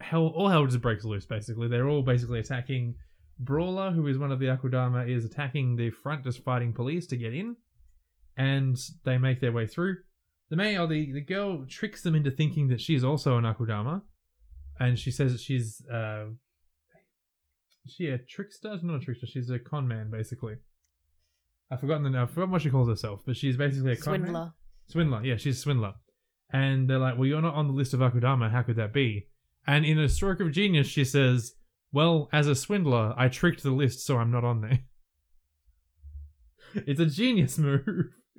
[0.00, 1.26] hell, all hell just breaks loose.
[1.26, 2.94] Basically, they're all basically attacking.
[3.38, 7.16] Brawler, who is one of the Akudama, is attacking the front, just fighting police to
[7.16, 7.56] get in,
[8.38, 9.96] and they make their way through.
[10.48, 14.00] The male, the the girl, tricks them into thinking that she's also an Akudama,
[14.80, 16.26] and she says that she's uh,
[17.84, 18.78] is she a trickster?
[18.82, 19.26] Not a trickster.
[19.26, 20.56] She's a con man, basically.
[21.70, 24.20] I've forgotten the I've forgotten what she calls herself, but she's basically a con man.
[24.20, 24.52] Swindler.
[24.86, 25.94] Swindler, yeah, she's a swindler.
[26.50, 28.50] And they're like, well, you're not on the list of Akudama.
[28.50, 29.26] How could that be?
[29.66, 31.52] And in a stroke of genius, she says,
[31.92, 34.80] well, as a swindler, I tricked the list so I'm not on there.
[36.86, 37.84] it's a genius move.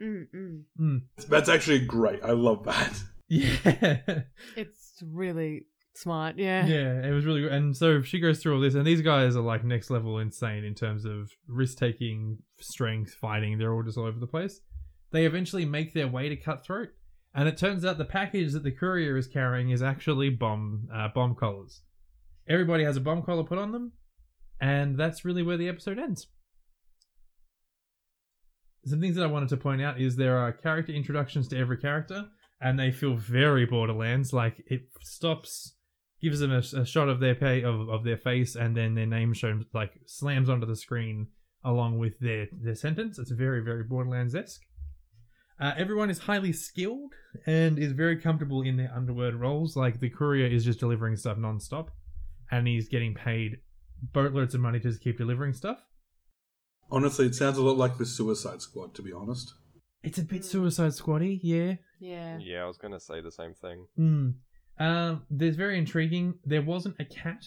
[0.01, 0.63] Mm-mm.
[0.79, 1.01] Mm.
[1.27, 2.23] That's actually great.
[2.23, 2.93] I love that.
[3.31, 4.21] Yeah.
[4.55, 6.39] It's really smart.
[6.39, 6.65] Yeah.
[6.65, 7.51] yeah, it was really good.
[7.51, 10.63] And so she goes through all this, and these guys are like next level insane
[10.63, 13.59] in terms of risk taking, strength, fighting.
[13.59, 14.61] They're all just all over the place.
[15.11, 16.89] They eventually make their way to Cutthroat,
[17.35, 21.09] and it turns out the package that the courier is carrying is actually bomb uh,
[21.13, 21.81] bomb collars.
[22.47, 23.91] Everybody has a bomb collar put on them,
[24.59, 26.27] and that's really where the episode ends.
[28.85, 31.77] Some things that I wanted to point out is there are character introductions to every
[31.77, 32.25] character,
[32.61, 34.33] and they feel very Borderlands.
[34.33, 35.75] Like it stops
[36.21, 39.05] gives them a, a shot of their pay of, of their face and then their
[39.05, 41.27] name shown like slams onto the screen
[41.63, 43.19] along with their their sentence.
[43.19, 44.61] It's very very borderlands-esque.
[45.59, 47.11] Uh, everyone is highly skilled
[47.45, 49.75] and is very comfortable in their underworld roles.
[49.75, 51.91] Like the courier is just delivering stuff non-stop
[52.49, 53.57] and he's getting paid
[54.13, 55.79] boatloads of money to just keep delivering stuff
[56.91, 59.53] Honestly, it sounds a lot like the Suicide Squad, to be honest.
[60.03, 62.37] it's a bit suicide squatty yeah Yeah.
[62.39, 63.85] Yeah, I was gonna say the same thing.
[63.95, 64.29] Hmm.
[64.83, 66.35] Um, there's very intriguing.
[66.45, 67.43] There wasn't a cat,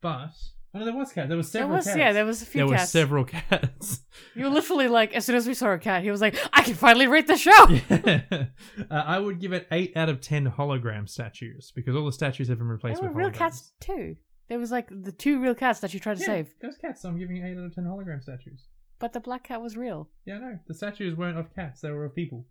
[0.00, 0.30] but
[0.72, 1.28] oh no, there was cat.
[1.28, 1.96] There was There several was cats.
[1.98, 2.90] yeah, there was a few there were cats.
[2.92, 4.00] several cats.
[4.36, 6.62] You were literally like, as soon as we saw a cat, he was like, I
[6.62, 7.66] can finally rate the show.
[7.90, 8.20] yeah.
[8.30, 12.46] uh, I would give it eight out of ten hologram statues because all the statues
[12.48, 13.38] have been replaced There were with real holograms.
[13.38, 14.16] cats too.
[14.48, 17.02] There was like the two real cats that you tried to Yeah, save, Those cats.
[17.02, 18.66] So I'm giving it eight out of ten hologram statues.
[18.98, 20.08] but the black cat was real.
[20.26, 22.46] Yeah, no, the statues weren't of cats; they were of people.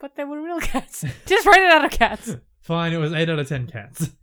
[0.00, 1.04] But they were real cats.
[1.26, 2.36] Just rate it out of cats.
[2.60, 4.10] Fine, it was eight out of ten cats.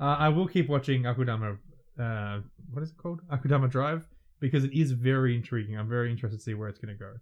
[0.00, 1.58] Uh, I will keep watching Akudama.
[1.98, 2.40] Uh,
[2.72, 3.20] what is it called?
[3.32, 4.06] Akudama Drive
[4.38, 5.76] because it is very intriguing.
[5.76, 7.14] I'm very interested to see where it's going to go.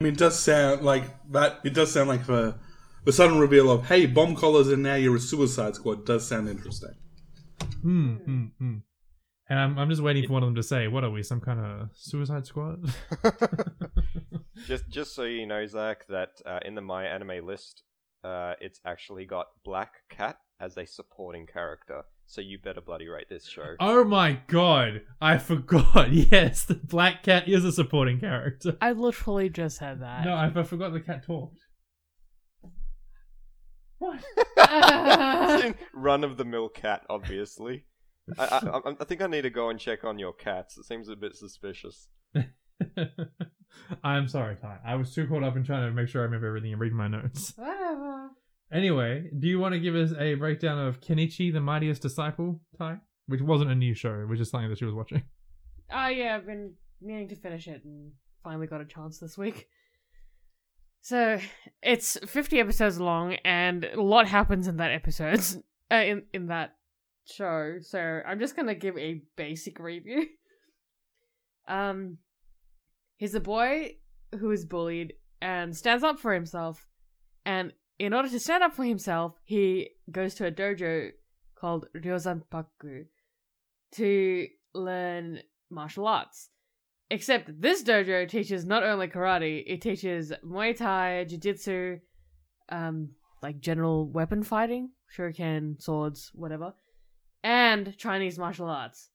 [0.00, 1.60] I mean, it does sound like that.
[1.64, 2.56] It does sound like the
[3.04, 6.48] the sudden reveal of "Hey, bomb collars, and now you're a Suicide Squad." Does sound
[6.48, 6.94] interesting.
[7.82, 8.76] Hmm, hmm, hmm.
[9.48, 11.22] And I'm, I'm just waiting for one of them to say, "What are we?
[11.22, 12.92] Some kind of Suicide Squad?"
[14.66, 17.82] just just so you know, Zac, that uh, in the MyAnimeList,
[18.24, 22.02] uh, it's actually got Black Cat as a supporting character.
[22.26, 23.74] So you better bloody rate this show.
[23.80, 26.12] oh my god, I forgot.
[26.12, 28.76] Yes, the Black Cat is a supporting character.
[28.80, 30.24] I literally just said that.
[30.24, 31.58] No, I, I forgot the cat talked.
[34.00, 35.74] What?
[35.94, 37.84] Run of the mill cat, obviously.
[38.38, 40.78] I, I, I think I need to go and check on your cats.
[40.78, 42.08] It seems a bit suspicious.
[44.04, 44.78] I'm sorry, Tai.
[44.84, 46.92] I was too caught up in trying to make sure I remember everything and read
[46.92, 47.52] my notes.
[47.56, 48.30] Whatever.
[48.72, 52.98] Anyway, do you want to give us a breakdown of Kenichi, the Mightiest Disciple, Tai?
[53.26, 55.22] Which wasn't a new show, which is something that she was watching.
[55.92, 58.12] Oh yeah, I've been meaning to finish it and
[58.42, 59.68] finally got a chance this week.
[61.02, 61.38] So
[61.82, 65.40] it's 50 episodes long, and a lot happens in that episode,
[65.90, 66.76] uh, in in that
[67.24, 67.76] show.
[67.80, 70.26] So I'm just gonna give a basic review.
[71.68, 72.18] Um,
[73.16, 73.98] he's a boy
[74.40, 76.88] who is bullied and stands up for himself,
[77.46, 81.10] and in order to stand up for himself, he goes to a dojo
[81.54, 83.04] called Ryozanpaku
[83.92, 85.40] to learn
[85.70, 86.48] martial arts.
[87.10, 91.98] Except this dojo teaches not only karate, it teaches Muay Thai, Jiu Jitsu,
[92.68, 93.10] um,
[93.42, 96.72] like general weapon fighting, shuriken, swords, whatever,
[97.42, 99.10] and Chinese martial arts.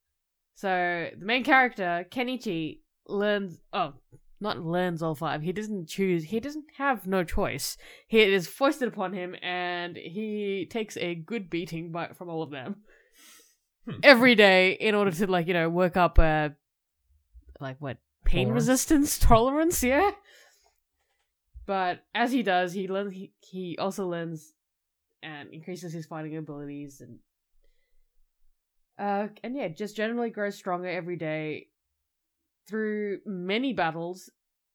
[0.56, 3.94] So the main character, Kenichi, learns oh,
[4.42, 5.42] not learns all five.
[5.42, 7.78] He doesn't choose he doesn't have no choice.
[8.08, 12.44] He it is foisted upon him and he takes a good beating by from all
[12.44, 12.78] of them.
[14.04, 16.50] Every day in order to like, you know, work up uh
[17.60, 20.12] like what pain resistance tolerance, yeah.
[21.66, 24.54] But as he does, he learns he, he also learns
[25.24, 27.20] and increases his fighting abilities and
[29.00, 31.68] uh and yeah, just generally grows stronger every day.
[32.68, 34.30] Through many battles,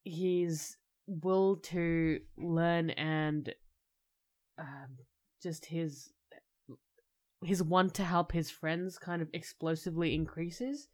[0.05, 0.77] his
[1.07, 3.53] will to learn and
[4.59, 4.99] um,
[5.43, 6.13] just his
[7.43, 10.89] his want to help his friends kind of explosively increases.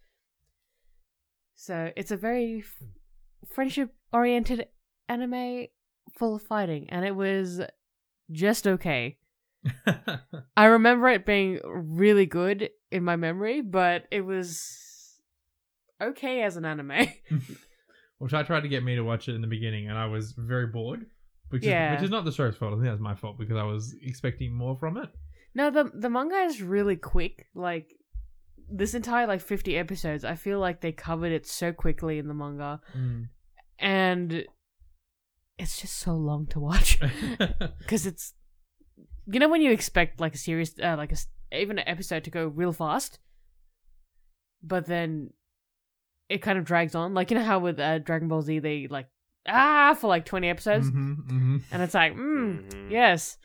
[1.57, 2.87] So it's a very f-
[3.53, 4.67] friendship oriented
[5.09, 5.67] anime
[6.17, 7.61] full of fighting, and it was
[8.31, 9.19] just okay.
[10.57, 15.19] I remember it being really good in my memory, but it was
[16.01, 17.09] okay as an anime.
[18.19, 20.33] Which I tried to get me to watch it in the beginning, and I was
[20.33, 21.07] very bored.
[21.51, 21.93] Which Yeah.
[21.95, 22.73] is which is not the show's fault.
[22.73, 25.09] I think that's my fault because I was expecting more from it.
[25.55, 27.47] no, the the manga is really quick.
[27.55, 27.95] Like
[28.71, 32.35] this entire like fifty episodes, I feel like they covered it so quickly in the
[32.35, 33.29] manga, Mm.
[33.79, 34.45] and
[35.59, 36.99] it's just so long to watch
[37.79, 38.35] because it's
[39.27, 41.17] you know when you expect like a series, uh, like a,
[41.57, 43.19] even an episode to go real fast,
[44.63, 45.31] but then
[46.29, 47.15] it kind of drags on.
[47.15, 49.09] Like you know how with uh, Dragon Ball Z they like
[49.49, 51.63] ah for like twenty episodes, Mhm, mhm.
[51.71, 53.37] and it's like mm, yes,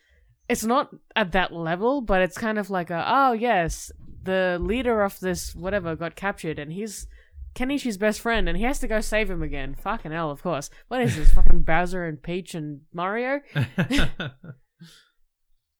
[0.49, 3.91] it's not at that level, but it's kind of like a oh yes,
[4.23, 7.07] the leader of this whatever got captured, and he's.
[7.53, 9.75] Kenichi's best friend, and he has to go save him again.
[9.75, 10.69] Fucking hell, of course.
[10.87, 11.33] What is this?
[11.33, 13.41] fucking Bowser and Peach and Mario?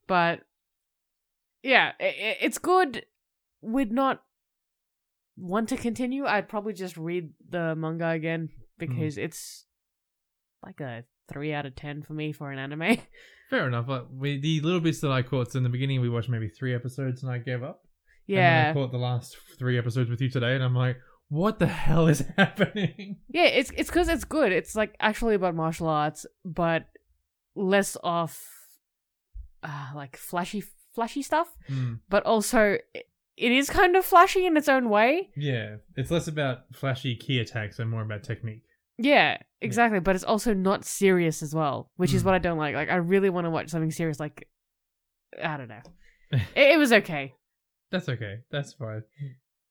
[0.05, 0.41] but
[1.63, 3.05] yeah, i i- it's good.
[3.61, 4.21] We'd not
[5.37, 6.25] want to continue.
[6.25, 9.21] I'd probably just read the manga again because hmm.
[9.21, 9.65] it's
[10.63, 12.97] like a three out of ten for me for an anime.
[13.49, 13.87] Fair enough.
[13.87, 16.47] Like we, the little bits that I caught so in the beginning, we watched maybe
[16.47, 17.81] three episodes and I gave up.
[18.27, 20.97] And then I yeah, caught the last three episodes with you today, and I'm like,
[21.29, 23.17] what the hell is happening?
[23.29, 23.43] yeah.
[23.45, 24.51] It's it's because it's good.
[24.51, 26.85] It's like actually about martial arts, but
[27.55, 28.37] less of
[29.63, 30.63] uh, like flashy
[30.95, 31.47] flashy stuff.
[31.69, 33.05] Mm, But also, it,
[33.37, 35.29] is kind of flashy in its own way.
[35.37, 38.63] yeah, it's less about flashy key attacks and more about technique.
[38.97, 39.99] Yeah, exactly.
[39.99, 42.25] But it's also not serious as well, which is Mm.
[42.25, 42.75] what I don't like.
[42.75, 44.19] Like, I really want to watch something serious.
[44.19, 44.47] Like,
[45.41, 45.81] I don't know.
[46.31, 47.33] it, it was okay.
[47.91, 48.37] That's okay.
[48.51, 49.03] That's fine.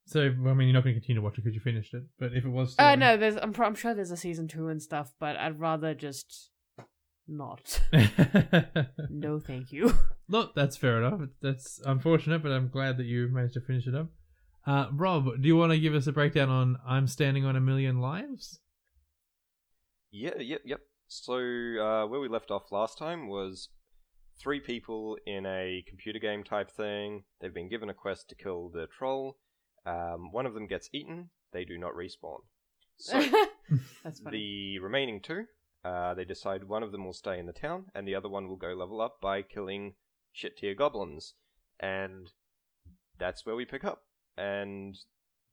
[0.07, 2.03] So, I mean, you're not going to continue to watch it because you finished it.
[2.19, 3.37] But if it was, Uh, still- no, there's.
[3.37, 6.51] I'm, pro- I'm sure there's a season two and stuff, but I'd rather just
[7.29, 7.81] not.
[9.11, 9.95] no, thank you.
[10.29, 11.21] Look, that's fair enough.
[11.41, 14.09] That's unfortunate, but I'm glad that you managed to finish it up.
[14.67, 17.61] Uh, Rob, do you want to give us a breakdown on "I'm Standing on a
[17.61, 18.61] Million Lives"?
[20.11, 20.81] Yeah, yep, yep.
[21.09, 23.69] So uh, where we left off last time was
[24.41, 27.25] three people in a computer game type thing.
[27.41, 29.39] They've been given a quest to kill the troll.
[29.87, 31.31] Um, one of them gets eaten.
[31.53, 32.41] They do not respawn.
[32.99, 33.21] So
[34.05, 34.37] That's funny.
[34.37, 35.45] the remaining two
[35.85, 38.49] uh, they decide one of them will stay in the town and the other one
[38.49, 39.95] will go level up by killing
[40.33, 41.35] shit tier goblins.
[41.79, 42.31] And
[43.19, 44.03] that's where we pick up.
[44.37, 44.97] And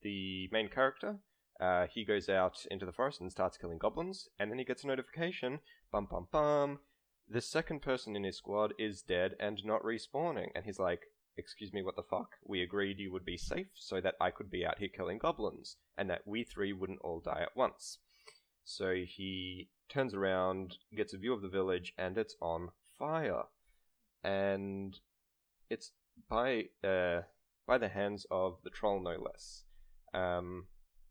[0.01, 1.17] the main character,
[1.61, 4.83] uh, he goes out into the forest and starts killing goblins, and then he gets
[4.83, 5.59] a notification
[5.91, 6.79] bum bum bum.
[7.29, 10.51] The second person in his squad is dead and not respawning.
[10.55, 11.01] And he's like,
[11.37, 12.31] Excuse me, what the fuck?
[12.43, 15.75] We agreed you would be safe so that I could be out here killing goblins,
[15.95, 17.99] and that we three wouldn't all die at once.
[18.63, 23.43] So he turns around, gets a view of the village, and it's on fire.
[24.23, 24.99] And
[25.69, 25.91] it's
[26.27, 27.21] by uh,
[27.67, 29.63] by the hands of the troll, no less.
[30.13, 30.65] Um,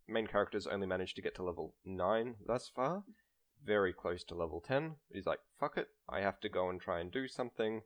[0.08, 3.04] main characters only managed to get to level 9 thus far,
[3.66, 4.96] very close to level 10.
[5.12, 7.82] He's like, fuck it, I have to go and try and do something.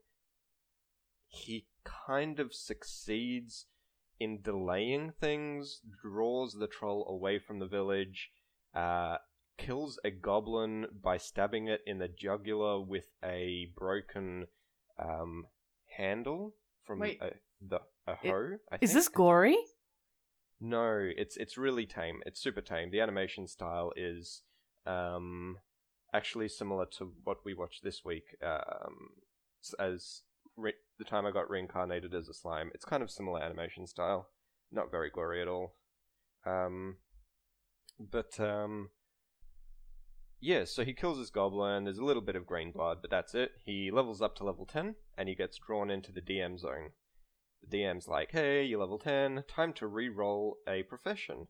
[1.26, 3.66] He kind of succeeds
[4.18, 8.30] in delaying things, draws the troll away from the village,
[8.74, 9.16] uh,
[9.56, 14.46] kills a goblin by stabbing it in the jugular with a broken
[14.98, 15.46] um,
[15.96, 16.54] handle
[16.84, 17.20] from Wait.
[17.22, 18.56] a, the a hoe.
[18.80, 19.56] Is this gory?
[20.60, 22.20] No, it's it's really tame.
[22.26, 22.90] It's super tame.
[22.90, 24.42] The animation style is
[24.86, 25.56] um
[26.12, 28.36] actually similar to what we watched this week.
[28.42, 29.10] Um,
[29.78, 30.22] as
[30.56, 34.28] re- the time I got reincarnated as a slime, it's kind of similar animation style.
[34.72, 35.74] Not very gory at all.
[36.46, 36.96] Um,
[37.98, 38.90] but um,
[40.40, 40.64] yeah.
[40.64, 41.84] So he kills this goblin.
[41.84, 43.52] There's a little bit of green blood, but that's it.
[43.64, 46.90] He levels up to level ten, and he gets drawn into the DM zone.
[47.62, 51.48] The DM's like, hey, you're level 10, time to re-roll a profession.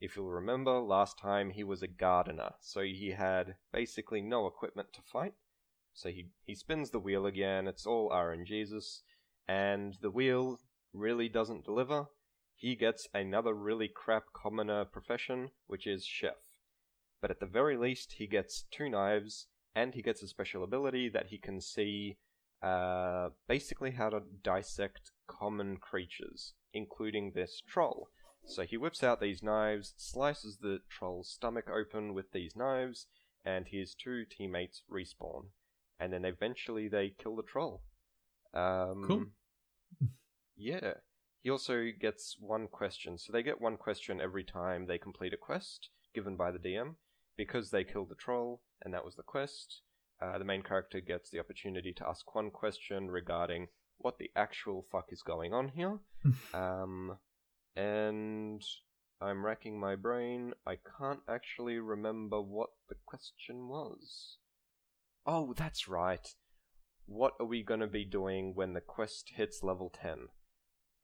[0.00, 4.94] If you'll remember, last time he was a gardener, so he had basically no equipment
[4.94, 5.34] to fight.
[5.92, 9.02] So he, he spins the wheel again, it's all RNGesus,
[9.46, 10.58] and the wheel
[10.94, 12.06] really doesn't deliver.
[12.56, 16.36] He gets another really crap commoner profession, which is chef.
[17.20, 21.10] But at the very least, he gets two knives, and he gets a special ability
[21.10, 22.16] that he can see
[22.62, 28.08] uh, basically how to dissect common creatures, including this troll.
[28.50, 33.06] So he whips out these knives, slices the troll's stomach open with these knives,
[33.44, 35.46] and his two teammates respawn.
[35.98, 37.82] And then eventually they kill the troll.
[38.54, 39.26] Um, Cool.
[40.56, 40.94] Yeah.
[41.42, 43.16] He also gets one question.
[43.16, 46.96] So they get one question every time they complete a quest given by the DM.
[47.36, 49.80] Because they killed the troll, and that was the quest,
[50.20, 54.84] uh, the main character gets the opportunity to ask one question regarding what the actual
[54.92, 55.98] fuck is going on here.
[56.54, 57.16] um,
[57.76, 58.62] and
[59.20, 60.54] I'm racking my brain.
[60.66, 64.36] I can't actually remember what the question was.
[65.26, 66.26] Oh, that's right.
[67.06, 70.28] What are we going to be doing when the quest hits level 10?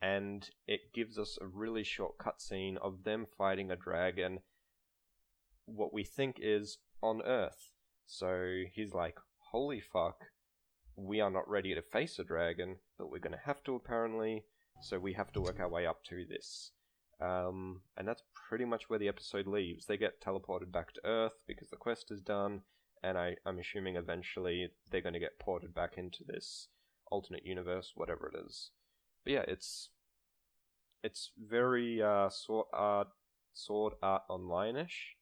[0.01, 4.41] And it gives us a really short cutscene of them fighting a dragon,
[5.65, 7.73] what we think is on Earth.
[8.07, 9.19] So he's like,
[9.51, 10.27] holy fuck,
[10.97, 14.45] we are not ready to face a dragon, but we're going to have to apparently,
[14.81, 16.71] so we have to work our way up to this.
[17.21, 19.87] Um, and that's pretty much where the episode leaves.
[19.87, 22.61] They get teleported back to Earth because the quest is done,
[23.03, 26.69] and I, I'm assuming eventually they're going to get ported back into this
[27.11, 28.71] alternate universe, whatever it is.
[29.25, 29.89] But yeah, it's
[31.03, 33.09] it's very uh, sword art,
[33.55, 35.17] sword art online-ish,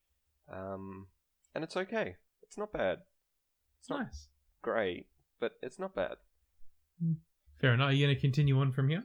[0.53, 1.07] um,
[1.55, 2.17] and it's okay.
[2.43, 2.99] It's not bad.
[3.81, 4.29] It's not Nice.
[4.63, 5.07] great,
[5.41, 6.17] but it's not bad.
[7.61, 7.91] Fair enough.
[7.91, 9.05] Are you going to continue on from here?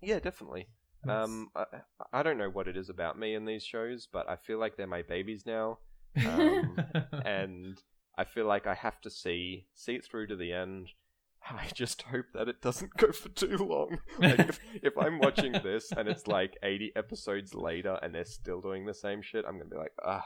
[0.00, 0.68] Yeah, definitely.
[1.08, 1.64] Um, I,
[2.12, 4.76] I don't know what it is about me in these shows, but I feel like
[4.76, 5.78] they're my babies now,
[6.26, 6.76] um,
[7.24, 7.78] and
[8.18, 10.88] I feel like I have to see see it through to the end.
[11.48, 13.98] I just hope that it doesn't go for too long.
[14.18, 18.60] Like if, if I'm watching this and it's like 80 episodes later and they're still
[18.60, 20.24] doing the same shit, I'm gonna be like, ah,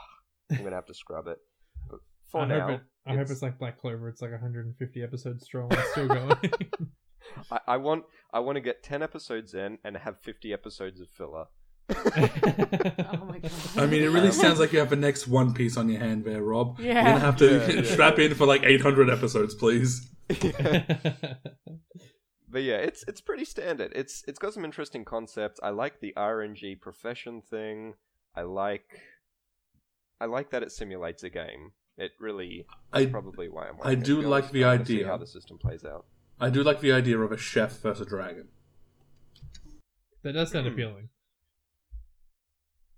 [0.50, 1.38] I'm gonna have to scrub it.
[1.90, 1.98] But
[2.28, 4.08] for I now, hope it, I hope it's- it's like Black Clover.
[4.08, 5.68] It's like 150 episodes strong.
[5.72, 6.36] It's still going.
[7.50, 11.08] I, I want I want to get 10 episodes in and have 50 episodes of
[11.10, 11.46] filler.
[13.12, 13.50] Oh my god.
[13.76, 15.98] I mean, it really Um, sounds like you have the next One Piece on your
[16.00, 16.78] hand there, Rob.
[16.78, 16.94] Yeah.
[16.94, 17.82] You're gonna have to Yeah, yeah.
[17.92, 20.08] strap in for like 800 episodes, please.
[22.52, 23.92] But yeah, it's it's pretty standard.
[23.94, 25.60] It's it's got some interesting concepts.
[25.62, 27.94] I like the RNG profession thing.
[28.34, 29.02] I like
[30.20, 31.72] I like that it simulates a game.
[31.96, 33.74] It really I probably why I'm.
[33.76, 35.06] I watching it, do like the I wanna idea.
[35.06, 36.06] how the system plays out.
[36.40, 38.48] I do like the idea of a chef versus a dragon.
[40.22, 40.72] that does sound Hmm.
[40.72, 41.08] appealing.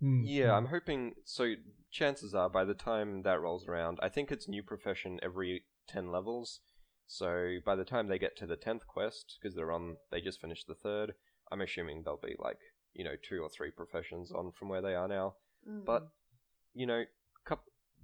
[0.00, 0.22] Hmm.
[0.24, 1.14] Yeah, I'm hoping.
[1.24, 1.54] So
[1.90, 6.10] chances are, by the time that rolls around, I think it's new profession every ten
[6.10, 6.60] levels.
[7.06, 10.40] So by the time they get to the tenth quest, because they're on, they just
[10.40, 11.12] finished the third.
[11.50, 12.58] I'm assuming they'll be like
[12.94, 15.34] you know two or three professions on from where they are now.
[15.68, 15.84] Mm.
[15.84, 16.08] But
[16.74, 17.08] you know, coup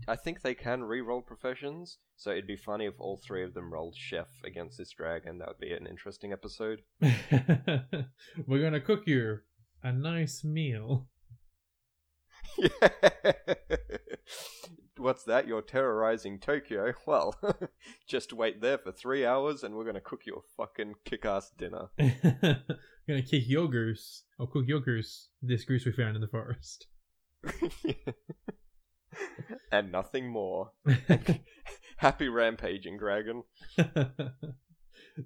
[0.06, 3.72] I think they can re-roll professions, so it'd be funny if all three of them
[3.72, 5.38] rolled chef against this dragon.
[5.38, 6.82] That would be an interesting episode.
[7.00, 9.40] We're gonna cook you
[9.82, 11.08] a nice meal.
[14.96, 15.46] What's that?
[15.46, 16.92] You're terrorizing Tokyo?
[17.06, 17.34] Well,
[18.06, 21.50] just wait there for three hours and we're gonna cook you a fucking kick ass
[21.56, 21.88] dinner.
[21.98, 22.58] We're
[23.08, 25.28] gonna kick your goose, or cook your goose.
[25.40, 26.86] This goose we found in the forest.
[29.72, 30.72] and nothing more.
[31.96, 33.42] Happy rampaging dragon.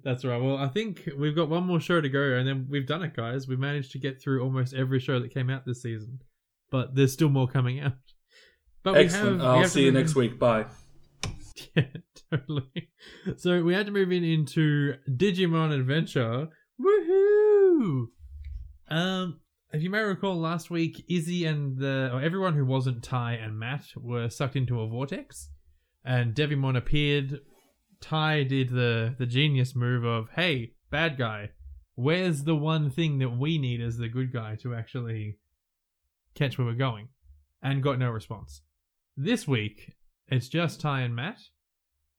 [0.03, 0.41] That's right.
[0.41, 3.15] Well, I think we've got one more show to go, and then we've done it,
[3.15, 3.47] guys.
[3.47, 6.19] We managed to get through almost every show that came out this season,
[6.71, 7.93] but there's still more coming out.
[8.83, 9.37] But Excellent.
[9.37, 9.47] we have.
[9.47, 10.39] I'll we have see you move next in- week.
[10.39, 10.65] Bye.
[11.75, 11.83] Yeah,
[12.31, 12.89] totally.
[13.37, 16.49] So we had to move in into Digimon Adventure.
[16.81, 18.07] Woohoo!
[18.89, 19.39] Um,
[19.73, 23.57] if you may recall, last week Izzy and the or everyone who wasn't Tai and
[23.57, 25.49] Matt were sucked into a vortex,
[26.05, 27.41] and Devimon appeared.
[27.99, 31.51] Tai did the the genius move of, "Hey, bad guy,
[31.95, 35.39] where's the one thing that we need as the good guy to actually
[36.35, 37.09] catch where we're going?"
[37.61, 38.61] And got no response.
[39.17, 39.95] This week,
[40.27, 41.39] it's just Tai and Matt,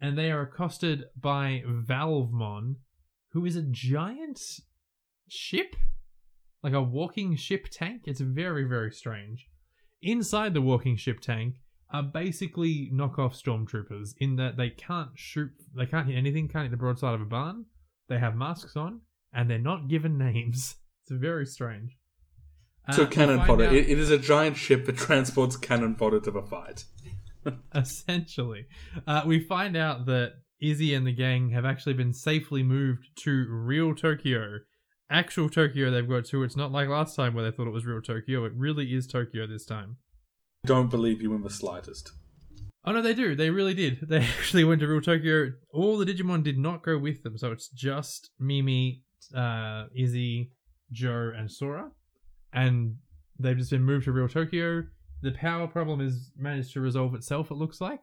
[0.01, 2.76] and they are accosted by Valvemon,
[3.28, 4.40] who is a giant
[5.28, 5.76] ship,
[6.65, 8.03] like a walking ship tank.
[8.07, 9.47] It's very, very strange.
[10.03, 11.55] Inside the walking ship tank
[11.93, 16.70] are basically knockoff stormtroopers in that they can't shoot, they can't hit anything, can't hit
[16.73, 17.66] the broadside of a barn.
[18.09, 20.74] They have masks on, and they're not given names.
[21.03, 21.97] It's very strange.
[22.93, 23.66] So Uh, cannon fodder.
[23.66, 26.85] out- It, it is a giant ship that transports cannon fodder to the fight.
[27.74, 28.66] essentially.
[29.07, 33.47] Uh, we find out that Izzy and the gang have actually been safely moved to
[33.51, 34.59] real Tokyo.
[35.15, 36.43] Actual Tokyo they've got to.
[36.43, 38.45] It's not like last time where they thought it was real Tokyo.
[38.47, 39.99] It really is Tokyo this time.
[40.66, 42.11] Don't believe you in the slightest.
[42.85, 43.36] Oh no, they do.
[43.36, 44.01] They really did.
[44.09, 45.53] They actually went to real Tokyo.
[45.73, 50.51] All the Digimon did not go with them, so it's just Mimi, uh, Izzy,
[50.91, 51.93] Joe, and Sora,
[52.53, 52.97] and
[53.39, 54.82] they've just been moved to real Tokyo.
[55.23, 57.53] The power problem is managed to resolve itself.
[57.53, 58.03] It looks like,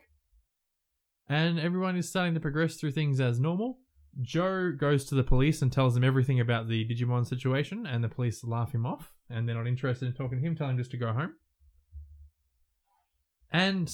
[1.27, 3.79] and everyone is starting to progress through things as normal.
[4.21, 8.09] Joe goes to the police and tells them everything about the Digimon situation, and the
[8.09, 10.91] police laugh him off, and they're not interested in talking to him, telling him just
[10.91, 11.33] to go home.
[13.51, 13.93] And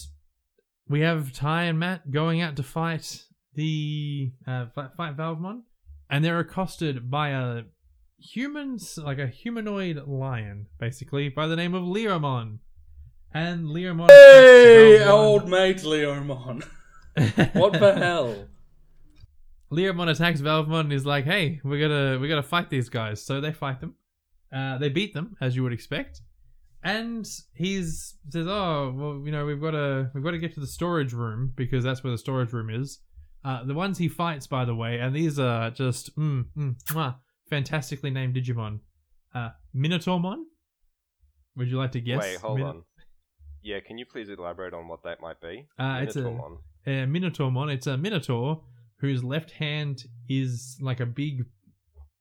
[0.87, 5.61] we have Tai and Matt going out to fight the uh, fight, Valvemon,
[6.09, 7.63] and they're accosted by a
[8.19, 12.59] humans like a humanoid lion, basically by the name of Leomon.
[13.33, 14.09] And Leomon.
[14.09, 16.65] Hey, old mate Leomon.
[17.53, 18.47] What the hell?
[19.71, 23.41] Leomon attacks Valvemon and is like, "Hey, we gotta we gotta fight these guys." So
[23.41, 23.95] they fight them.
[24.51, 26.21] Uh, they beat them as you would expect,
[26.83, 30.61] and he's says, "Oh, well, you know, we've got to we've got to get to
[30.61, 32.99] the storage room because that's where the storage room is."
[33.43, 37.15] Uh, the ones he fights, by the way, and these are just mm, mm, mwah,
[37.49, 38.79] fantastically named Digimon.
[39.35, 40.43] Uh, Minotaurmon.
[41.57, 42.21] Would you like to guess?
[42.21, 42.83] Wait, hold Min- on.
[43.63, 45.67] Yeah, can you please elaborate on what that might be?
[45.77, 46.57] Uh, it's a- Minotaurmon.
[46.85, 47.73] a Minotaurmon.
[47.73, 48.63] It's a Minotaur
[48.99, 51.45] whose left hand is like a big,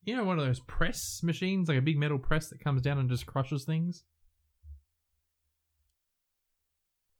[0.04, 2.98] you know, one of those press machines, like a big metal press that comes down
[2.98, 4.04] and just crushes things.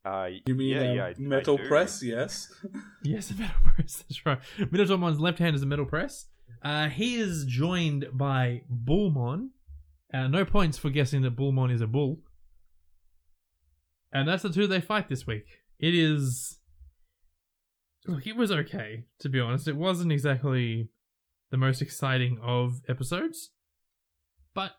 [0.04, 1.66] Uh, You mean yeah, uh, yeah, I- I metal do.
[1.68, 2.02] press?
[2.02, 2.52] Yes.
[3.02, 3.96] Yes, a metal press.
[4.08, 4.38] That's right.
[4.58, 6.26] Minotaurmon's left hand is a metal press.
[6.62, 9.50] Uh, he is joined by Bullmon.
[10.12, 12.20] Uh, no points for guessing that Bullmon is a bull.
[14.12, 15.44] And that's the two they fight this week.
[15.78, 16.55] It is.
[18.06, 19.68] Look, it was okay, to be honest.
[19.68, 20.88] It wasn't exactly
[21.50, 23.50] the most exciting of episodes.
[24.54, 24.72] But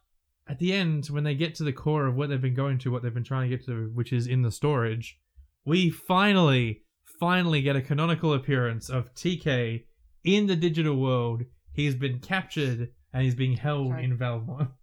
[0.48, 2.92] at the end, when they get to the core of what they've been going to,
[2.92, 5.20] what they've been trying to get to, which is in the storage,
[5.66, 6.84] we finally,
[7.20, 9.84] finally get a canonical appearance of TK
[10.24, 11.44] in the digital world.
[11.74, 14.04] He's been captured and he's being held Sorry.
[14.06, 14.72] in Valvemon.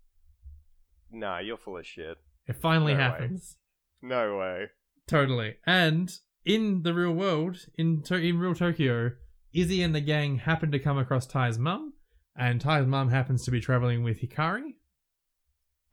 [1.17, 2.17] Nah, you're full of shit.
[2.49, 3.05] It finally No way.
[3.05, 3.57] happens.
[4.03, 4.65] No way.
[5.07, 5.55] Totally.
[5.65, 6.13] And
[6.45, 9.13] in the real world, in to- in real Tokyo,
[9.53, 11.95] Izzy and the gang happen to come across Tai's mum,
[12.37, 14.75] and Tai's mum happens to be traveling with Hikari.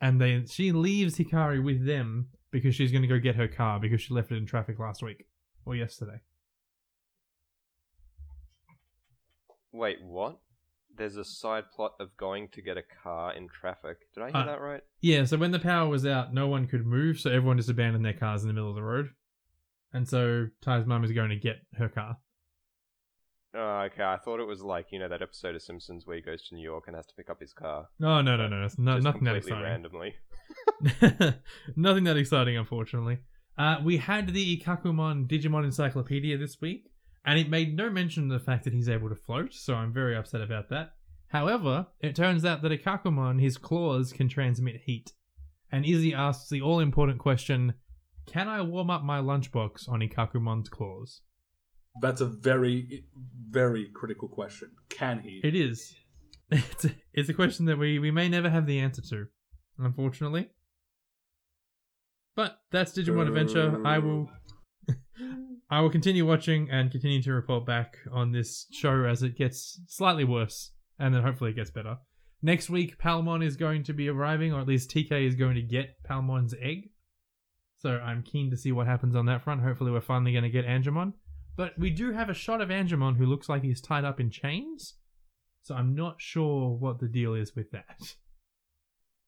[0.00, 3.78] And they she leaves Hikari with them because she's going to go get her car
[3.78, 5.26] because she left it in traffic last week
[5.64, 6.20] or yesterday.
[9.72, 10.38] Wait, what?
[10.94, 13.96] There's a side plot of going to get a car in traffic.
[14.14, 14.82] Did I hear Uh, that right?
[15.00, 18.04] Yeah, so when the power was out, no one could move, so everyone just abandoned
[18.04, 19.10] their cars in the middle of the road.
[19.92, 22.16] And so Tai's mum is going to get her car.
[23.54, 24.02] Oh, okay.
[24.02, 26.54] I thought it was like you know that episode of Simpsons where he goes to
[26.54, 27.88] New York and has to pick up his car.
[27.98, 29.62] No, no, no, no, it's no, nothing that exciting.
[29.62, 30.14] randomly.
[31.76, 33.18] Nothing that exciting, unfortunately.
[33.56, 36.90] Uh, we had the Ikkakumon Digimon Encyclopedia this week,
[37.24, 39.92] and it made no mention of the fact that he's able to float, so I'm
[39.92, 40.92] very upset about that.
[41.28, 45.12] However, it turns out that Ikkakumon, his claws can transmit heat.
[45.70, 47.74] And Izzy asks the all important question
[48.26, 51.22] Can I warm up my lunchbox on Ikkakumon's claws?
[52.00, 53.04] That's a very,
[53.50, 54.70] very critical question.
[54.88, 55.40] Can he?
[55.44, 55.94] It is.
[56.54, 59.24] It's a, it's a question that we, we may never have the answer to,
[59.78, 60.50] unfortunately.
[62.36, 63.80] But that's Digimon Adventure.
[63.86, 64.30] I will
[65.70, 69.80] I will continue watching and continue to report back on this show as it gets
[69.88, 71.96] slightly worse, and then hopefully it gets better.
[72.42, 75.62] Next week, Patamon is going to be arriving, or at least TK is going to
[75.62, 76.90] get Patamon's egg.
[77.82, 79.60] So I'm keen to see what happens on that front.
[79.60, 81.14] Hopefully, we're finally going to get Angemon.
[81.56, 84.30] But we do have a shot of Angemon who looks like he's tied up in
[84.30, 84.94] chains.
[85.62, 88.14] So I'm not sure what the deal is with that.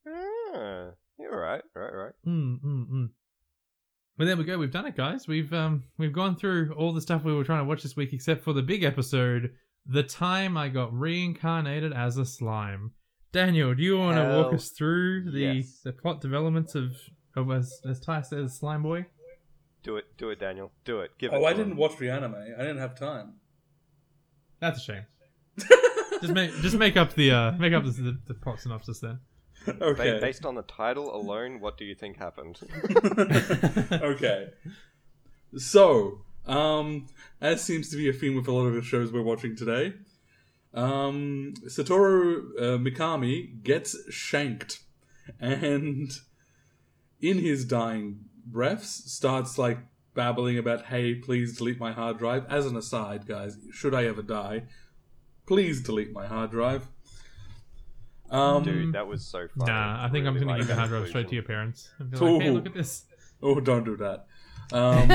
[0.06, 2.12] Ah, you're right, right, right.
[2.24, 3.08] Mm, mm, mm.
[4.16, 4.56] But there we go.
[4.56, 5.26] We've done it, guys.
[5.26, 8.12] We've um we've gone through all the stuff we were trying to watch this week,
[8.12, 9.50] except for the big episode,
[9.84, 12.92] the time I got reincarnated as a slime.
[13.32, 15.80] Daniel, do you want to walk us through the yes.
[15.82, 16.92] the plot developments of
[17.36, 19.06] of as as Tai says, Slime Boy?
[19.82, 20.72] Do it, do it, Daniel.
[20.84, 21.10] Do it.
[21.18, 21.36] Give it.
[21.36, 22.34] Oh, to I didn't watch the anime.
[22.34, 23.34] I didn't have time.
[24.60, 25.02] That's a shame.
[26.20, 29.20] just make just make up the uh make up the, the, the plot synopsis then.
[29.66, 30.18] Ba- okay.
[30.20, 32.60] Based on the title alone, what do you think happened?
[33.92, 34.48] okay.
[35.56, 37.06] So, um,
[37.40, 39.94] as seems to be a theme with a lot of the shows we're watching today,
[40.74, 44.80] um, Satoru uh, Mikami gets shanked,
[45.40, 46.10] and
[47.30, 49.78] in his dying breaths, starts like
[50.14, 54.22] babbling about, "Hey, please delete my hard drive." As an aside, guys, should I ever
[54.22, 54.64] die,
[55.46, 56.88] please delete my hard drive.
[58.30, 59.70] Um, Dude, that was so funny.
[59.70, 61.90] Nah, I think I'm Really gonna give the hard drive straight to your parents.
[61.98, 63.04] And be like, hey, look at this.
[63.42, 64.26] oh, don't do that.
[64.72, 65.08] Um,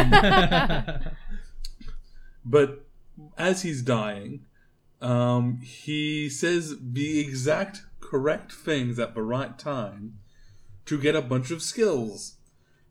[2.45, 2.86] But
[3.38, 4.45] as he's dying,
[5.02, 10.19] um, he says the exact correct things at the right time
[10.90, 12.36] to get a bunch of skills.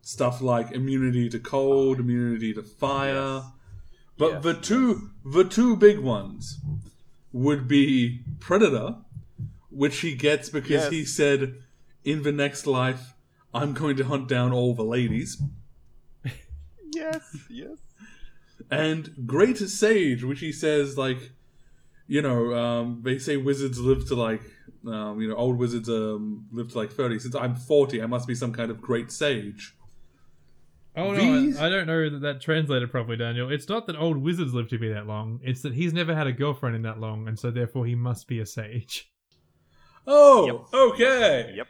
[0.01, 3.43] Stuff like immunity to cold, immunity to fire.
[3.43, 3.43] Yes.
[4.17, 6.59] But Yes, the two the two big ones
[7.31, 8.95] would be Predator,
[9.69, 10.91] which he gets because Yes.
[10.91, 11.55] he said
[12.03, 13.13] in the next life
[13.53, 15.41] I'm going to hunt down all the ladies.
[16.91, 17.77] Yes, yes.
[18.71, 21.31] and great sage which he says like
[22.07, 24.41] you know um, they say wizards live to like
[24.87, 28.27] um, you know old wizards um, live to like 30 since i'm 40 i must
[28.27, 29.75] be some kind of great sage
[30.95, 33.49] Oh no, These- I, I don't know that that translated properly, Daniel.
[33.51, 35.39] It's not that old wizards live to be that long.
[35.43, 38.27] It's that he's never had a girlfriend in that long, and so therefore he must
[38.27, 39.09] be a sage.
[40.07, 40.73] oh Yep.
[40.73, 41.67] okay Yep.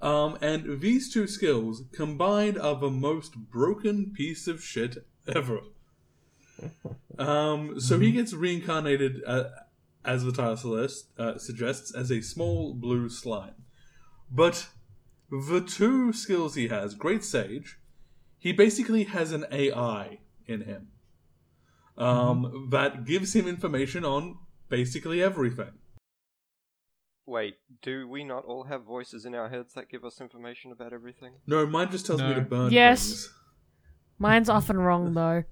[0.00, 4.96] um, and these two skills combined are the most broken piece of shit
[5.34, 5.60] ever
[7.18, 9.44] um, so he gets reincarnated uh,
[10.06, 13.66] as the title celeste, uh, suggests as a small blue slime
[14.30, 14.68] but
[15.30, 17.78] the two skills he has, Great Sage,
[18.38, 20.88] he basically has an AI in him
[21.98, 24.38] um, that gives him information on
[24.68, 25.72] basically everything.
[27.24, 30.92] Wait, do we not all have voices in our heads that give us information about
[30.92, 31.32] everything?
[31.46, 32.72] No, mine just tells me to burn things.
[32.72, 33.06] Yes.
[33.08, 33.32] things.
[34.18, 35.42] Mine's often wrong though.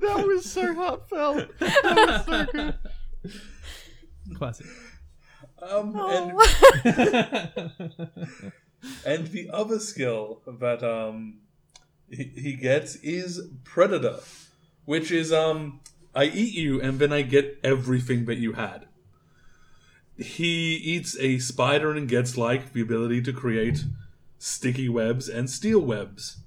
[0.00, 1.48] That was so heartfelt.
[1.58, 2.74] That was so good.
[4.36, 4.66] Classic.
[5.62, 6.32] Um, and,
[9.06, 11.38] and the other skill that um,
[12.10, 14.20] he, he gets is Predator,
[14.84, 15.80] which is um,
[16.14, 18.86] I eat you and then I get everything that you had.
[20.16, 23.84] He eats a spider and gets like the ability to create
[24.38, 26.38] sticky webs and steel webs.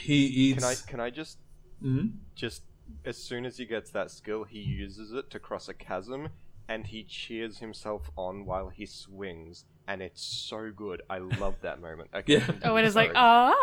[0.00, 0.58] He eats.
[0.62, 1.38] Can I can I just
[1.84, 2.12] Mhm.
[2.34, 2.62] just
[3.04, 6.28] as soon as he gets that skill, he uses it to cross a chasm,
[6.68, 11.02] and he cheers himself on while he swings, and it's so good.
[11.10, 12.10] I love that moment.
[12.14, 12.50] Okay, Yeah.
[12.64, 13.54] Oh, and it's like, ah.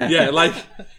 [0.08, 0.54] yeah, like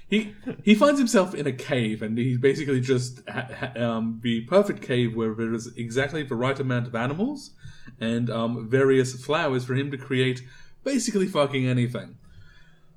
[0.08, 0.34] he
[0.64, 4.82] he finds himself in a cave, and he's basically just ha- ha- um, the perfect
[4.82, 7.52] cave where there is exactly the right amount of animals
[8.00, 10.42] and um, various flowers for him to create
[10.84, 12.18] basically fucking anything.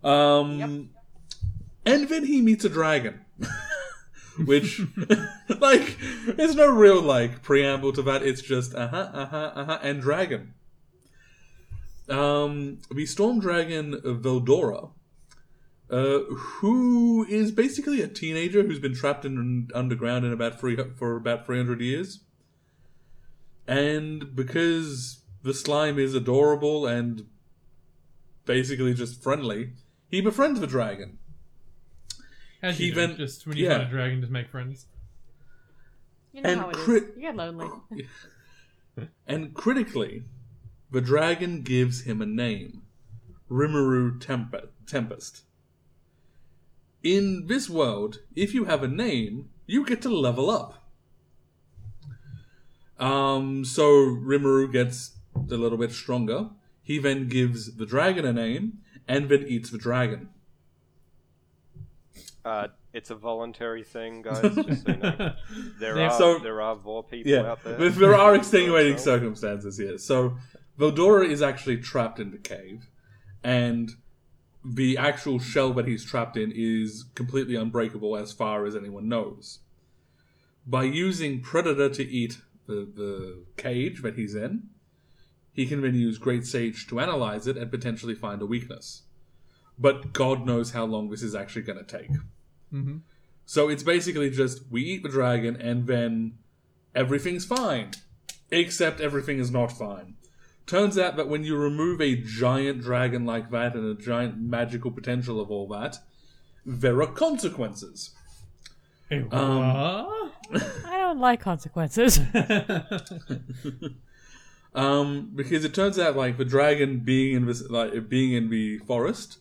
[0.05, 0.91] Um,
[1.89, 3.21] and then he meets a dragon,
[4.45, 4.81] which
[5.59, 5.97] like
[6.27, 8.23] there's no real like preamble to that.
[8.23, 10.55] It's just uh huh, uh huh, uh huh, and dragon.
[12.09, 14.91] Um, the storm dragon Veldora
[15.91, 21.17] uh, who is basically a teenager who's been trapped in underground in about three for
[21.17, 22.21] about three hundred years,
[23.67, 27.27] and because the slime is adorable and
[28.45, 29.71] basically just friendly,
[30.09, 31.19] he befriends the dragon.
[32.63, 33.79] As you Even- do, just when you yeah.
[33.79, 34.87] find a dragon, just make friends.
[36.33, 36.85] You know And how it is.
[36.85, 37.69] crit- You get lonely.
[39.29, 40.25] And critically,
[40.91, 42.83] the dragon gives him a name
[43.49, 45.43] Rimuru Tempe- Tempest.
[47.05, 50.91] In this world, if you have a name, you get to level up.
[52.99, 56.51] Um, so Rimuru gets a little bit stronger.
[56.83, 60.31] He then gives the dragon a name and then eats the dragon.
[62.49, 64.41] Uh, it's a voluntary thing, guys.
[64.41, 65.35] Just so you know.
[65.81, 67.77] There are So- there are vor people Yeah, out there.
[67.77, 69.99] there, there are extenuating circumstances here.
[69.99, 70.37] So,
[70.79, 72.89] Veldora is actually trapped in the cave,
[73.45, 73.91] and
[74.65, 79.61] the actual shell that he's trapped in is completely unbreakable as far as anyone knows.
[80.67, 84.69] By using Predator to eat the, the cage that he's in,
[85.53, 89.03] he can then use Great Sage to analyze it and potentially find a weakness.
[89.79, 92.11] But God knows how long this is actually going to take.
[92.73, 93.01] Mhm.
[93.47, 96.35] So it's basically just we eat the dragon and then
[96.95, 97.93] everything's fine.
[98.51, 100.15] Except everything is not fine.
[100.67, 104.91] Turns out that when you remove a giant dragon like that and a giant magical
[104.91, 105.99] potential of all that,
[106.67, 108.11] there are consequences.
[109.09, 110.33] Hey, Um.
[110.53, 112.21] I don't like consequences.
[114.75, 118.79] Um, because it turns out like the dragon being in this like being in the
[118.79, 119.39] forest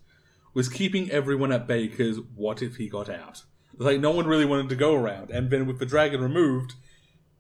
[0.57, 3.43] was keeping everyone at bay because what if he got out?
[3.77, 6.73] Like no one really wanted to go around, and then with the dragon removed,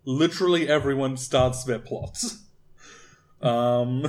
[0.05, 2.43] literally everyone starts their plots.
[3.39, 4.07] Um,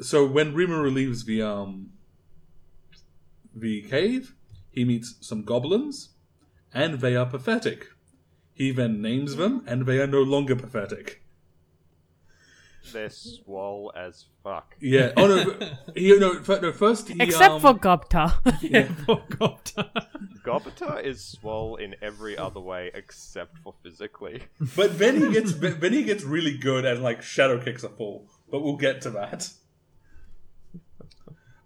[0.00, 1.90] so when Rimuru leaves the um
[3.54, 4.34] the cave,
[4.70, 6.14] he meets some goblins,
[6.72, 7.88] and they are pathetic.
[8.54, 11.21] He then names them, and they are no longer pathetic.
[12.92, 14.74] They're swole as fuck.
[14.80, 15.12] Yeah.
[15.16, 15.44] Oh no.
[15.52, 16.32] but- He no.
[16.40, 18.32] f- no first he Except um, for Gobta.
[18.62, 19.88] yeah, poor Gobta.
[20.44, 24.42] Gobita is swole in every other way except for physically.
[24.76, 28.26] But then he gets then he gets really good and like shadow kicks a fool.
[28.50, 29.50] But we'll get to that.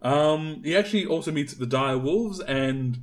[0.03, 3.03] Um, he actually also meets the dire wolves, and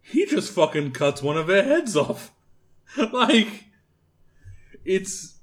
[0.00, 2.32] he just fucking cuts one of their heads off.
[3.12, 3.64] like,
[4.84, 5.34] it's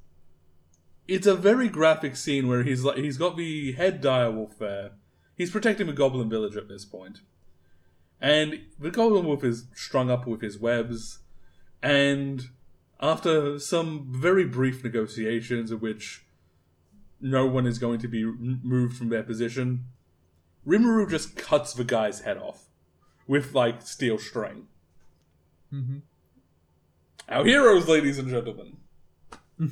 [1.08, 4.92] it's a very graphic scene where he's like he's got the head dire wolf there.
[5.36, 7.20] He's protecting the goblin village at this point.
[8.22, 11.20] and the goblin wolf is strung up with his webs,
[11.82, 12.50] and
[13.02, 16.26] after some very brief negotiations in which
[17.20, 19.86] no one is going to be moved from their position,
[20.66, 22.70] Rimuru just cuts the guy's head off
[23.28, 24.68] with like steel string.
[25.74, 26.02] Mhm.
[27.28, 28.78] Our heroes, ladies and gentlemen.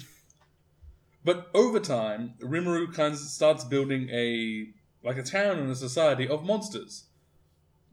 [1.23, 4.67] but over time, Rimuru kind of starts building a
[5.03, 7.05] like a town and a society of monsters.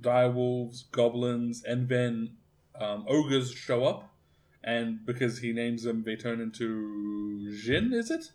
[0.00, 2.36] Direwolves, goblins, and then
[2.80, 4.08] um, ogres show up,
[4.62, 7.92] and because he names them, they turn into Jin.
[7.92, 8.30] Is it?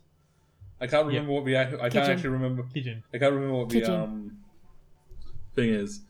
[0.82, 2.10] I can't remember what the ac- I can't Kijin.
[2.10, 2.64] actually remember.
[2.64, 3.04] Kijin.
[3.14, 4.04] I can't remember what the Kijin.
[4.04, 4.38] um
[5.56, 6.02] thing is.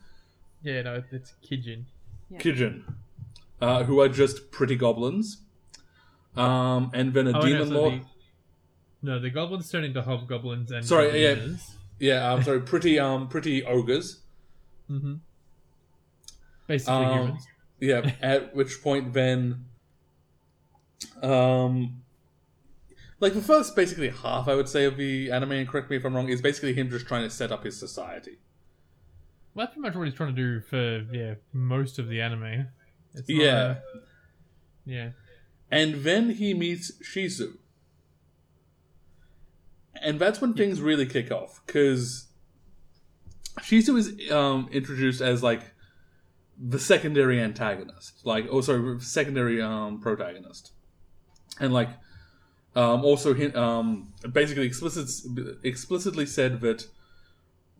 [0.62, 1.84] Yeah, no, it's Kijin.
[2.30, 2.38] Yeah.
[2.40, 2.82] Kijin,
[3.60, 5.38] uh, who are just pretty goblins.
[6.36, 7.92] Um, and then a Oh, demon no, so lord.
[8.00, 8.04] the,
[9.04, 11.34] no, the goblins turn into hobgoblins and Sorry, yeah.
[11.34, 11.76] goblins.
[12.00, 14.20] Yeah, I'm sorry, pretty um, pretty ogres.
[14.90, 15.14] Mm-hmm.
[16.66, 17.46] Basically Um, humans.
[17.80, 18.12] Yeah.
[18.22, 19.66] at which point then,
[21.22, 22.02] um,
[23.20, 26.04] like the first basically half, I would say, of the anime, and correct me if
[26.04, 28.38] I'm wrong, is basically him just trying to set up his society.
[29.54, 32.66] Well, that's pretty much what he's trying to do for yeah most of the anime.
[33.14, 33.74] It's not Yeah.
[34.84, 35.10] yeah.
[35.70, 37.58] And then he meets Shizu.
[40.02, 42.26] And that's when things really kick off, because
[43.60, 45.62] Shizu is um, introduced as like
[46.58, 50.72] the secondary antagonist, like oh sorry, secondary um, protagonist,
[51.60, 51.88] and like
[52.74, 55.08] um, also hint, um, basically explicit,
[55.62, 56.86] explicitly said that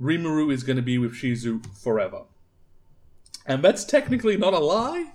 [0.01, 2.23] Rimuru is going to be with Shizu forever,
[3.47, 5.13] and that's technically not a lie,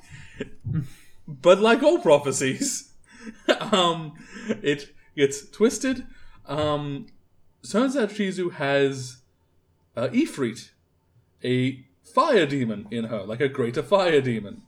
[1.28, 2.94] but like all prophecies,
[3.60, 4.14] um,
[4.62, 6.06] it gets twisted.
[6.50, 7.06] Um,
[7.68, 9.22] turns out Shizu has
[9.96, 10.72] uh, Ifrit,
[11.44, 14.64] a fire demon in her, like a greater fire demon.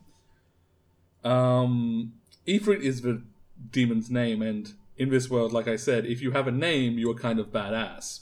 [1.23, 2.13] Um,
[2.47, 3.23] Ifrit is the
[3.71, 7.15] demon's name, and in this world, like I said, if you have a name, you're
[7.15, 8.21] kind of badass.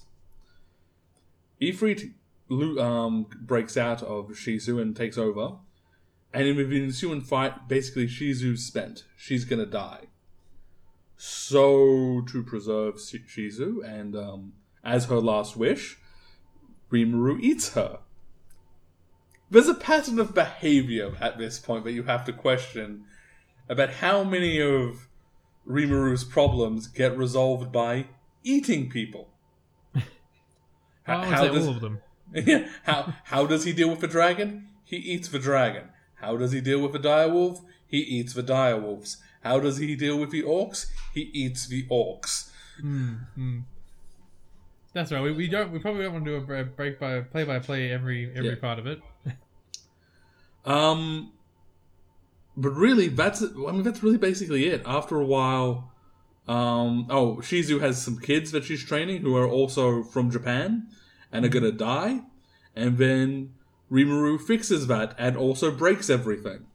[1.61, 2.13] Ifrit
[2.49, 5.57] um, breaks out of Shizu and takes over,
[6.33, 9.03] and in the ensuing fight, basically Shizu's spent.
[9.17, 10.05] She's gonna die.
[11.21, 14.53] So, to preserve Shizu, and um,
[14.85, 15.97] as her last wish,
[16.89, 17.99] Rimuru eats her.
[19.51, 23.03] There's a pattern of behavior at this point that you have to question
[23.67, 25.09] about how many of
[25.67, 28.05] Rimuru's problems get resolved by
[28.45, 29.27] eating people.
[29.93, 29.99] I
[31.25, 31.99] H- would say does- all of them.
[32.33, 34.69] Yeah, how how does he deal with the dragon?
[34.85, 35.89] He eats the dragon.
[36.21, 37.61] How does he deal with the direwolf?
[37.87, 39.17] He eats the direwolves.
[39.43, 40.87] How does he deal with the orcs?
[41.13, 42.49] He eats the orcs.
[42.83, 43.63] Mm,
[44.93, 45.21] That's right.
[45.21, 45.71] We, we don't.
[45.71, 48.55] We probably don't want to do a break by play by play every every Yeah.
[48.55, 49.01] part of it.
[50.65, 51.31] Um,
[52.57, 54.81] but really, that's I mean that's really basically it.
[54.85, 55.91] After a while,
[56.47, 60.87] um, oh, Shizu has some kids that she's training who are also from Japan
[61.31, 62.21] and are gonna die,
[62.75, 63.53] and then
[63.89, 66.65] Rimuru fixes that and also breaks everything.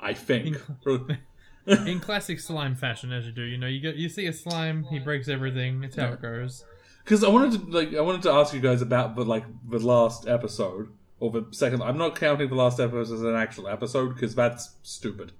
[0.00, 0.56] I think.
[1.66, 4.84] In classic slime fashion, as you do, you know, you get you see a slime,
[4.84, 5.84] he breaks everything.
[5.84, 6.64] It's how it goes.
[7.04, 9.78] Because I wanted to like I wanted to ask you guys about the like the
[9.78, 10.88] last episode
[11.20, 11.82] or the second.
[11.82, 15.32] I'm not counting the last episode as an actual episode because that's stupid.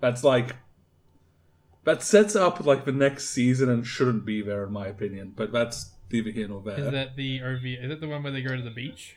[0.00, 0.56] That's like
[1.84, 5.34] that sets up like the next season and shouldn't be there in my opinion.
[5.36, 6.80] But that's neither here nor there.
[6.80, 7.64] Is that the OV?
[7.64, 9.16] Is that the one where they go to the beach?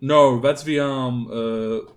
[0.00, 1.90] no, that's the um uh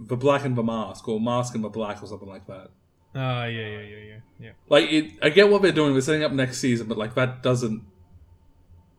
[0.00, 2.68] the black and the mask or mask and the black or something like that.
[3.14, 4.50] Oh yeah, yeah, yeah, yeah, yeah.
[4.68, 5.92] Like it, I get what they're doing.
[5.92, 7.82] They're setting up next season, but like that doesn't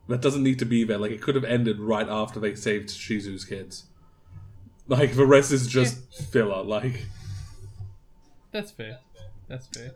[0.08, 0.98] that doesn't need to be there.
[0.98, 3.84] Like it could have ended right after they saved Shizu's kids.
[4.88, 6.62] Like the rest is just filler.
[6.64, 7.06] Like
[8.52, 8.98] That's fair.
[9.48, 9.92] That's fair.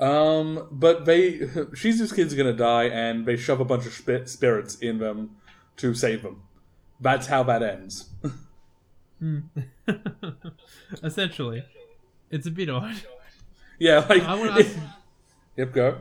[0.00, 4.26] um, but they Shizu's kids are gonna die, and they shove a bunch of spi-
[4.26, 5.36] spirits in them
[5.76, 6.42] to save them.
[7.00, 8.10] That's how that ends.
[11.02, 11.64] Essentially,
[12.30, 12.96] it's a bit odd.
[13.78, 14.76] yeah, like I want to ask.
[15.56, 16.00] yep, go.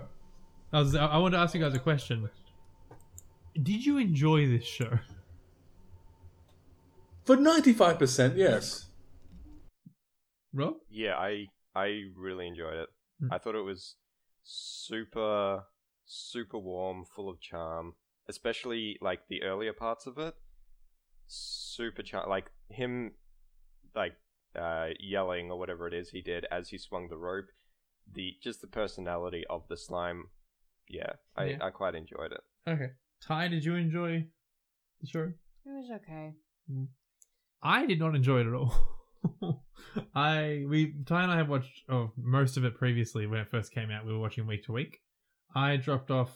[0.72, 0.96] I was.
[0.96, 2.30] I want to ask you guys a question.
[3.62, 5.00] Did you enjoy this show?
[7.26, 8.88] For ninety five percent, yes.
[10.54, 10.76] Rob?
[10.90, 12.90] Yeah, I I really enjoyed it.
[13.22, 13.30] Mm.
[13.32, 13.96] I thought it was
[14.44, 15.64] super
[16.06, 17.94] super warm, full of charm,
[18.28, 20.36] especially like the earlier parts of it.
[21.36, 23.12] Super charm, like him,
[23.96, 24.14] like
[24.56, 27.48] uh, yelling or whatever it is he did as he swung the rope.
[28.12, 30.26] The just the personality of the slime.
[30.88, 31.58] Yeah, I Yeah.
[31.62, 32.42] I quite enjoyed it.
[32.70, 32.92] Okay.
[33.26, 34.28] Tai, did you enjoy
[35.02, 35.32] the show?
[35.66, 36.34] It was okay.
[37.64, 38.74] I did not enjoy it at all.
[40.16, 43.74] I we Tai and I have watched oh, most of it previously when it first
[43.74, 44.06] came out.
[44.06, 45.00] We were watching week to week.
[45.56, 46.36] I dropped off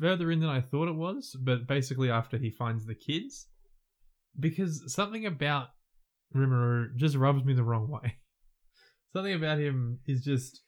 [0.00, 3.46] further in than I thought it was, but basically after he finds the kids,
[4.38, 5.68] because something about
[6.34, 8.16] Rimuru just rubs me the wrong way.
[9.12, 10.60] Something about him is just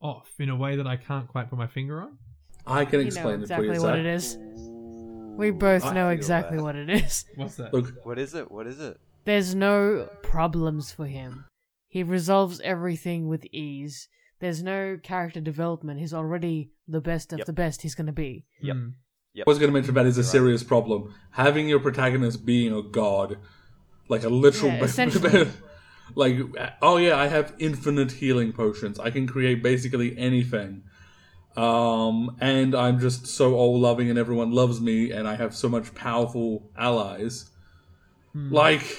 [0.00, 2.18] off in a way that I can't quite put my finger on.
[2.64, 4.38] I can You know explain exactly it for what it is.
[5.36, 6.62] We both I know exactly that.
[6.62, 7.24] what it is.
[7.34, 7.74] What's that?
[7.74, 8.48] Look, What is it?
[8.50, 8.96] What is it?
[9.24, 11.46] There's no problems for him.
[11.88, 14.08] He resolves everything with ease.
[14.38, 15.98] There's no character development.
[15.98, 17.46] He's already the best of Yep.
[17.46, 18.46] the best he's going to be.
[18.62, 18.76] Yep.
[18.76, 18.88] Hmm.
[19.34, 19.46] Yep.
[19.46, 20.32] I was going to mention that is a You're right.
[20.32, 21.14] serious problem.
[21.32, 23.38] Having your protagonist being a god,
[24.08, 25.48] like a literal, Yeah, essentially.
[26.16, 26.36] like
[26.82, 28.98] oh yeah, I have infinite healing potions.
[28.98, 30.82] I can create basically anything,
[31.56, 35.68] um, and I'm just so all loving, and everyone loves me, and I have so
[35.68, 37.50] much powerful allies.
[38.32, 38.52] Hmm.
[38.52, 38.98] Like,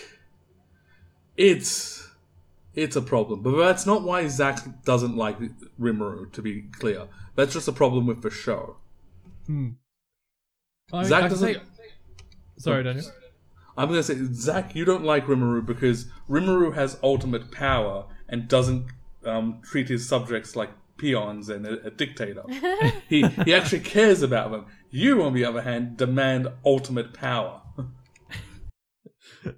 [1.36, 2.08] it's
[2.74, 5.38] it's a problem, but that's not why Zac doesn't like
[5.78, 6.32] Rimuru.
[6.32, 8.78] To be clear, that's just a problem with the show.
[9.48, 9.72] Hmm.
[10.94, 11.62] I, Zac I doesn't- say-
[12.58, 13.06] Sorry, Daniel.
[13.78, 18.86] I'm gonna say, Zac, you don't like Rimuru because Rimuru has ultimate power and doesn't
[19.26, 22.44] um, treat his subjects like peons and a, a dictator.
[23.10, 24.66] he he actually cares about them.
[24.92, 27.62] You, on the other hand, demand ultimate power.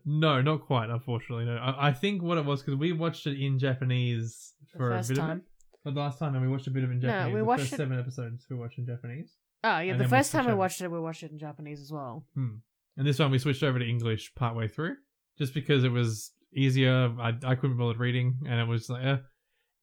[0.05, 0.89] No, not quite.
[0.89, 1.55] Unfortunately, no.
[1.57, 5.09] I, I think what it was because we watched it in Japanese The for first
[5.09, 5.29] a bit time.
[5.31, 5.43] of it.
[5.83, 7.33] For the last time, and we watched a bit of it in No, Japanese.
[7.33, 9.33] we the watched first it- seven episodes we watched in Japanese.
[9.63, 11.91] Oh, yeah, And the first time we watched it, we watched it in Japanese as
[11.91, 12.25] well.
[12.35, 12.55] Hmm.
[12.97, 14.95] And this one we switched over to English partway through,
[15.37, 17.13] just because it was easier.
[17.19, 19.17] I I couldn't bother reading, and it was like, uh,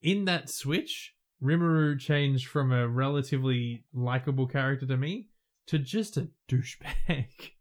[0.02, 5.28] in that switch, Rimuru changed from a relatively likable character to me
[5.66, 7.26] to just a douchebag.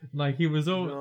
[0.14, 0.94] like he was all No,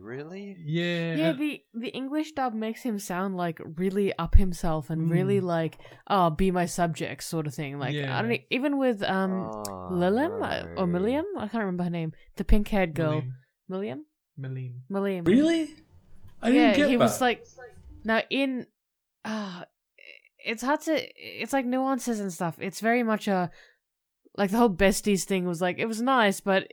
[0.00, 0.56] really?
[0.64, 1.14] yeah.
[1.14, 5.44] Yeah, the the English dub makes him sound like really up himself and really Mm.
[5.44, 7.78] like, oh, be my subject sort of thing.
[7.78, 10.98] Like I don't even with um Oh, Lilim uh, or no.
[10.98, 13.22] Milliam, I can't remember her name, the pink haired girl,
[13.68, 14.04] Malim.
[14.38, 15.24] Milliam, Malim.
[15.24, 15.26] Milliam.
[15.26, 15.74] Really?
[16.42, 17.02] I didn't get he that.
[17.04, 17.44] was like
[18.04, 18.66] now in
[19.24, 19.64] uh
[20.44, 22.56] it's hard to it's like nuances and stuff.
[22.60, 23.50] It's very much a
[24.38, 26.72] like the whole besties thing was like it was nice, but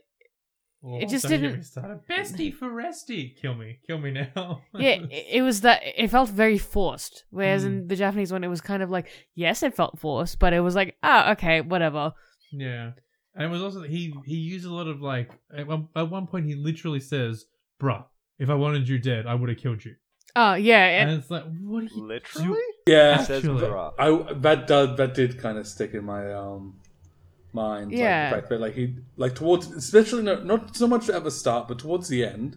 [0.84, 2.00] Oh, It just didn't- me started.
[2.08, 3.30] Bestie for resty.
[3.40, 3.78] Kill me.
[3.86, 4.62] Kill me now.
[4.74, 7.24] yeah, it, it was that it felt very forced.
[7.30, 7.66] Whereas Mm.
[7.66, 10.60] in the Japanese one, it was kind of like yes, it felt forced, but it
[10.60, 12.12] was like ah, okay, whatever.
[12.52, 12.92] Yeah,
[13.34, 16.26] and it was also he he used a lot of like at one, at one
[16.28, 17.46] point he literally says,
[17.82, 18.04] "Bruh,
[18.38, 19.96] if I wanted you dead, I would have killed you."
[20.36, 22.60] Oh yeah, And it's like, what are you Literally?
[22.86, 23.62] Yeah, It says Actually.
[23.66, 23.92] bruh.
[23.98, 26.78] I that does that did kind of stick in my um
[27.64, 27.86] mind.
[27.92, 28.04] Yeah.
[28.06, 28.84] like, the fact that like he
[29.24, 32.50] like towards especially not not so much at the start, but towards the end,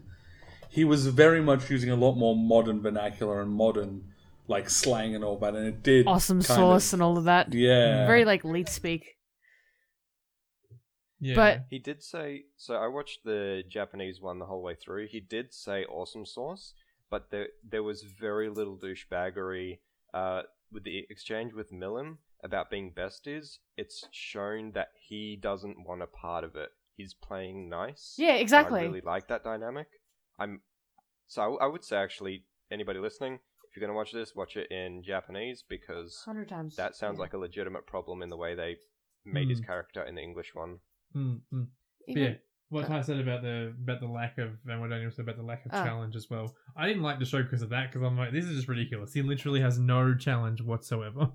[0.77, 3.91] he was very much using a lot more modern vernacular and modern
[4.47, 7.45] like slang and all that, and it did awesome sauce of- and all of that.
[7.53, 9.03] yeah, Very like leet speak.
[11.19, 11.35] Yeah.
[11.35, 12.75] But- He did say so.
[12.75, 15.07] I watched the Japanese one the whole way through.
[15.07, 16.73] He did say awesome sauce,
[17.09, 19.79] but there there was very little douchebaggery.
[20.13, 20.41] Uh,
[20.73, 26.01] with the exchange with Milim about being best is it's shown that he doesn't want
[26.01, 26.69] a part of it.
[26.95, 28.15] He's playing nice.
[28.17, 28.81] Yeah, exactly.
[28.81, 29.87] I really like that dynamic.
[30.39, 30.61] I'm
[31.27, 33.35] so I, I would say actually anybody listening,
[33.69, 36.75] if you're gonna watch this, watch it in Japanese because Hundred times.
[36.75, 37.21] that sounds yeah.
[37.21, 38.75] like a legitimate problem in the way they
[39.25, 39.65] made his Hmm.
[39.65, 40.79] character in the English one.
[41.15, 41.67] Mm, mm.
[42.07, 42.33] Even- yeah.
[42.69, 45.35] What uh, Tai said about the about the lack of and what Daniel said about
[45.37, 45.83] the lack of Ah.
[45.83, 46.55] challenge as well.
[46.75, 49.13] I didn't like the show because of that because I'm like, this is just ridiculous.
[49.13, 51.31] He literally has no challenge whatsoever.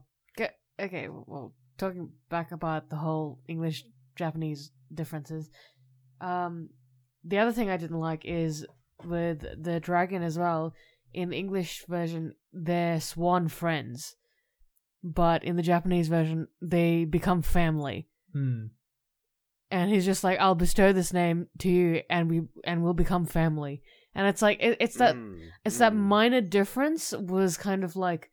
[0.79, 3.85] Ge- okay, well, talking back about the whole English
[4.17, 5.51] Japanese differences.
[6.21, 6.71] Um,
[7.25, 8.67] the other thing I didn't like is
[9.05, 10.75] with the dragon as well.
[11.13, 14.17] In the English version, they're swan friends,
[15.03, 18.09] but in the Japanese version, they become family.
[18.33, 18.67] Hmm.
[19.71, 23.27] And he's just like, "I'll bestow this name to you, and we and we'll become
[23.27, 23.83] family."
[24.15, 25.97] And it's like it, it's that Mm, it's that mm.
[25.97, 28.31] minor difference was kind of like,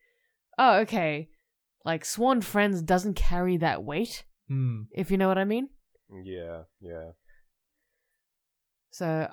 [0.57, 1.29] oh, okay,
[1.85, 4.83] like Swan Friends doesn't carry that weight, Hmm.
[4.91, 5.69] if you know what I mean.
[6.23, 7.11] Yeah, yeah.
[8.91, 9.27] So,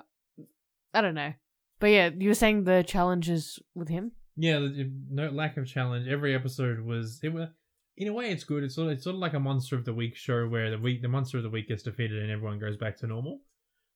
[0.93, 1.33] I don't know,
[1.79, 4.13] but yeah, you were saying the challenges with him.
[4.35, 4.65] Yeah,
[5.09, 6.07] no lack of challenge.
[6.07, 7.49] Every episode was it was
[7.97, 8.63] in a way it's good.
[8.63, 10.79] It's sort of, it's sort of like a monster of the week show where the
[10.79, 13.41] week the monster of the week gets defeated and everyone goes back to normal.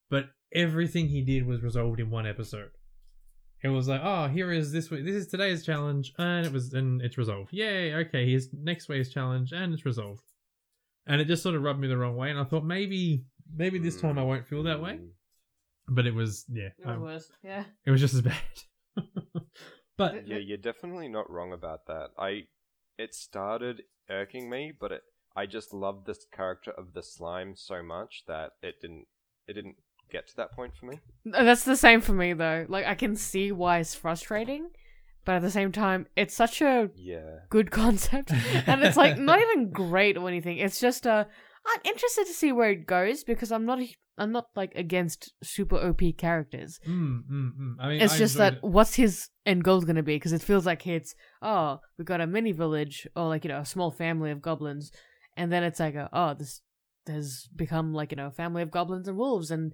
[0.09, 2.69] But everything he did was resolved in one episode.
[3.65, 5.05] It was like, oh, here is this week.
[5.05, 7.51] This is today's challenge, and it was and it's resolved.
[7.51, 7.95] Yay!
[7.95, 10.21] Okay, here's next week's challenge, and it's resolved.
[11.07, 13.79] And it just sort of rubbed me the wrong way, and I thought maybe maybe
[13.79, 14.99] this time I won't feel that way.
[14.99, 15.09] Mm.
[15.87, 17.31] But it was yeah, It was um, worse.
[17.43, 17.63] Yeah.
[17.87, 18.35] it was just as bad.
[19.97, 22.09] but Yeah, you're definitely not wrong about that.
[22.19, 22.43] I
[22.99, 23.81] it started
[24.11, 25.01] irking me, but it,
[25.35, 29.07] I just loved this character of the slime so much that it didn't
[29.47, 29.77] it didn't
[30.11, 30.99] get to that point for me.
[31.25, 32.65] That's the same for me though.
[32.69, 34.69] Like I can see why it's frustrating,
[35.25, 37.39] but at the same time, it's such a Yeah.
[37.49, 38.31] good concept,
[38.67, 40.57] and it's like not even great or anything.
[40.57, 41.25] It's just uh,
[41.67, 43.79] I'm interested to see where it goes because I'm not
[44.17, 46.79] I'm not like against super OP characters.
[46.87, 47.75] Mm, mm, mm.
[47.79, 48.63] I mean, It's I just that it.
[48.63, 50.15] what's his end goal going to be?
[50.15, 53.59] Because it feels like it's oh we got a mini village or like you know
[53.59, 54.91] a small family of goblins,
[55.35, 56.61] and then it's like a, oh this
[57.07, 59.73] has become like you know a family of goblins and wolves and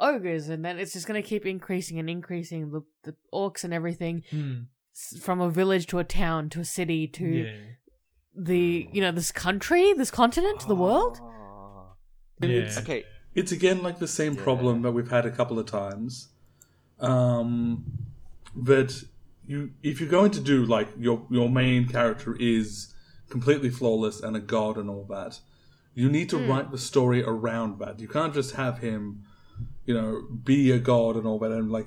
[0.00, 3.72] ogres, and then it's just going to keep increasing and increasing the the orcs and
[3.74, 7.52] everything Mm, s- from a village to a town to a city to yeah,
[8.36, 11.18] the you know this country, this continent, the world.
[11.22, 11.92] Ah.
[12.42, 12.70] yeah.
[12.78, 13.04] Okay.
[13.34, 14.42] It's again like the same Yeah.
[14.42, 16.28] problem that we've had a couple of times.
[17.00, 17.84] Um,
[18.56, 19.02] that
[19.46, 22.94] you, if you're going to do like your your main character is
[23.28, 25.40] completely flawless and a god and all that,
[25.94, 26.50] you need to Hmm.
[26.50, 28.00] write the story around that.
[28.00, 29.22] You can't just have him,
[29.86, 31.86] you know, be a god and all that and like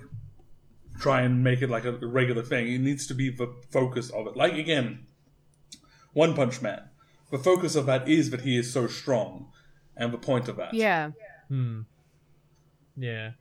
[0.99, 2.71] try and make it like a regular thing.
[2.73, 4.35] It needs to be the focus of it.
[4.35, 5.05] Like again,
[6.13, 6.81] One Punch Man.
[7.31, 9.51] The focus of that is that he is so strong,
[9.95, 10.73] and the point of that.
[10.73, 11.11] Yeah,
[11.49, 11.81] Hmm.
[12.95, 13.31] Yeah.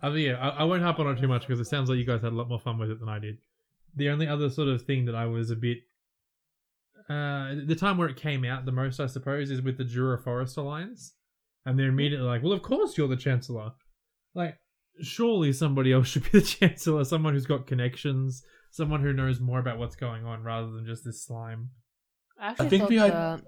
[0.00, 1.98] I mean, yeah, I, I won't harp on it too much because it sounds like
[1.98, 3.38] you guys had a lot more fun with it than I did.
[3.96, 5.78] The only other sort of thing that I was a bit,
[7.08, 10.18] uh, the time where it came out the most, I suppose, is with the Jura
[10.18, 11.14] Forest Alliance,
[11.64, 13.72] and they're immediately like, "Well, of course you're the Chancellor."
[14.34, 14.56] Like,
[15.00, 19.58] surely somebody else should be the Chancellor, someone who's got connections, someone who knows more
[19.58, 21.70] about what's going on rather than just this slime.
[22.40, 23.42] I actually think thought we had- the-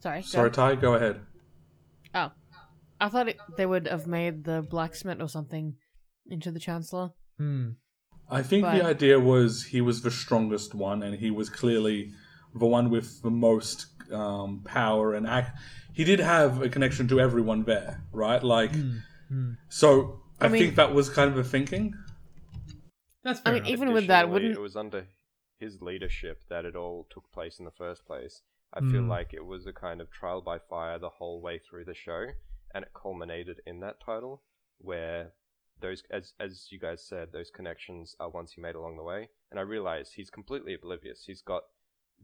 [0.00, 0.54] Sorry, go Sorry, ahead.
[0.54, 1.20] Tai, go ahead.
[2.14, 2.30] Oh,
[2.98, 5.74] I thought it, they would have made the blacksmith or something
[6.26, 7.10] into the chancellor.
[7.38, 7.72] Hmm.
[8.30, 12.10] I think But- the idea was he was the strongest one, and he was clearly
[12.58, 15.58] the one with the most um, power and act.
[15.92, 18.42] He did have a connection to everyone there, right?
[18.42, 18.72] Like.
[19.28, 19.52] Hmm.
[19.68, 21.94] so I, I mean- think that was kind of a thinking.
[23.24, 23.70] That's I mean, enough.
[23.70, 25.06] even with that, wouldn't it was under
[25.58, 28.42] his leadership that it all took place in the first place,
[28.72, 29.08] I feel Hmm.
[29.08, 32.26] like it was a kind of trial by fire the whole way through the show,
[32.74, 34.42] and it culminated in that title,
[34.78, 35.32] where
[35.80, 39.28] those, as as you guys said, those connections are ones he made along the way.
[39.50, 41.24] And I realize he's completely oblivious.
[41.26, 41.62] He's got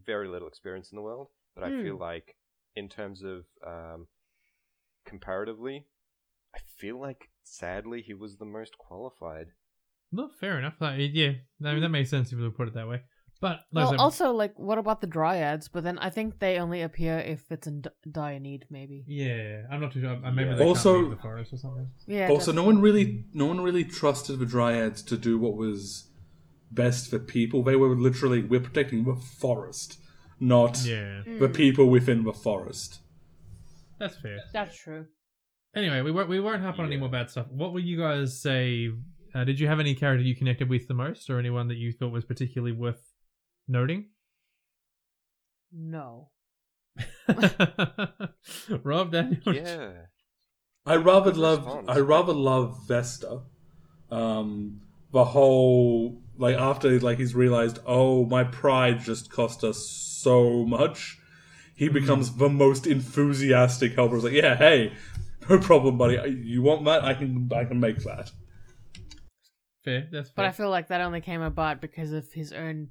[0.04, 1.82] very little experience in the world, but I Hmm.
[1.82, 2.36] feel like
[2.74, 4.06] in terms of um,
[5.06, 5.86] comparatively,
[6.54, 9.48] I feel like sadly he was the most qualified.
[10.10, 10.74] No, fair enough.
[10.80, 11.32] Like, yeah,
[11.64, 13.02] I mean, that makes sense if you put it that way.
[13.40, 15.66] But like well, said- also, like, what about the dryads?
[15.68, 19.04] But then I think they only appear if it's in d- dire need, maybe.
[19.08, 20.10] yeah, I'm not too sure.
[20.24, 20.56] Uh, Maybe Yeah.
[20.56, 21.90] they Also- can't leave the forest or something.
[22.06, 22.28] Yeah.
[22.28, 26.11] also, that's- no one really, no one really trusted the dryads to do what was
[26.72, 27.62] best for people.
[27.62, 29.98] They were literally we're protecting the forest,
[30.40, 33.00] not Yeah, the Mm, people within the forest.
[33.98, 34.38] that's fair.
[34.52, 35.06] That's true.
[35.74, 37.46] Anyway, we won't we won't hop on any more bad stuff.
[37.50, 38.90] What would you guys say?
[39.34, 41.92] Uh, did you have any character you connected with the most, or anyone that you
[41.92, 43.00] thought was particularly worth
[43.66, 44.08] noting?
[45.72, 46.28] No.
[48.82, 49.90] Rob, Daniel, Yeah.
[50.84, 51.66] I rather love.
[51.88, 53.40] I rather love Vesta.
[54.10, 54.82] Um,
[55.12, 61.18] the whole like after like he's realized, oh, my pride just cost us so much.
[61.74, 61.94] He Hmm.
[61.94, 64.14] becomes the most enthusiastic helper.
[64.16, 64.92] He's like, yeah, hey,
[65.48, 66.16] no problem, buddy.
[66.44, 67.04] You want that?
[67.04, 68.30] I can, I can make that.
[69.84, 70.08] fair.
[70.12, 70.34] That's fair.
[70.36, 70.44] But.
[70.46, 72.90] I feel like that only came about because of his own,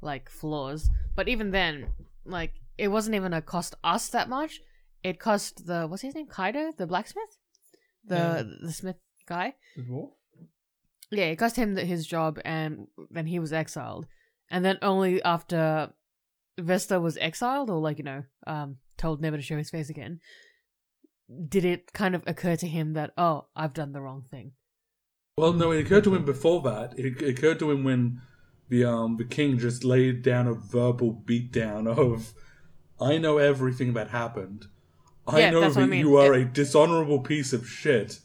[0.00, 0.90] like, flaws.
[1.14, 1.88] But even then,
[2.24, 4.60] like, it wasn't even a cost us that much.
[5.04, 7.38] It cost the what's his name, Kaido, the blacksmith,
[8.04, 8.42] the Yeah.
[8.66, 8.96] the smith
[9.28, 9.54] guy.
[9.76, 10.10] The dwarf?
[11.10, 14.06] Yeah, it cost him his job, and then he was exiled.
[14.50, 15.92] And then only after
[16.58, 20.20] Vesta was exiled, or like you know, um, told never to show his face again,
[21.48, 24.52] did it kind of occur to him that oh, I've done the wrong thing.
[25.36, 26.98] Well, no, it occurred to him before that.
[26.98, 28.20] It, occurred to him when
[28.68, 32.32] the um the king just laid down a verbal beatdown of,
[33.00, 34.66] "I know everything that happened.
[35.26, 36.00] I Yeah, know that I mean.
[36.00, 38.20] you are It- a dishonorable piece of shit,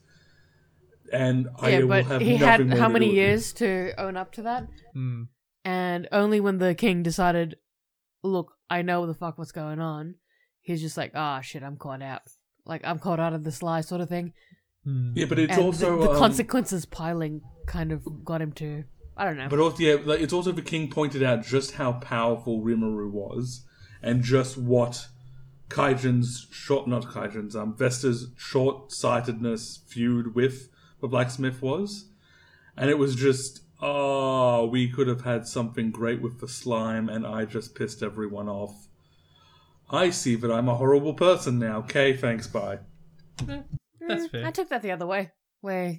[1.12, 3.18] and I yeah, will but have he nothing had more how to many do with
[3.18, 4.68] years to own up to that?
[4.94, 5.24] Hmm.
[5.64, 7.58] And only when the king decided,
[8.24, 10.16] look, I know the fuck what's going on,
[10.62, 12.22] he's just like, ah, shit, I'm caught out.
[12.66, 14.34] Like, I'm caught out of this lie, sort of thing.
[14.84, 15.12] Hmm.
[15.16, 18.84] Yeah, but it's and also the, the um, consequences piling kind of got him to,
[19.16, 19.50] I don't know.
[19.50, 23.66] But also, yeah, like, it's also the king pointed out just how powerful Rimuru was,
[24.02, 25.08] and just what
[25.70, 30.70] Kaijin's short, not Kaijin's, um, Vesta's short-sightedness feud with
[31.02, 32.06] the blacksmith was,
[32.78, 37.26] and it was just, oh, we could have had something great with the slime, and
[37.26, 38.88] I just pissed everyone off.
[39.90, 41.80] I see that I'm a horrible person now.
[41.80, 42.80] Okay, thanks, bye.
[44.08, 44.46] That's fair.
[44.46, 45.98] I took that the other way, where,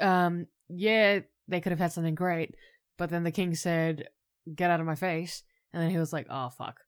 [0.00, 2.54] um, yeah, they could have had something great,
[2.96, 4.08] but then the king said,
[4.54, 5.42] "Get out of my face,"
[5.72, 6.80] and then he was like, "Oh fuck,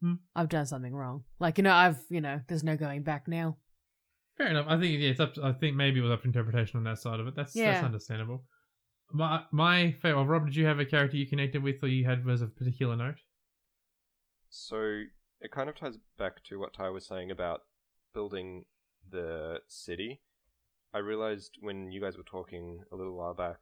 [0.00, 0.14] Hmm.
[0.36, 3.56] I've done something wrong." Like you know, I've you know, there's no going back now.
[4.38, 4.66] Fair enough.
[4.68, 5.34] I think yeah, it's up.
[5.34, 7.34] To, I think maybe it was up to interpretation on that side of it.
[7.34, 8.44] That's that's understandable.
[9.12, 10.16] My my favorite.
[10.16, 12.56] Well, Rob, did you have a character you connected with, or you had was of
[12.56, 13.18] particular note?
[14.48, 15.02] So
[15.40, 17.62] it kind of ties back to what Tai was saying about
[18.14, 18.64] building
[19.10, 20.20] the city.
[20.94, 23.58] I realized when you guys were talking a little while back,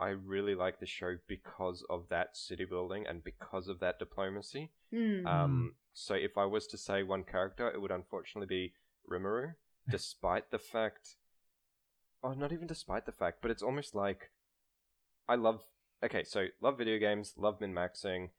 [0.00, 4.70] I really like the show because of that city building and because of that diplomacy.
[4.92, 5.26] Hmm.
[5.26, 8.72] Um, so if I was to say one character, it would unfortunately be
[9.10, 9.54] Rimuru,
[9.90, 11.16] despite the fact.
[12.22, 14.30] Oh, not even despite the fact, but it's almost like
[15.28, 15.62] I love.
[16.04, 18.30] Okay, so love video games, love min maxing.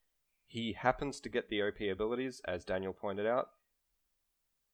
[0.48, 3.50] He happens to get the OP abilities, as Daniel pointed out.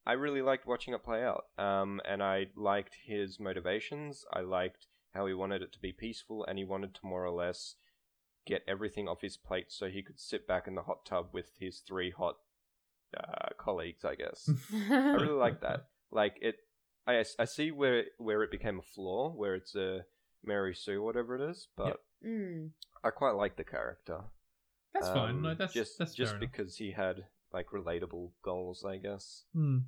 [0.06, 4.24] I really liked watching it play out, um, and I liked his motivations.
[4.32, 7.32] I liked how he wanted it to be peaceful, and he wanted to more or
[7.32, 7.76] less
[8.46, 11.50] get everything off his plate so he could sit back in the hot tub with
[11.60, 12.36] his three hot
[13.18, 14.06] uh, colleagues.
[14.06, 14.50] I guess
[14.90, 15.88] I really like that.
[16.12, 16.56] Like it,
[17.08, 20.06] I, I see where where it became a flaw, where it's a
[20.44, 22.72] Mary Sue, whatever it is, but Mm.
[23.04, 24.22] I quite like the character.
[24.94, 25.36] That's fine.
[25.36, 26.52] Um, No, that's just that's just fair enough.
[26.52, 29.44] because he had like relatable goals, I guess.
[29.54, 29.80] Hmm.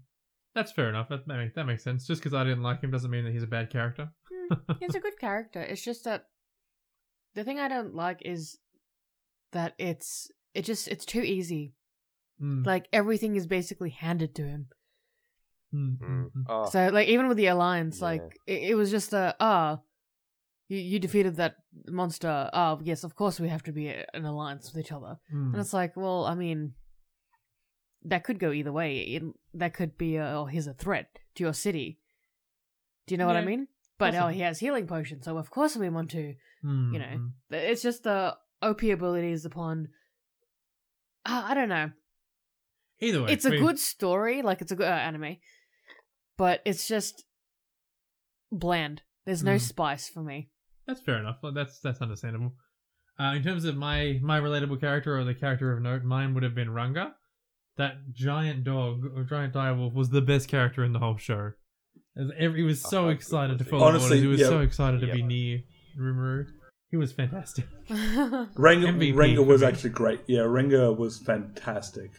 [0.53, 1.09] That's fair enough.
[1.09, 2.05] That, that, makes, that makes sense.
[2.05, 4.09] Just because I didn't like him doesn't mean that he's a bad character.
[4.51, 5.61] Mm, He's a good character.
[5.61, 6.25] It's just that
[7.35, 8.57] the thing I don't like is
[9.51, 11.73] that it's it just it's too easy.
[12.39, 12.63] Hmm.
[12.63, 14.67] Like everything is basically handed to him.
[15.71, 15.97] Hmm, Mm.
[15.99, 16.41] hmm, hmm.
[16.47, 18.05] Oh, So like even with the alliance, Yeah.
[18.05, 19.79] like it, it was just a ah,
[20.69, 21.55] you, you defeated that
[21.87, 22.49] monster.
[22.53, 25.17] Oh yes, of course we have to be a- an alliance with each other.
[25.31, 25.51] Hmm.
[25.53, 26.73] And it's like, well, I mean,
[28.03, 28.99] that could go either way.
[28.99, 29.23] It,
[29.53, 31.99] that could be, a, oh, here's a threat to your city.
[33.05, 33.67] Do you know what I mean?
[33.97, 36.35] But oh, he has healing potions, so of course we want to.
[36.61, 37.05] Hmm, you know.
[37.17, 37.27] hmm.
[37.51, 39.89] It's just the OP abilities upon.
[41.25, 41.91] Ah, I don't know.
[42.99, 45.37] Either way, it's a we- good story, like it's a good uh, anime,
[46.37, 47.23] but it's just
[48.51, 49.01] bland.
[49.25, 49.61] There's no Mm.
[49.61, 50.49] spice for me.
[50.85, 51.37] That's fair enough.
[51.53, 52.53] That's that's understandable.
[53.19, 56.43] Uh, in terms of my my relatable character or the character of note, mine would
[56.43, 57.15] have been Ranga.
[57.77, 61.51] That giant dog or giant direwolf was the best character in the whole show.
[62.37, 63.69] Every- He was so Oh, excited to was he?
[63.71, 64.21] follow Honestly, orders.
[64.21, 64.47] He was yeah.
[64.47, 65.13] so excited to Yeah.
[65.13, 65.61] be near
[65.99, 66.47] Rimuru.
[66.89, 67.65] He was fantastic.
[67.89, 70.21] Ranga, MVP Ranga was actually great.
[70.27, 72.11] Yeah, Ranga was fantastic.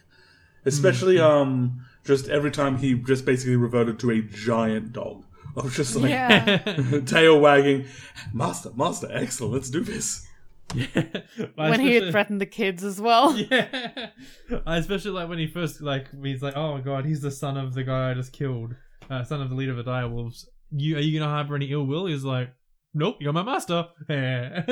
[0.65, 5.23] Especially um just every time he just basically reverted to a giant dog.
[5.57, 6.57] I was just like yeah.
[7.05, 7.85] tail wagging.
[8.33, 10.25] Master, master, excellent, let's do this.
[10.75, 11.03] yeah.
[11.55, 13.35] when he had threatened the kids as well.
[13.51, 14.09] Yeah,
[14.65, 17.57] I especially like when he first like he's like, oh my god, he's the son
[17.57, 18.75] of the guy I just killed,
[19.09, 20.45] uh, son of the leader of the direwolves.
[20.71, 22.05] You are you gonna harbor any ill will?
[22.05, 22.53] He's like,
[22.93, 23.87] nope, you're my master.
[24.09, 24.63] Yeah.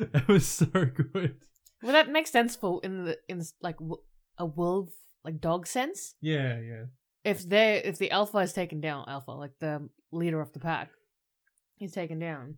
[0.00, 1.36] it was so good.
[1.82, 3.76] Well, that makes sense for in the in like
[4.38, 4.90] a wolf
[5.24, 6.14] like dog sense.
[6.20, 6.84] Yeah, yeah,
[7.24, 10.90] If they if the alpha is taken down, alpha like the leader of the pack,
[11.76, 12.56] he's taken down,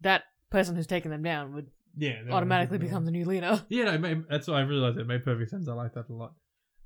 [0.00, 2.20] that person who's taken them down would yeah.
[2.30, 3.62] automatically was- become the new leader.
[3.68, 4.98] Yeah, no, it made, that's what I realized.
[4.98, 5.68] It made perfect sense.
[5.68, 6.34] I like that a lot.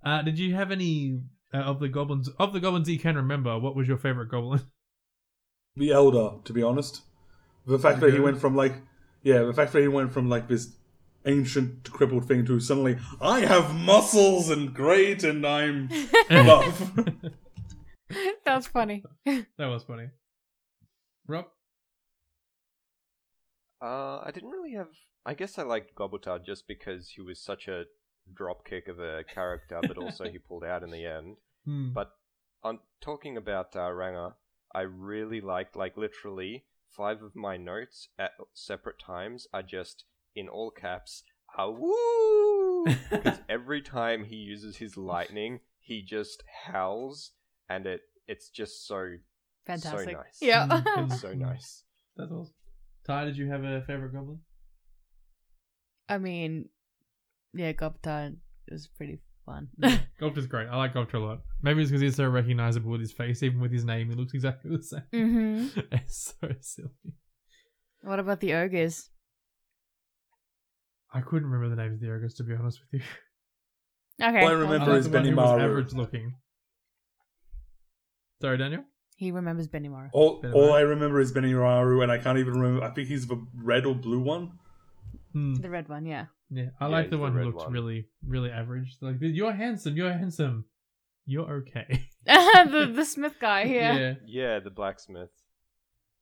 [0.04, 1.20] Uh, did you have any
[1.52, 3.58] uh, of the goblins of the goblins you can remember?
[3.58, 4.60] What was your favorite goblin?
[5.78, 7.02] The elder, to be honest.
[7.66, 8.76] The fact that he went from like
[9.22, 10.70] yeah, the fact that he went from like this
[11.26, 15.88] ancient crippled thing to suddenly I have muscles and great and I'm
[16.28, 16.92] buff.
[18.44, 19.04] That's funny.
[19.24, 20.08] that was funny.
[21.26, 21.46] Rob.
[23.82, 24.88] Uh, I didn't really have.
[25.24, 27.84] I guess I liked Gobta just because he was such a
[28.32, 31.36] dropkick of a character, but also he pulled out in the end.
[31.64, 31.92] Hmm.
[31.92, 32.12] But
[32.62, 34.36] on talking about uh, Ranga,
[34.74, 36.64] I really liked like literally
[36.96, 40.04] five of my notes at separate times are just
[40.36, 41.24] in all caps.
[41.58, 42.84] Ah woo!
[43.10, 47.32] Because every time he uses his lightning, he just howls,
[47.68, 49.16] and it it's just so
[49.66, 50.10] Fantastic.
[50.10, 50.38] so nice.
[50.40, 50.66] Yeah.
[50.66, 51.04] Mm.
[51.10, 51.82] It's so nice.
[52.16, 52.54] That's awesome.
[53.04, 54.40] Tai, did you have a favorite goblin?
[56.08, 56.68] I mean,
[57.52, 58.36] yeah, Gobta
[58.70, 59.68] was pretty fun.
[60.20, 60.68] Gobta's great.
[60.68, 61.40] I like Gobta a lot.
[61.62, 64.34] Maybe it's because he's so recognizable with his face, even with his name, he looks
[64.34, 65.02] exactly the same.
[65.12, 66.90] hmm it's so silly.
[68.02, 69.10] What about the ogres?
[71.16, 73.06] I couldn't remember the names of the ogres, to be honest with you.
[74.26, 74.40] Okay.
[74.42, 76.34] All I remember I like is the one who was average looking.
[78.40, 78.84] Sorry, Daniel.
[79.16, 80.10] he remembers Benimaru.
[80.12, 83.08] all, Bit of all I remember is Benimaru, and I can't even remember I think
[83.08, 84.52] he's the red or blue one.
[85.32, 85.54] Hmm.
[85.54, 86.26] The red one, yeah.
[86.50, 87.72] Yeah, I Yeah, like he's the the one who red looked one.
[87.72, 88.96] really, really average.
[89.00, 89.96] Like, you're handsome.
[89.96, 90.64] You're handsome.
[91.26, 92.08] You're okay.
[92.26, 93.96] the the Smith guy, yeah.
[93.96, 95.30] yeah, Yeah, the blacksmith.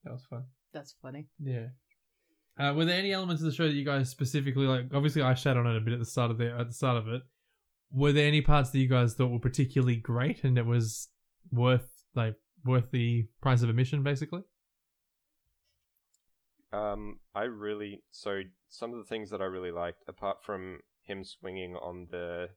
[0.05, 0.45] that was fun.
[0.73, 1.29] That's funny.
[1.39, 1.66] Yeah.
[2.59, 4.86] Uh, were there any elements of the show that you guys specifically like?
[4.94, 6.97] Obviously, I shat on it a bit at the start of the at the start
[6.97, 7.22] of it.
[7.90, 11.09] Were there any parts that you guys thought were particularly great and it was
[11.51, 14.43] worth like worth the price of admission, basically?
[16.72, 21.24] Um, I really so some of the things that I really liked, apart from him
[21.24, 22.51] swinging on the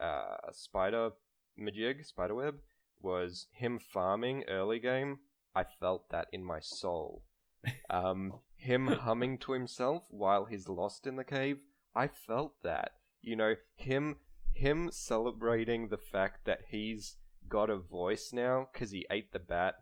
[0.00, 1.10] uh, spider
[1.58, 2.56] majig, spider web,
[3.00, 5.18] was him farming early game.
[5.54, 7.24] I felt that in my soul.
[7.90, 11.58] Um, him humming to himself while he's lost in the cave.
[11.94, 12.92] I felt that.
[13.22, 14.16] You know, him
[14.54, 17.16] him celebrating the fact that he's
[17.48, 19.76] got a voice now because he ate the bat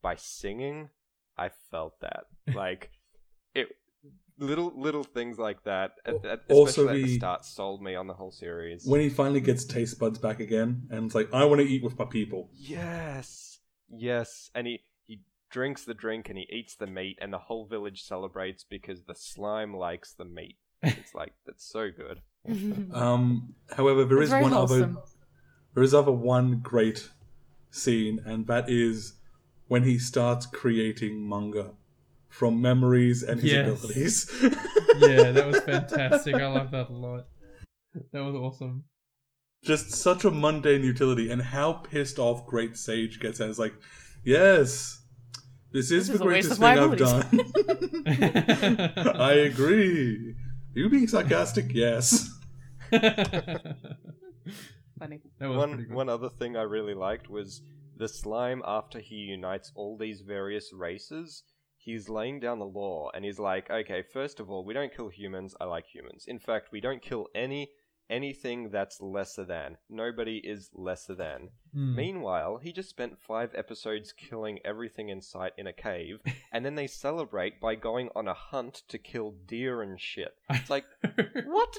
[0.00, 0.90] by singing.
[1.36, 2.24] I felt that.
[2.54, 2.90] Like
[3.54, 3.68] it
[4.38, 7.94] little little things like that, uh, at, at, Also at the the- start, sold me
[7.94, 8.84] on the whole series.
[8.86, 11.82] When he finally gets taste buds back again and it's like, I want to eat
[11.82, 12.50] with my people.
[12.52, 14.80] Yes, yes, and he
[15.54, 19.14] drinks the drink and he eats the meat, and the whole village celebrates because the
[19.14, 20.56] slime likes the meat.
[20.82, 22.20] It's like that's so good.
[22.92, 24.82] Um, however, there It's is one wholesome.
[24.82, 25.02] other
[25.74, 27.08] there is other one great
[27.70, 29.14] scene, and that is
[29.68, 31.70] when he starts creating manga
[32.28, 33.62] from memories and his Yes.
[33.62, 34.30] abilities.
[34.98, 36.34] yeah, that was fantastic.
[36.34, 37.26] I love that a lot.
[38.12, 38.84] That was awesome.
[39.62, 43.74] Just such a mundane utility, and how pissed off Great Sage gets, and it's like,
[44.24, 45.00] yes,
[45.74, 47.40] this is This the is a greatest thing I've done.
[49.20, 50.36] I agree.
[50.72, 52.30] You being sarcastic, yes.
[52.90, 53.10] funny.
[55.38, 57.62] That was one one other thing I really liked was
[57.96, 61.42] the slime after he unites all these various races.
[61.76, 65.08] He's laying down the law and he's like, okay, first of all, we don't kill
[65.08, 65.54] humans.
[65.60, 66.24] I like humans.
[66.26, 67.70] In fact, we don't kill any
[68.10, 69.76] anything that's lesser than.
[69.88, 71.50] Nobody is lesser than.
[71.72, 71.96] Hmm.
[71.96, 76.20] Meanwhile, he just spent five episodes killing everything in sight in a cave,
[76.52, 80.34] and then they celebrate by going on a hunt to kill deer and shit.
[80.50, 80.84] It's like,
[81.44, 81.76] what?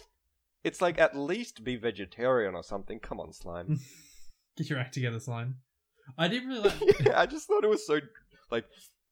[0.63, 2.99] It's like at least be vegetarian or something.
[2.99, 3.79] Come on, slime.
[4.57, 5.57] Get your act together, slime.
[6.17, 6.99] I didn't really like.
[7.05, 7.99] yeah, I just thought it was so
[8.51, 8.65] like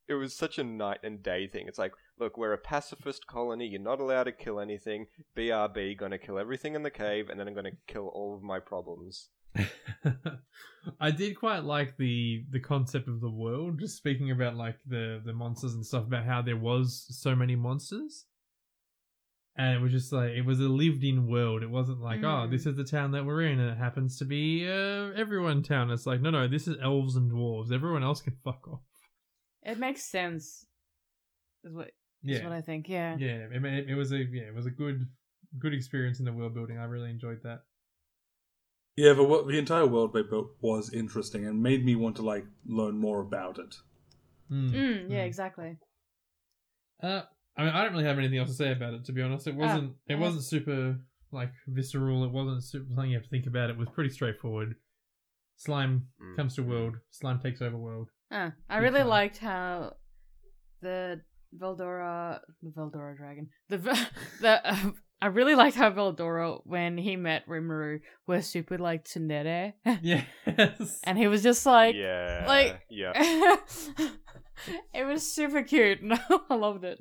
[0.07, 1.67] it was such a night and day thing.
[1.67, 3.67] It's like, look, we're a pacifist colony.
[3.67, 5.07] You're not allowed to kill anything.
[5.37, 8.59] BRB, gonna kill everything in the cave, and then I'm gonna kill all of my
[8.59, 9.29] problems.
[10.99, 13.79] I did quite like the the concept of the world.
[13.79, 17.55] Just speaking about like the the monsters and stuff about how there was so many
[17.55, 18.25] monsters,
[19.55, 21.61] and it was just like it was a lived in world.
[21.63, 22.51] It wasn't like oh Mm.
[22.51, 25.91] this is the town that we're in and it happens to be uh, everyone town.
[25.91, 27.71] It's like no no this is elves and dwarves.
[27.71, 28.81] Everyone else can fuck off.
[29.61, 30.65] It makes sense.
[31.63, 31.91] Is what
[32.23, 32.87] is Yeah what I think.
[32.89, 33.15] Yeah.
[33.17, 33.47] yeah.
[33.51, 35.07] It, it, it was a yeah it was a good
[35.59, 36.77] good experience in the world building.
[36.77, 37.63] I really enjoyed that.
[38.95, 42.21] Yeah, the wo- the entire world they built was interesting and made me want to
[42.21, 43.75] like learn more about it.
[44.51, 44.71] Mm.
[44.71, 45.27] Mm, yeah, Mm.
[45.27, 45.77] exactly.
[47.01, 47.23] Uh,
[47.57, 49.05] I mean, I don't really have anything else to say about it.
[49.05, 49.93] To be honest, it wasn't.
[50.07, 50.99] it wasn't super
[51.31, 52.23] like visceral.
[52.23, 53.69] It wasn't super, something you have to think about.
[53.71, 54.75] It was pretty straightforward.
[55.55, 56.35] Slime Mm.
[56.35, 56.95] comes to world.
[57.11, 58.09] Slime takes over world.
[58.31, 59.07] Uh, I Good really time.
[59.07, 59.95] liked how
[60.81, 61.21] the
[61.57, 63.77] Veldora, the Veldora dragon, the
[64.41, 69.73] the uh, I really liked how Veldora when he met Rimuru was super like tsundere,
[70.01, 70.99] Yes.
[71.03, 73.13] and he was just like, yeah, like- yeah.
[74.93, 76.19] it was super cute, and
[76.49, 76.99] I loved it.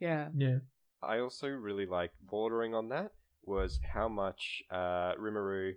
[0.00, 0.28] Yeah.
[0.36, 0.58] yeah.
[1.02, 3.12] I also really like bordering on that
[3.44, 5.72] was how much uh, Rimuru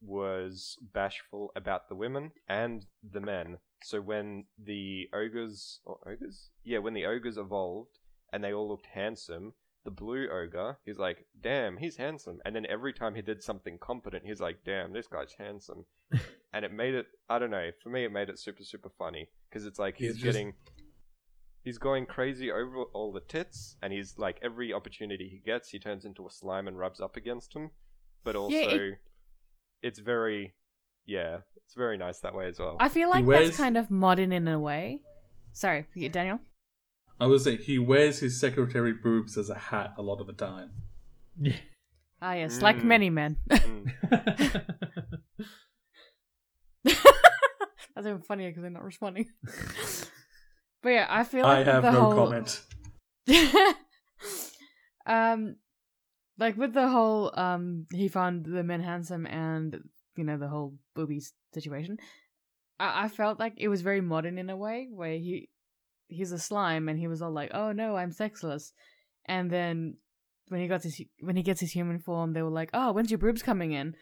[0.00, 3.58] was bashful about the women and the men.
[3.84, 7.98] So when the ogres or ogres, yeah, when the ogres evolved
[8.32, 9.54] and they all looked handsome,
[9.84, 13.78] the blue ogre, he's like, "Damn, he's handsome." And then every time he did something
[13.78, 15.84] competent, he's like, "Damn, this guy's handsome."
[16.52, 19.28] and it made it, I don't know, for me, it made it super super funny
[19.48, 20.54] because it's like he's He's just- getting
[21.64, 25.78] he's going crazy over all the tits, and he's like every opportunity he gets, he
[25.78, 27.70] turns into a slime and rubs up against him.
[28.24, 28.54] But also,
[28.92, 28.98] it-
[29.82, 30.54] it's very,
[31.06, 32.76] yeah, it's very nice that way as well.
[32.80, 35.00] I feel like wears- that's kind of modern in a way.
[35.52, 36.40] Sorry, Daniel.
[37.20, 40.32] I was say he wears his secretary boobs as a hat a lot of the
[40.32, 40.70] time.
[41.40, 41.56] Yeah.
[42.20, 42.84] Ah, yes, like Mm.
[42.84, 43.36] many men.
[43.50, 43.90] Mm.
[46.84, 49.26] That's even funnier because they're not responding.
[50.82, 52.14] but yeah, I feel like I have the no whole...
[52.14, 52.62] comment.
[55.06, 55.56] um,
[56.38, 59.76] like with the whole um, he found the men handsome and
[60.16, 61.98] you know the whole boobies situation.
[62.78, 65.48] I, I felt like it was very modern in a way where he
[66.08, 68.72] he's a slime and he was all like, "Oh no, I'm sexless,"
[69.26, 69.96] and then
[70.48, 73.10] when he got his when he gets his human form, they were like, "Oh, when's
[73.10, 73.94] your boobs coming in?"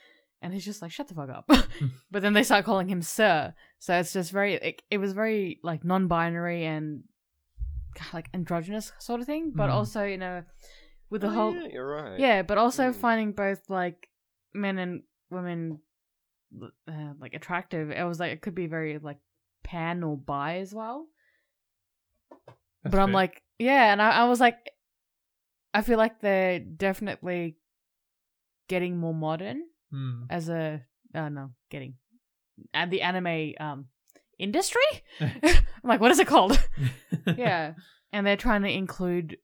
[0.42, 1.48] And he's just like, "Shut the fuck up."
[2.10, 5.60] but then they start calling him sir, so it's just very it, it was very
[5.62, 7.04] like non-binary and
[8.14, 9.74] like androgynous sort of thing, but Mm.
[9.74, 10.42] also you know
[11.10, 12.18] with the Oh, whole yeah, you're right.
[12.18, 12.94] yeah, but also Mm.
[12.94, 14.08] finding both like
[14.54, 15.80] men and women
[16.88, 17.90] uh, like attractive.
[17.90, 19.18] It was like it could be very like
[19.62, 21.06] pan or bi as well.
[22.82, 23.14] That's but I'm fair.
[23.14, 24.70] like, yeah, and I, I was like,
[25.74, 27.56] I feel like they're definitely
[28.68, 30.22] getting more modern Hmm.
[30.30, 30.80] as a
[31.14, 31.94] uh, no getting
[32.72, 33.86] and the anime um
[34.38, 34.80] industry.
[35.20, 35.54] I'm
[35.84, 36.58] like, what is it called?
[37.36, 37.74] yeah,
[38.12, 39.38] and they're trying to include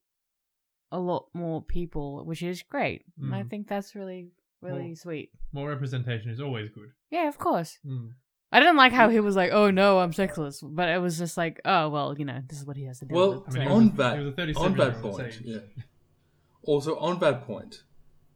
[0.93, 3.05] a lot more people, which is great.
[3.21, 3.51] And I Mm.
[3.51, 4.29] think that's really
[4.67, 5.31] really Well- sweet.
[5.53, 6.91] More representation is always good.
[7.11, 7.79] Yeah, of course.
[7.85, 8.09] Hmm.
[8.53, 11.37] I didn't like how he was like, "Oh no, I'm sexless," but it was just
[11.37, 13.63] like, "Oh well, you know, this is what he has to do." Well, I mean,
[13.63, 15.59] he so- was on that he was a on 37 that point, yeah.
[16.63, 17.83] Also, on that point,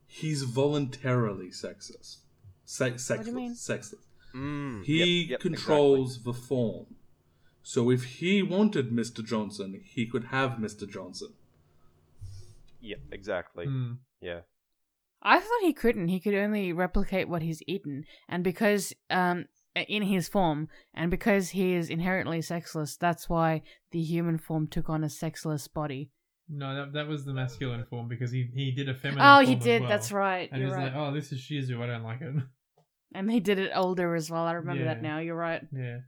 [0.06, 2.18] he's voluntarily sexist.
[2.64, 3.10] Se- sexless.
[3.18, 3.54] What do you mean?
[3.54, 4.06] Sexless.
[4.34, 6.86] Mm, He yep, yep, controls the form.
[7.62, 9.24] So if he wanted Mr.
[9.24, 10.88] Johnson, he could have Mr.
[10.88, 11.32] Johnson.
[12.22, 12.88] Exactly.
[12.88, 13.64] Yep, exactly.
[13.66, 13.92] Hmm.
[14.20, 14.40] Yeah.
[15.22, 16.08] I thought he couldn't.
[16.08, 21.50] He could only replicate what he's eaten, and because um in his form, and because
[21.50, 26.10] he is inherently sexless, that's why the human form took on a sexless body.
[26.48, 29.54] No, that, that was the masculine form because he, he did a feminine Oh, he
[29.54, 29.82] did.
[29.82, 29.88] well.
[29.88, 30.48] That's right.
[30.50, 30.92] And he's right.
[30.92, 31.80] like, oh, this is Shizu.
[31.80, 32.34] I don't like it.
[33.12, 34.44] And he did it older as well.
[34.44, 35.18] I remember that now.
[35.18, 35.62] You're right.
[35.72, 35.98] Yeah.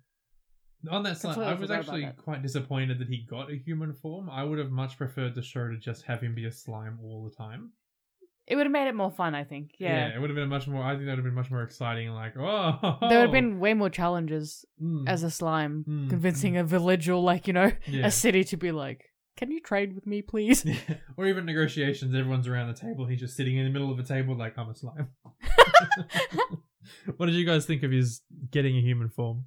[0.89, 4.31] On that side, I was actually quite disappointed that he got a human form.
[4.31, 7.25] I would have much preferred the show to just have him be a slime all
[7.25, 7.73] the time.
[8.53, 9.71] It would have made it more fun, I think.
[9.79, 10.15] Yeah.
[10.15, 10.85] it would have been much more.
[10.85, 12.11] I think that would have been much more exciting.
[12.11, 16.59] Like, oh, There would have been way more challenges Mm, as a slime, Mm, convincing
[16.59, 18.05] a village or like you know yeah.
[18.07, 19.07] a city to be like,
[19.39, 20.75] "Can you trade with me, please?" Yeah.
[21.17, 22.15] or even negotiations.
[22.15, 23.07] Everyone's around the table.
[23.07, 25.09] He's just sitting in the middle of a table, like I'm a slime.
[27.17, 28.21] what did you guys think of his
[28.51, 29.47] getting a human form?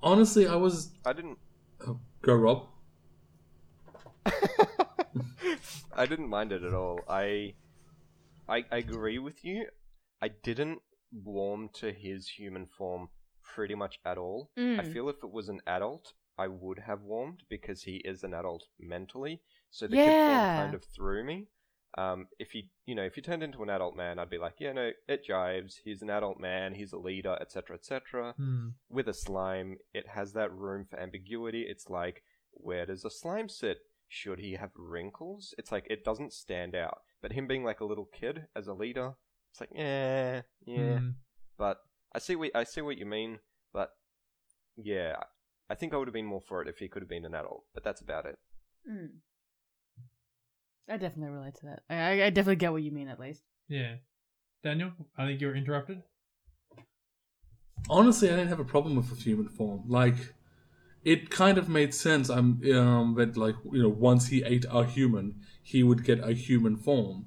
[0.00, 0.92] Honestly, I was.
[1.04, 1.38] I didn't.
[1.88, 2.68] Oh, go, Rob.
[5.96, 7.00] I didn't mind it at all.
[7.08, 7.54] I,
[8.48, 9.66] I, I agree with you.
[10.20, 10.80] I didn't
[11.12, 13.08] warm to his human form
[13.42, 14.50] pretty much at all.
[14.56, 14.92] I Mm.
[14.92, 18.64] feel if it was an adult, I would have warmed because he is an adult
[18.78, 19.40] mentally.
[19.70, 20.04] So the Yeah.
[20.04, 21.48] kid form kind of threw me.
[21.96, 24.58] Um, if he, you know, if he turned into an adult man, I'd be like,
[24.58, 25.76] yeah, no, it jives.
[25.84, 26.74] He's an adult man.
[26.74, 28.32] He's a leader, etc., etc.
[28.36, 28.70] Hmm.
[28.88, 31.62] With a slime, it has that room for ambiguity.
[31.62, 33.78] It's like, where does a slime sit?
[34.08, 35.54] Should he have wrinkles?
[35.56, 37.02] It's like it doesn't stand out.
[37.24, 39.14] But him being like a little kid as a leader,
[39.50, 40.98] it's like, yeah, yeah.
[40.98, 41.08] Hmm.
[41.56, 41.78] But
[42.14, 43.38] I see what I see what you mean.
[43.72, 43.92] But
[44.76, 45.16] yeah,
[45.70, 47.34] I think I would have been more for it if he could have been an
[47.34, 47.64] adult.
[47.72, 48.38] But that's about it.
[48.86, 49.08] Mm.
[50.86, 51.82] I definitely relate to that.
[51.88, 53.42] I, I I definitely get what you mean, at least.
[53.68, 53.94] Yeah.
[54.62, 56.02] Daniel, I think you were interrupted.
[57.88, 59.84] honestly, I don't have a problem with the human form.
[59.86, 60.16] Like,
[61.04, 62.28] it kind of made sense.
[62.30, 66.32] I'm um, that like you know once he ate a human, he would get a
[66.32, 67.26] human form.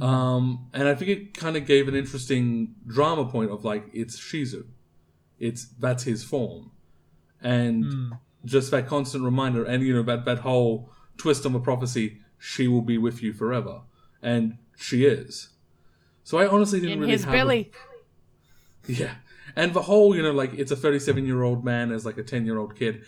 [0.00, 4.18] Um, and I think it kind of gave an interesting drama point of like it's
[4.18, 4.64] Shizu,
[5.38, 6.70] it's that's his form,
[7.42, 8.12] and Hmm.
[8.44, 12.66] just that constant reminder, and you know that that whole twist on the prophecy, she
[12.68, 13.82] will be with you forever,
[14.22, 15.50] and she is.
[16.24, 17.70] So I honestly didn't In really his have a- belly.
[18.86, 19.16] yeah.
[19.56, 22.22] And the whole, you know, like it's a 37 year old man as like a
[22.22, 23.04] 10 year old kid.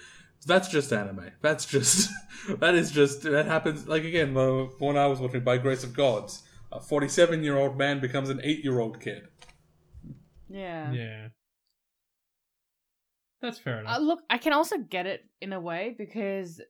[0.47, 1.31] That's just anime.
[1.41, 2.11] That's just,
[2.59, 5.95] that is just, that happens, like again, the one I was watching, By Grace of
[5.95, 6.43] Gods.
[6.71, 9.29] A 47 year old man becomes an 8 year old kid.
[10.49, 10.93] Yeah.
[10.93, 11.29] Yeah.
[13.41, 13.97] That's fair enough.
[13.97, 16.61] Uh, look, I can also get it in a way because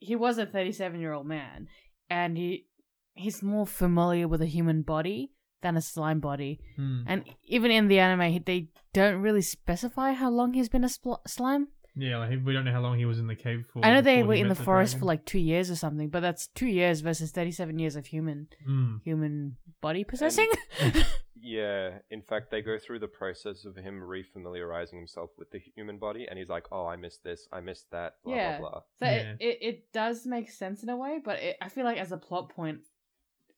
[0.00, 1.68] he was a 37 year old man,
[2.08, 2.66] and he
[3.14, 5.32] he's more familiar with a human body
[5.66, 6.60] than a slime body.
[6.76, 7.02] Hmm.
[7.06, 7.24] And
[7.56, 11.68] even in the anime, they don't really specify how long he's been a spl- slime.
[11.98, 13.84] Yeah, like we don't know how long he was in the cave for.
[13.84, 15.00] I know they were in the met forest dragon.
[15.00, 18.48] for like two years or something, but that's two years versus 37 years of human
[18.66, 18.96] Hmm.
[19.02, 20.50] human body possessing.
[21.38, 25.98] Yeah, in fact, they go through the process of him refamiliarizing himself with the human
[25.98, 28.58] body, and he's like, "Oh, I missed this, I missed that." Blah Yeah.
[28.58, 28.80] blah blah.
[28.98, 29.32] So Yeah.
[29.32, 32.10] it, it, it does make sense in a way, but it, I feel like as
[32.10, 32.80] a plot point,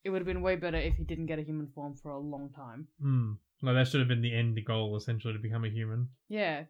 [0.08, 2.18] it would have been way better if he didn't get a human form for a
[2.18, 2.88] long time.
[3.00, 3.32] Hmm.
[3.60, 6.08] Like that should have been the end goal, essentially, to become a human.
[6.30, 6.64] Yeah.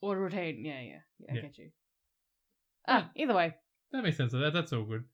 [0.00, 0.64] Or to retain.
[0.64, 0.98] Yeah, yeah.
[1.18, 1.42] yeah I Yeah.
[1.42, 1.70] get you.
[2.88, 3.54] Ah, either way.
[3.92, 4.32] That makes sense.
[4.32, 5.04] That that's all good.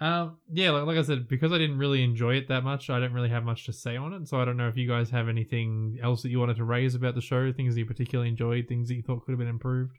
[0.00, 3.00] Um, yeah, like, like I said, because I didn't really enjoy it that much, I
[3.00, 4.28] don't really have much to say on it.
[4.28, 6.94] So I don't know if you guys have anything else that you wanted to raise
[6.94, 9.48] about the show, things that you particularly enjoyed, things that you thought could have been
[9.48, 9.98] improved.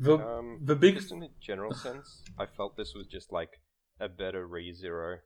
[0.00, 3.60] The, Um, the big, just in a general sense, I felt this was just like
[4.00, 5.18] a better ReZero.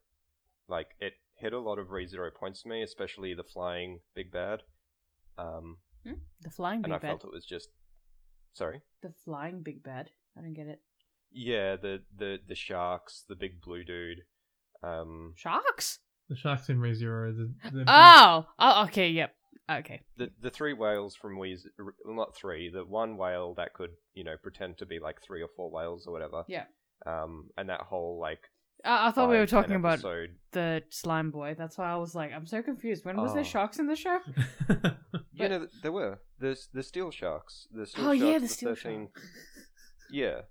[0.69, 4.63] Like it hit a lot of ReZero points to me, especially the flying big bad.
[5.39, 5.79] Um,
[6.43, 7.21] The flying big bad and big I bad.
[7.21, 7.69] felt it was just
[8.55, 8.83] sorry.
[9.03, 10.11] The flying big bad.
[10.37, 10.81] I don't get it.
[11.33, 14.23] Yeah, the the the sharks, the big blue dude.
[14.83, 15.99] Um, Sharks?
[16.29, 17.35] The sharks in ReZero.
[17.37, 18.47] The, the, Oh!
[18.59, 19.35] Oh, okay, yep.
[19.71, 20.03] Okay.
[20.17, 24.23] the the three whales from Weez, well, not three, the one whale that could you
[24.25, 26.45] know pretend to be like three or four whales or whatever.
[26.49, 26.65] Yeah.
[27.07, 28.41] Um, and that whole like
[28.85, 31.55] Uh, I thought we were talking about episode- the slime boy.
[31.57, 33.05] That's why I was like, I'm so confused.
[33.05, 33.45] When was there Oh.
[33.45, 34.19] sharks in the show?
[35.37, 37.67] You know, there were the the steel sharks.
[37.73, 39.09] The steel Oh, sharks, yeah, the steel 13
[40.11, 40.43] Yeah.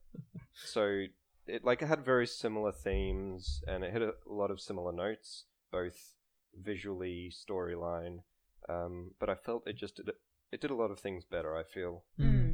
[0.66, 1.06] So
[1.48, 5.45] it like it had very similar themes, and it hit a lot of similar notes,
[5.72, 6.16] both
[6.53, 8.24] visually, storyline.
[8.68, 10.10] Um, but I felt it just did
[10.52, 11.56] it did a lot of things better.
[11.58, 12.03] I feel.
[12.18, 12.53] Hmm.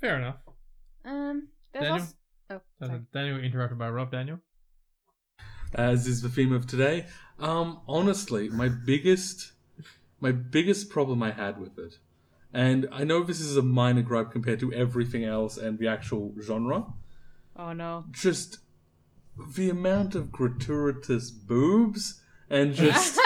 [0.00, 0.38] Fair enough.
[1.04, 1.92] Um, there's Daniel?
[2.02, 2.14] also...
[2.50, 3.00] Oh, sorry.
[3.14, 4.10] Daniel interrupted by Rob.
[4.10, 4.40] Daniel.
[5.74, 7.06] As is the theme of today.
[7.38, 9.52] Um, honestly, my biggest,
[10.20, 11.98] my biggest problem I had with it,
[12.52, 16.34] and I know this is a minor gripe compared to everything else and the actual
[16.40, 16.86] genre,
[17.56, 18.04] Oh, no.
[18.10, 18.58] just
[19.56, 22.20] the amount of gratuitous boobs
[22.50, 23.18] and just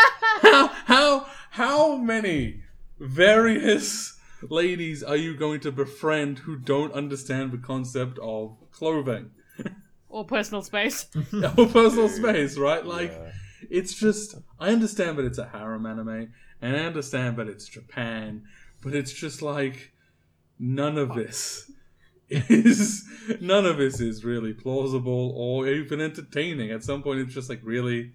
[0.42, 2.62] how how how many
[2.99, 4.18] various
[4.49, 9.31] ladies are you going to befriend who don't understand the concept of clothing
[10.16, 11.06] or personal space.
[11.58, 12.84] or personal space, right?
[12.84, 13.32] Like Yeah.
[13.68, 18.44] it's just I understand that it's a harem anime and I understand that it's Japan,
[18.80, 19.92] but it's just like
[20.58, 21.70] none of this
[22.30, 23.04] is
[23.40, 26.70] none of this is really plausible or even entertaining.
[26.70, 28.12] At some point it's just like really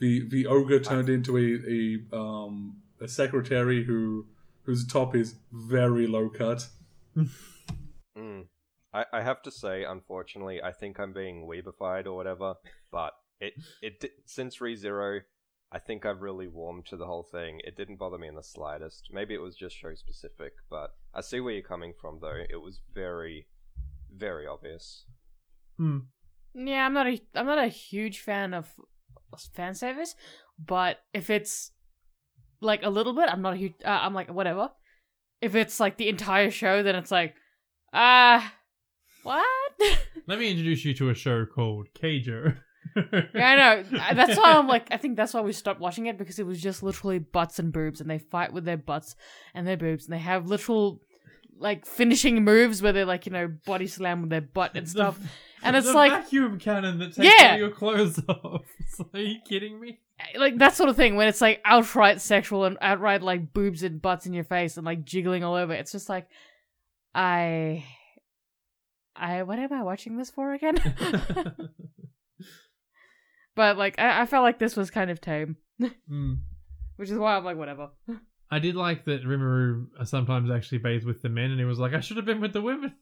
[0.00, 4.26] the the ogre turned into a, a um a secretary who
[4.64, 6.66] whose top is very low cut.
[8.18, 8.46] Mm.
[8.96, 12.54] I, I have to say, unfortunately, I think I'm being weebified or whatever,
[12.90, 13.52] but it
[13.82, 15.20] it di- since ReZero,
[15.70, 17.60] I think I've really warmed to the whole thing.
[17.64, 19.10] It didn't bother me in the slightest.
[19.12, 22.42] Maybe it was just show specific, but I see where you're coming from though.
[22.48, 23.46] It was very,
[24.10, 25.04] very obvious.
[25.76, 25.98] Hmm.
[26.54, 28.72] Yeah, I'm not a I'm not a huge fan of
[29.52, 30.14] fan service,
[30.58, 31.72] but if it's
[32.62, 33.74] like a little bit, I'm not a huge.
[33.84, 34.70] Uh, I'm like whatever.
[35.42, 37.34] If it's like the entire show, then it's like,
[37.92, 38.54] ah,
[39.26, 39.44] what?
[40.26, 42.56] Let me introduce you to a show called Keijo.
[42.96, 43.82] yeah, I know.
[44.14, 46.60] That's why I'm like, I think that's why we stopped watching it because it was
[46.62, 49.16] just literally butts and boobs, and they fight with their butts
[49.54, 51.00] and their boobs, and they have literal
[51.58, 55.18] like finishing moves where they're like you know body slam with their butt and stuff.
[55.62, 57.52] And it's the like- vacuum cannon that takes Yeah.
[57.52, 58.62] all your clothes off.
[58.98, 59.98] Like, Are you kidding me?
[60.20, 63.82] Eh, like that sort of thing when it's like outright sexual and outright like boobs
[63.82, 65.72] and butts in your face and like jiggling all over.
[65.74, 66.28] It's just like
[67.14, 67.84] I
[69.18, 70.76] I what am I watching this for again?
[73.54, 75.56] but like I, I felt like this was kind of tame.
[76.10, 76.38] Mm.
[76.96, 77.90] Which is why I'm like whatever.
[78.50, 81.92] I did like that Rimuru sometimes actually bathed with the men, and he was like,
[81.92, 82.94] "I should have been with the women."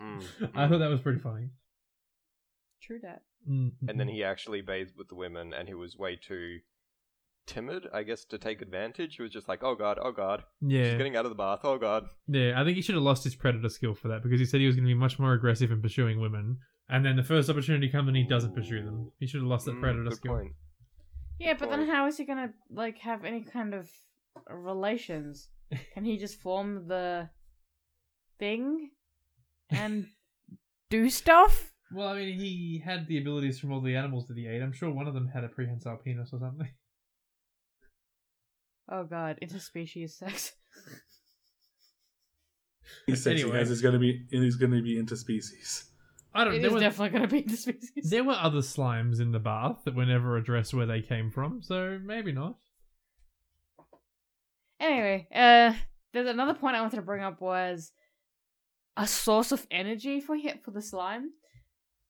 [0.00, 0.22] Mm.
[0.54, 1.48] I thought that was pretty funny.
[2.80, 3.22] True that.
[3.50, 3.72] Mm.
[3.88, 6.60] And then he actually bathed with the women, and he was way too
[7.46, 9.16] timid, I guess, to take advantage.
[9.16, 11.60] He was just like, "Oh god, oh god, yeah, she's getting out of the bath.
[11.64, 12.60] Oh god." yeah.
[12.60, 14.66] I think he should have lost his predator skill for that because he said he
[14.66, 16.58] was going to be much more aggressive in pursuing women,
[16.88, 19.10] and then the first opportunity comes and he doesn't pursue them.
[19.20, 20.34] He should have lost that Mm, predator good skill.
[20.36, 20.52] point.
[21.38, 23.90] Yeah, but then how is he gonna like have any kind of
[24.48, 25.48] relations?
[25.94, 27.28] Can he just form the
[28.38, 28.90] thing
[29.70, 30.06] and
[30.90, 31.72] do stuff?
[31.92, 34.62] Well, I mean, he had the abilities from all the animals that he ate.
[34.62, 36.68] I'm sure one of them had a prehensile penis or something.
[38.88, 40.52] Oh god, interspecies sex.
[43.06, 43.52] He says Anyway.
[43.52, 45.84] he has is going to be is going to be interspecies.
[46.34, 46.54] I don't.
[46.54, 48.08] It There is were, definitely gonna be interspecies.
[48.10, 51.62] there were other slimes in the bath that were never addressed where they came from,
[51.62, 52.56] so maybe not.
[54.80, 55.72] Anyway, uh,
[56.12, 57.92] there's another point I wanted to bring up was
[58.96, 61.30] a source of energy for him for the slime.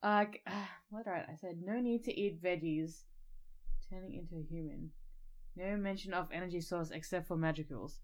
[0.02, 1.24] Like, uh what right?
[1.30, 3.02] I said no need to eat veggies,
[3.90, 4.90] turning into a human.
[5.56, 8.00] No mention of energy source except for magicules.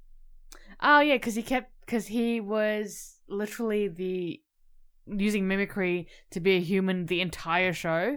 [0.80, 4.40] Oh yeah, because he kept because he was literally the
[5.06, 8.16] using mimicry to be a human the entire show.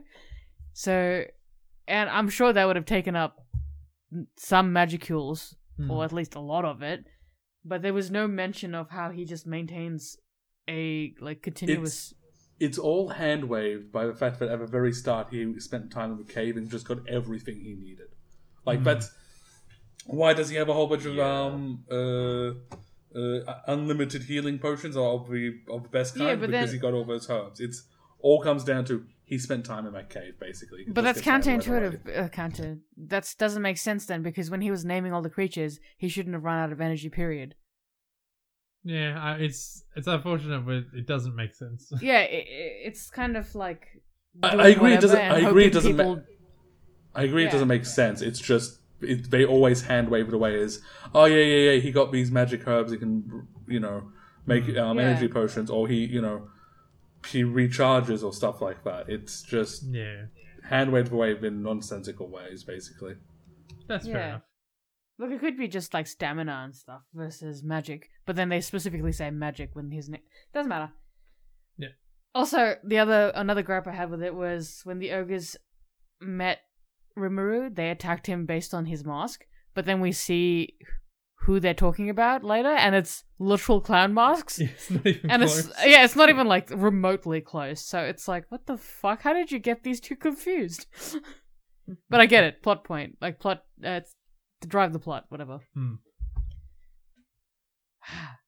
[0.74, 1.24] So,
[1.88, 3.46] and I'm sure that would have taken up
[4.38, 5.90] some magicules Hmm.
[5.90, 7.04] or at least a lot of it.
[7.66, 10.18] But there was no mention of how he just maintains
[10.70, 12.14] a like continuous.
[12.60, 16.12] It's all hand waved by the fact that at the very start he spent time
[16.12, 18.10] in the cave and just got everything he needed.
[18.66, 18.84] Like Hmm.
[18.86, 19.10] that's
[20.06, 21.42] why does he have a whole bunch of Yeah.
[21.46, 22.52] um uh,
[23.18, 26.80] uh unlimited healing potions of the of the best kind Yeah, but because then- he
[26.80, 27.60] got all those herbs.
[27.60, 27.88] It's
[28.20, 30.84] all comes down to he spent time in that cave basically.
[30.88, 32.26] But Just that's gets right counterintuitive.
[32.26, 32.78] Uh, counter.
[32.98, 36.34] That doesn't make sense then because when he was naming all the creatures, he shouldn't
[36.36, 37.10] have run out of energy.
[37.10, 37.56] Period.
[38.84, 41.90] Yeah, I, it's it's unfortunate, but it doesn't make sense.
[42.02, 42.46] Yeah, i i
[42.90, 43.88] it's kind of like.
[44.42, 46.18] I- I agree, it doesn't- I agree, it doesn't ma-
[47.16, 47.50] I agree, Yeah.
[47.50, 48.22] it doesn't make sense.
[48.22, 50.82] It's just it, they always hand wave it away as,
[51.14, 51.80] oh yeah, yeah, yeah.
[51.80, 52.92] He got these magic herbs.
[52.92, 54.12] He can, you know,
[54.46, 55.04] make um, Yeah.
[55.06, 56.48] energy potions, or he, you know,
[57.28, 59.10] he recharges or stuff like that.
[59.10, 60.26] It's just yeah,
[60.70, 63.16] hand waved away in nonsensical ways, basically.
[63.88, 64.42] that's fair enough.
[65.20, 69.12] Look, it could be just like stamina and stuff versus magic, but then they specifically
[69.12, 70.22] say magic when his name
[70.54, 70.92] doesn't matter.
[71.78, 71.90] Yeah.
[72.34, 75.56] Also, the other another gripe I had with it was when the ogres
[76.20, 76.60] met
[77.18, 80.78] Rimuru, they attacked him based on his mask, but then we see
[81.42, 84.60] who they're talking about later, and it's literal clown masks.
[84.60, 85.60] It's not even And close.
[85.68, 87.82] it's yeah, it's not even like remotely close.
[87.86, 89.22] So it's like, what the fuck?
[89.24, 90.88] How did you get these two confused?
[92.10, 92.64] but I get it.
[92.64, 94.16] Plot point, like plot, uh, it's
[94.62, 95.60] to drive the plot, whatever.
[95.74, 95.96] Hmm.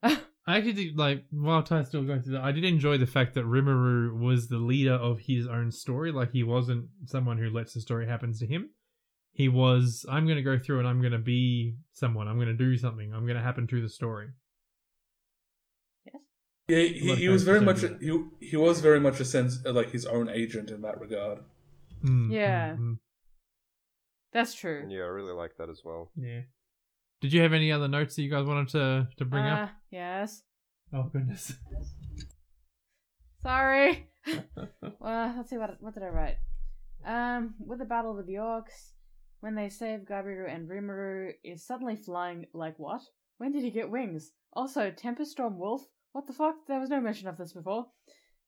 [0.47, 3.33] I actually did, like while Tai's still going through that, I did enjoy the fact
[3.33, 6.11] that Rimuru was the leader of his own story.
[6.11, 8.69] Like he wasn't someone who lets the story happen to him.
[9.31, 12.27] He was, I'm going to go through and I'm going to be someone.
[12.27, 13.11] I'm going to do something.
[13.13, 14.27] I'm going to happen through the story.
[16.05, 16.21] Yes.
[16.67, 17.99] Yeah, he, Like he was very much Jason.
[18.39, 21.39] he, he was very much a sense like his own agent in that regard.
[22.03, 22.75] Mm, Yeah.
[22.75, 22.97] mm, mm.
[24.31, 24.85] That's true.
[24.89, 26.11] Yeah, I really like that as well.
[26.15, 26.41] yeah.
[27.21, 29.69] Did you have any other notes that you guys wanted to to bring uh, up?
[29.91, 30.43] Yes.
[30.93, 31.53] Oh goodness.
[33.41, 34.09] Sorry.
[34.99, 36.37] well, let's see what what did I write.
[37.05, 38.93] Um, with the battle with the orcs,
[39.39, 43.01] when they save Gabiru and Rimuru is suddenly flying like what?
[43.37, 44.31] When did he get wings?
[44.53, 45.85] Also, Tempest Storm Wolf.
[46.13, 46.55] What the fuck?
[46.67, 47.87] There was no mention of this before.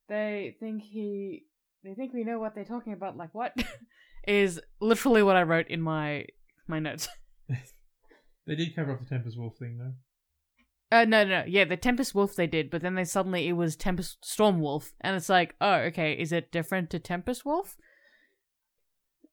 [0.07, 1.43] They think he.
[1.83, 3.17] They think we know what they're talking about.
[3.17, 3.53] Like what?
[4.27, 6.25] is literally what I wrote in my
[6.67, 7.07] my notes.
[8.47, 9.93] They did cover up the Tempest Wolf thing though.
[10.89, 11.43] Uh, no, no, no.
[11.45, 14.93] Yeah, the Tempest Wolf they did, but then they suddenly it was Tempest Storm Wolf,
[15.01, 17.75] and it's like, oh, okay, is it different to Tempest Wolf?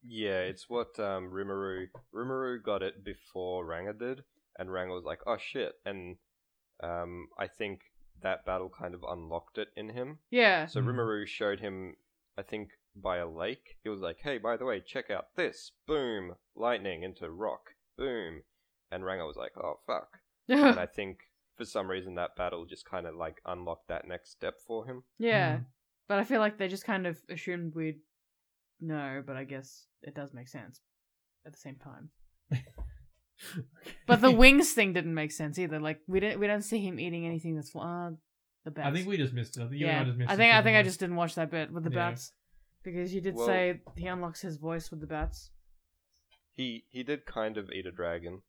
[0.03, 4.25] Yeah, it's what um, Rimuru Rimuru got it before Ranga did,
[4.59, 6.17] and Ranga was like, "Oh shit!" And
[6.83, 7.81] um, I think
[8.23, 10.19] that battle kind of unlocked it in him.
[10.31, 10.67] Yeah.
[10.67, 10.87] So Mhm.
[10.89, 11.95] Rimuru showed him,
[12.37, 13.77] I think, by a lake.
[13.83, 15.71] He was like, "Hey, by the way, check out this!
[15.87, 16.35] Boom!
[16.55, 17.71] Lightning into rock!
[17.97, 18.43] Boom!"
[18.95, 20.09] And Ranga was like, "Oh fuck!"
[20.49, 21.19] and I think
[21.57, 25.03] for some reason that battle just kind of like unlocked that next step for him.
[25.19, 25.65] yeah, Mm.
[26.09, 28.01] but I feel like they just kind of assumed we'd
[28.81, 30.81] know, but I guess it does make sense
[31.47, 32.11] at the same time.
[34.07, 35.81] But the wings thing didn't make sense either.
[35.81, 38.11] Like we didn't we don't see him eating anything that's uh,
[38.65, 38.89] the bats.
[38.89, 39.63] I think we just missed it.
[39.65, 40.01] I think yeah.
[40.01, 41.91] I just missed I think I think I just didn't watch that bit with the
[41.91, 42.11] Yeah.
[42.11, 42.33] bats
[42.85, 45.51] because you did Well- say he unlocks his voice with the bats.
[46.53, 48.43] He he did kind of eat a dragon.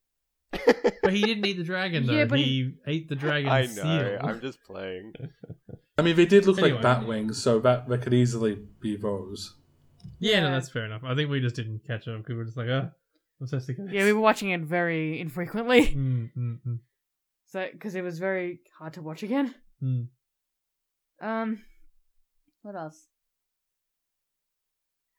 [0.52, 2.12] But he didn't eat the dragon though.
[2.14, 3.66] Yeah, but he, ate the dragon I know.
[3.68, 4.18] seal.
[4.22, 5.12] I'm just playing.
[5.98, 6.74] I mean, they did look Anyway.
[6.74, 9.54] like bat wings, so that that could easily be those.
[10.18, 11.02] Yeah, no, that's fair enough.
[11.04, 12.90] I think we just didn't catch up because we're just like, ah,
[13.40, 13.94] I'm so sick of this.
[13.94, 16.78] Yeah, we were watching it very infrequently, Mm, mm, mm,
[17.46, 19.54] so because it was very hard to watch again.
[19.82, 20.08] mm.
[21.20, 21.62] Um,
[22.62, 23.06] what else?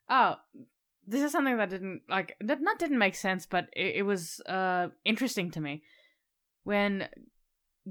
[0.10, 0.36] Oh,
[1.08, 4.40] this is something that didn't like that not didn't make sense, but it, it was
[4.48, 5.84] uh interesting to me
[6.64, 7.08] when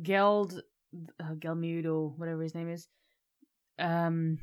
[0.03, 0.63] Geld
[1.21, 2.89] uh, Gelmud or whatever his name is,
[3.79, 4.39] um,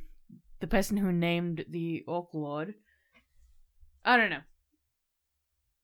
[0.60, 2.74] the person who named the Orc Lord.
[4.04, 4.42] I don't know.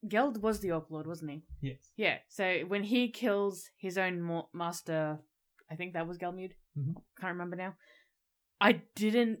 [0.08, 1.42] Geld was the Orc Lord, wasn't he?
[1.60, 1.90] Yes.
[1.96, 2.18] Yeah.
[2.28, 5.18] So when he kills his own mo- master,
[5.70, 6.52] I think that was Gelmud.
[6.76, 6.94] Mhm.
[7.20, 7.74] Can't remember now.
[8.60, 9.40] I didn't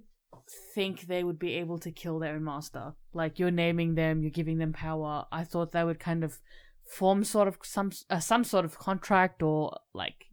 [0.74, 2.94] think they would be able to kill their own master.
[3.12, 5.26] Like you're naming them, you're giving them power.
[5.32, 6.38] I thought they would kind of
[6.84, 10.26] form sort of some uh, some sort of contract or like,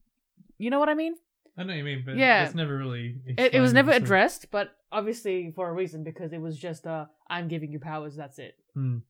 [0.57, 1.15] you know what I mean?
[1.57, 2.45] I know what you mean, but Yeah.
[2.45, 3.15] it's never really.
[3.25, 6.85] It, it was never so- addressed, but obviously for a reason because it was just
[6.87, 8.15] uh, I'm giving you powers.
[8.15, 8.55] That's it.
[8.75, 9.01] Mm.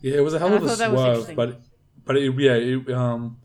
[0.00, 1.36] Yeah, it was a hell I of a thought that was swerve, interesting.
[1.36, 1.60] but
[2.04, 3.38] but it, yeah, it, um,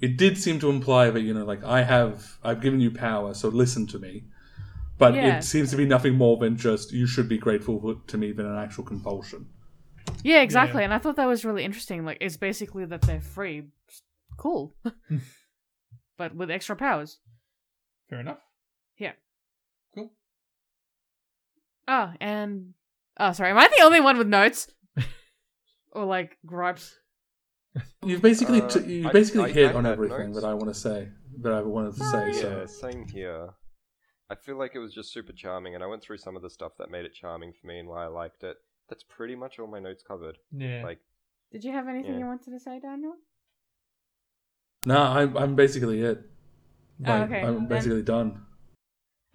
[0.00, 3.34] it did seem to imply that you know, like I have, I've given you power,
[3.34, 4.24] so listen to me.
[5.00, 5.38] But Yeah.
[5.38, 8.46] it seems to be nothing more than just you should be grateful to me than
[8.46, 9.48] an actual compulsion.
[10.22, 10.82] Yeah, exactly.
[10.82, 10.84] Yeah.
[10.84, 12.04] And I thought that was really interesting.
[12.04, 13.64] Like, it's basically that they're free.
[14.36, 14.74] Cool.
[15.08, 15.16] Hmm.
[16.18, 17.18] but with extra powers.
[18.10, 18.38] Fair enough.
[18.98, 19.12] Yeah.
[19.94, 20.12] Cool.
[21.88, 22.74] Oh, and.
[23.18, 23.50] Oh, sorry.
[23.50, 24.68] Am I the only one with notes?
[25.92, 26.94] or, like, gripes?
[28.04, 30.40] You've basically Uh, t- you basically I- hit I on everything notes.
[30.42, 31.08] that I want to say
[31.40, 32.26] that I wanted to say.
[32.32, 33.50] Yeah, So same here.
[34.30, 36.50] I feel like it was just super charming, and I went through some of the
[36.50, 38.56] stuff that made it charming for me and why I liked it.
[38.88, 40.38] That's pretty much all my notes covered.
[40.56, 40.82] Yeah.
[40.84, 41.00] Like,
[41.50, 42.20] Did you have anything Yeah.
[42.20, 43.14] you wanted to say, Daniel?
[44.86, 46.22] no, I'm I'm basically it.
[47.04, 47.40] Oh, okay.
[47.42, 48.46] I'm Then- basically done.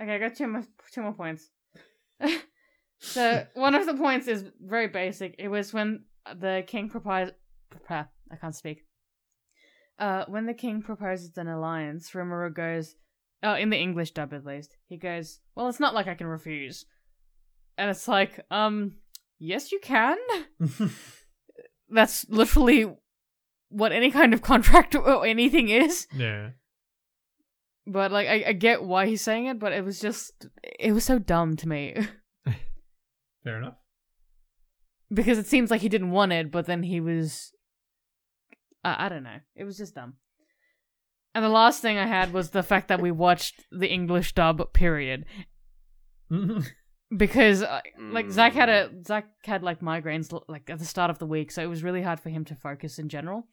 [0.01, 1.49] Okay, I got two more, two more points.
[2.99, 5.35] so, one of the points is very basic.
[5.40, 7.33] It was when the king proposed.
[7.90, 8.85] I can't speak.
[9.99, 12.95] Uh, when the king proposes an alliance, Rimuru goes,
[13.45, 16.27] oh, in the English dub at least, he goes, well, it's not like I can
[16.27, 16.85] refuse.
[17.77, 18.95] And it's like, um,
[19.40, 20.17] yes, you can.
[21.90, 22.91] That's literally
[23.69, 26.07] what any kind of contract or anything is.
[26.14, 26.49] yeah.
[27.88, 30.48] But like, I, I get why he's saying it, but it was just,
[30.80, 31.95] it was so dumb to me
[33.43, 33.75] Fair enough.
[35.14, 37.51] because it seems like he didn't want it, but then he was,
[38.83, 40.15] I, I don't know, it was just dumb.
[41.35, 44.73] And the last thing I had was the fact that we watched the English dub.
[44.73, 45.25] Period.
[47.15, 51.19] Because uh, like Zac had a Zac had like migraines like at the start of
[51.19, 53.47] the week, so it was really hard for him to focus in general.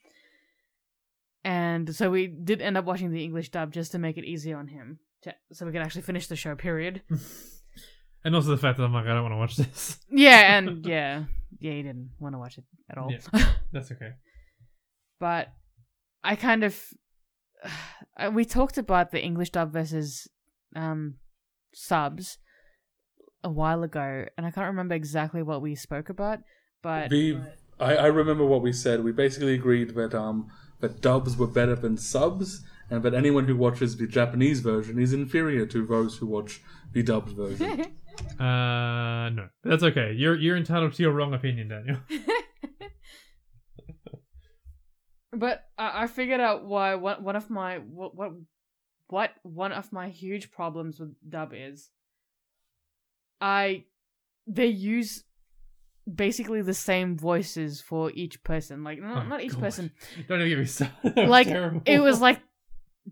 [1.44, 4.56] And so we did end up watching the English dub just to make it easier
[4.56, 6.56] on him, to, so we could actually finish the show.
[6.56, 7.02] Period.
[8.24, 9.98] and also the fact that I'm like, I don't want to watch this.
[10.10, 11.24] Yeah, and yeah,
[11.60, 13.12] yeah, he didn't want to watch it at all.
[13.70, 14.12] That's okay.
[15.20, 15.48] but
[16.24, 16.82] I kind of
[18.32, 20.28] we talked about the English dub versus
[20.74, 21.14] um
[21.74, 22.38] subs
[23.44, 26.40] a while ago, and I can't remember exactly what we spoke about,
[26.82, 27.38] but We,
[27.80, 29.02] I, I remember what we said.
[29.02, 30.48] We basically agreed that um
[30.80, 35.12] that dubs were better than subs, and that anyone who watches the Japanese version is
[35.12, 36.60] inferior to those who watch
[36.92, 37.86] the dubbed version.
[38.38, 40.12] Uh, no, that's okay.
[40.12, 41.96] You're you're entitled to your wrong opinion, Daniel.
[45.32, 48.32] but I, I figured out why one one of my what what
[49.08, 51.90] what one of my huge problems with dub is.
[53.40, 53.84] I
[54.46, 55.24] they use
[56.12, 59.60] basically the same voices for each person, like not, Oh, not each God.
[59.60, 59.90] person.
[60.28, 61.28] Don't even get me started.
[61.28, 61.82] Like, terrible.
[61.86, 62.40] It was like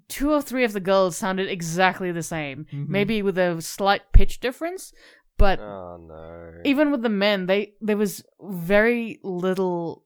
[0.08, 2.88] two or three of the girls sounded exactly the same, Mhm.
[2.88, 4.92] maybe with a slight pitch difference,
[5.36, 6.52] but Oh no.
[6.64, 10.04] even with the men, they there was very little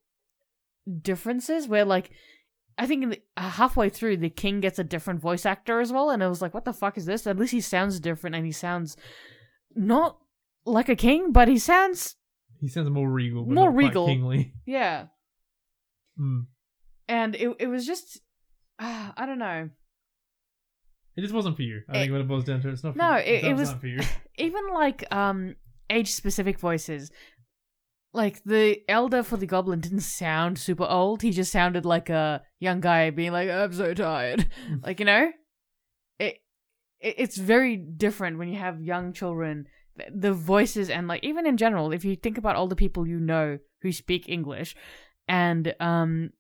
[1.03, 2.11] differences where like
[2.77, 5.93] I think in the, uh, halfway through the king gets a different voice actor as
[5.93, 7.27] well, and I was like, what the fuck is this?
[7.27, 8.97] At least he sounds different, and he sounds
[9.77, 10.19] not
[10.67, 12.17] like a king, but he sounds
[12.61, 14.07] He sounds more regal, More regal.
[14.07, 14.55] kingly.
[14.67, 15.07] yeah.
[16.21, 16.47] Mm.
[17.09, 18.21] And it it was just
[18.81, 19.71] uh, I don't know.
[21.17, 21.83] It just wasn't for you.
[21.89, 22.95] I It- think what it boils down to, it's not.
[22.95, 23.23] For No, you.
[23.23, 24.01] it- it was- not for you.
[24.39, 25.55] even like um
[25.91, 27.11] age specific voices
[28.15, 32.41] like the elder for the goblin didn't sound super old he just sounded like a
[32.61, 34.47] young guy being like i'm so tired
[34.83, 35.31] like you know
[36.19, 36.37] it,
[37.01, 39.67] it it's very different when you have young children
[39.99, 43.07] Th- the voices and like even in general if you think about all the people
[43.07, 44.75] you know who speak english
[45.29, 46.31] and um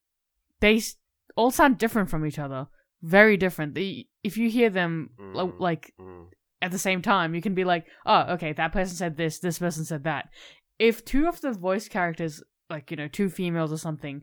[0.60, 0.96] they s-
[1.36, 2.68] all sound different from each other
[3.02, 5.58] very different the, if you hear them Mm.
[5.58, 6.28] like Mm.
[6.62, 7.34] at the same time.
[7.34, 10.30] You can be like, oh, okay, that person said this, this person said that.
[10.78, 14.22] If two of the voice characters, like, you know, two females or something,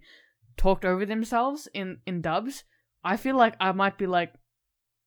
[0.57, 2.63] talked over themselves in, in dubs,
[3.03, 4.33] I feel like I might be like,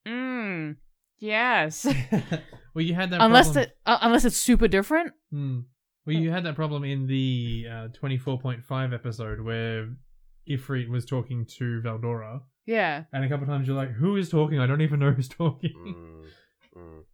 [0.06, 0.76] mm,
[1.18, 1.84] yes.
[2.74, 3.64] well, you had that unless problem.
[3.64, 5.12] it, uh, unless it's super different.
[5.30, 5.60] Hmm.
[6.06, 9.88] Well, you had that problem in the uh, 24.5 episode where
[10.48, 13.04] Ifrit was talking to Veldora, Yeah.
[13.12, 14.58] and a couple times you're like, "Who is talking?
[14.60, 16.28] I don't even know who's talking." Mm.
[16.76, 17.04] Mm.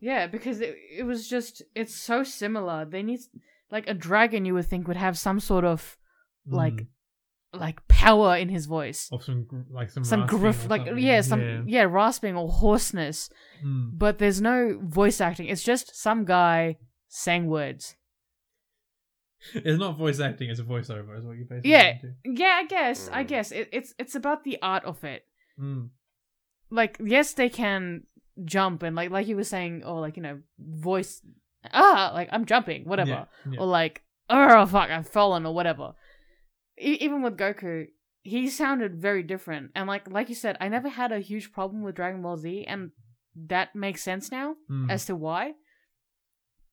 [0.00, 2.84] Yeah, because it, it was just, it's so similar.
[2.84, 3.20] They need,
[3.70, 5.96] like, a dragon you would think would have some sort of,
[6.46, 6.86] like, Mm.
[7.52, 9.08] like, power in his voice.
[9.12, 10.98] or some like some some gruff like something.
[11.04, 11.84] yeah some yeah.
[11.84, 13.30] rasping or hoarseness
[13.64, 13.90] Mm.
[13.98, 16.76] but there's no voice acting it's just some guy
[17.08, 17.96] saying words
[19.54, 21.16] It's not voice acting; it's a voiceover.
[21.18, 21.98] Is what you basically Yeah.
[22.24, 25.22] yeah i guess i guess it, it's it's about the art of it
[25.58, 25.88] Mm.
[26.70, 28.02] like yes they can
[28.44, 31.22] jump and like like you were saying or like you know voice
[31.72, 33.10] ah like i'm jumping whatever.
[33.10, 33.60] Yeah, yeah.
[33.60, 35.92] or like oh fuck i've fallen or whatever.
[36.80, 37.86] E- even with goku
[38.22, 39.70] he sounded very different.
[39.74, 42.64] And like like you said i never had a huge problem with dragon ball z
[42.66, 42.90] and
[43.48, 44.90] that makes sense now Mm.
[44.90, 45.52] as to why.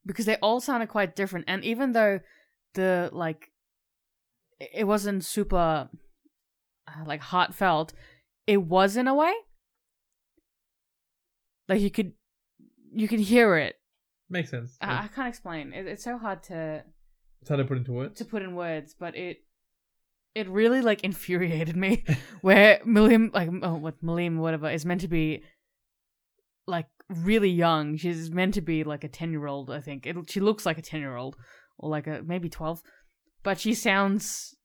[0.06, 2.20] Because they all sounded quite different and even though
[2.74, 3.52] the like
[4.60, 5.90] it wasn't super
[6.88, 7.94] uh, like heartfelt
[8.48, 9.34] it was in a way.
[11.70, 12.14] Like you could
[12.94, 13.76] you could hear it
[14.30, 14.78] Makes sense.
[14.82, 16.84] i, I can't explain it, it's so hard to
[17.42, 18.18] it's hard to put into words.
[18.18, 19.44] to put in words but it
[20.34, 22.04] it really like infuriated me
[22.42, 25.44] where Milim like oh, what Milim whatever is meant to be
[26.66, 27.98] like really young.
[27.98, 29.70] She's meant to be like a ten year old.
[29.70, 31.36] I think it, she looks like a ten year old
[31.78, 32.82] or like a maybe twelve,
[33.44, 34.56] but she sounds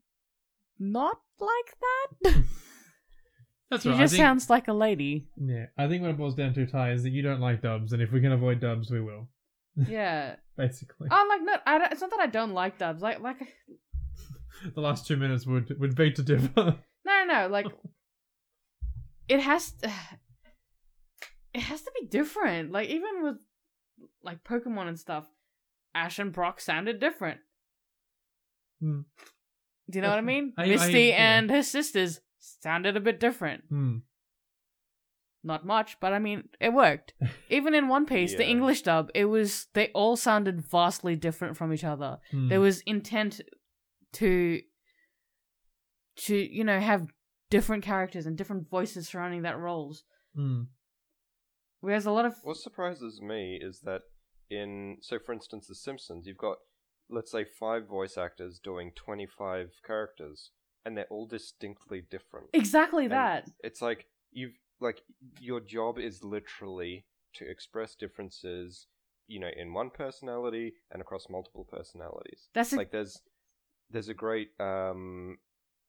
[0.78, 2.44] not like that.
[3.70, 3.98] That's she right.
[3.98, 5.28] just I think, sounds like a lady.
[5.36, 7.92] Yeah, I think what it boils down to, Tai, is that you don't like dubs,
[7.92, 9.28] and if we can avoid dubs, we will.
[9.86, 10.36] Yeah.
[10.56, 11.56] Basically, I'm like no.
[11.66, 13.00] I don't, it's not that I don't like dubs.
[13.02, 13.36] Like like
[14.74, 16.48] the last two minutes would would be to differ.
[17.04, 17.66] no no no like
[19.28, 19.72] it has.
[19.82, 19.90] To,
[21.54, 22.72] it has to be different.
[22.72, 23.36] Like even with
[24.22, 25.26] like Pokemon and stuff,
[25.94, 27.40] Ash and Brock sounded different.
[28.80, 29.00] Hmm.
[29.90, 30.52] Do you know what I mean?
[30.56, 31.38] I- I- Misty yeah.
[31.38, 33.64] and her sisters sounded a bit different.
[33.68, 33.98] Hmm.
[35.48, 37.14] Not much, but I mean, it worked.
[37.48, 41.72] Even in One Piece, the English dub, it was they all sounded vastly different from
[41.72, 42.18] each other.
[42.30, 42.48] Hmm.
[42.48, 43.40] There was intent
[44.12, 44.60] to
[46.26, 47.06] to you know have
[47.48, 50.04] different characters and different voices surrounding that roles.
[50.36, 50.64] Hmm.
[51.80, 54.02] Whereas a lot of What surprises me is that
[54.50, 56.58] in so for instance The Simpsons, you've got
[57.08, 60.50] let's say five voice actors doing twenty five characters,
[60.84, 62.48] and they're all distinctly different.
[62.52, 63.50] exactly And that.
[63.64, 65.02] It's like you've like
[65.40, 68.86] your job is literally to express differences,
[69.26, 72.48] you know, in one personality and across multiple personalities.
[72.54, 73.20] That's a, like there's
[73.90, 75.38] there's a great um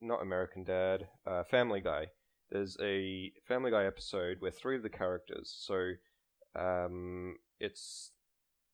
[0.01, 2.07] not American Dad, uh Family Guy.
[2.49, 5.91] There's a Family Guy episode where three of the characters, so
[6.55, 8.11] um it's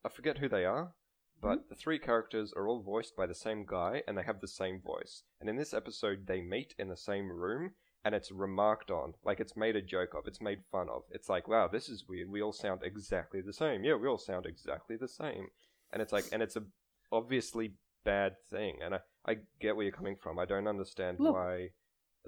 [0.04, 0.94] I forget who they are,
[1.40, 4.48] but the three characters are all voiced by the same guy and they have the
[4.48, 5.24] same voice.
[5.40, 7.72] And in this episode they meet in the same room
[8.06, 11.02] and it's remarked on, like it's made a joke of, it's made fun of.
[11.10, 12.30] It's like, wow, this is weird.
[12.30, 13.82] We all sound exactly the same.
[13.82, 15.48] Yeah, we all sound exactly the same.
[15.92, 16.62] And it's like and it's a
[17.10, 17.72] obviously
[18.04, 18.78] bad thing.
[18.84, 20.38] And I, I get where you're coming from.
[20.38, 21.70] I don't understand Look- why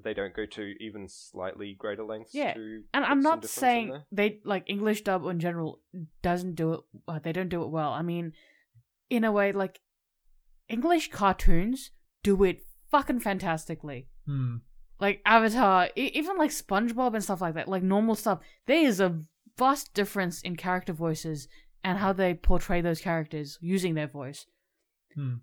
[0.03, 4.03] they don't go to even slightly greater lengths Yeah, to and put I'm not saying
[4.11, 5.81] they like English dub in general
[6.23, 6.81] doesn't do it.
[7.07, 7.93] Uh, they don't do it well.
[7.93, 8.33] I mean,
[9.11, 9.81] in a way, like
[10.69, 11.93] English cartoons
[12.25, 14.09] do it fucking fantastically.
[14.27, 14.57] Hmm.
[15.01, 18.41] Like Avatar, e- even like SpongeBob and stuff like that, like normal stuff.
[18.67, 19.21] There is a
[19.57, 21.49] vast difference in character voices
[21.85, 24.47] and how they portray those characters using their voice.
[25.15, 25.35] Hmm.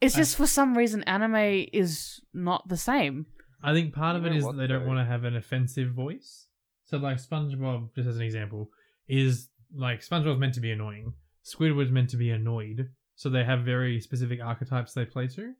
[0.00, 3.26] It's I- just for some reason anime is not the same.
[3.62, 5.24] I think part of You it know is what, that they don't want to have
[5.24, 6.46] an offensive voice.
[6.84, 8.70] So, like SpongeBob, just as an example,
[9.08, 11.14] is like SpongeBob's meant to be annoying.
[11.44, 12.90] Squidward's meant to be annoyed.
[13.14, 15.54] So they have very specific archetypes they play to.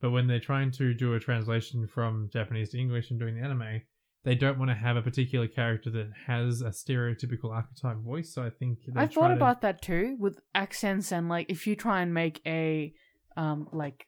[0.00, 3.42] But when they're trying to do a translation from Japanese to English and doing the
[3.44, 3.82] anime,
[4.24, 8.32] they don't want to have a particular character that has a stereotypical archetype voice.
[8.32, 11.74] So I think I thought to- about that too with accents and like if you
[11.76, 12.92] try and make a
[13.36, 14.04] um like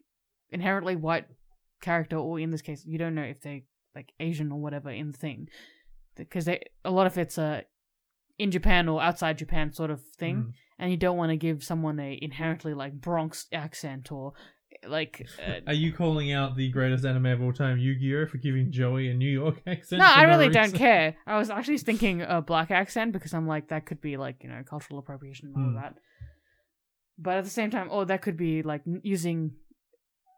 [0.50, 1.26] inherently white
[1.80, 5.12] character or in this case you don't know if they like Asian or whatever in
[5.12, 5.48] the thing
[6.16, 7.64] because they a lot of it's a
[8.38, 10.52] in Japan or outside Japan sort of thing Mm.
[10.78, 14.32] and you don't want to give someone a inherently like Bronx accent or
[14.88, 18.70] like uh, Are you calling out the greatest anime of all time, Yu-Gi-Oh, for giving
[18.72, 19.98] Joey a New York accent?
[20.00, 21.16] no, I really don't care.
[21.26, 24.48] I was actually thinking a black accent because I'm like that could be like you
[24.48, 25.94] know cultural appropriation and all of that.
[27.18, 29.52] But at the same time, oh, that could be like using,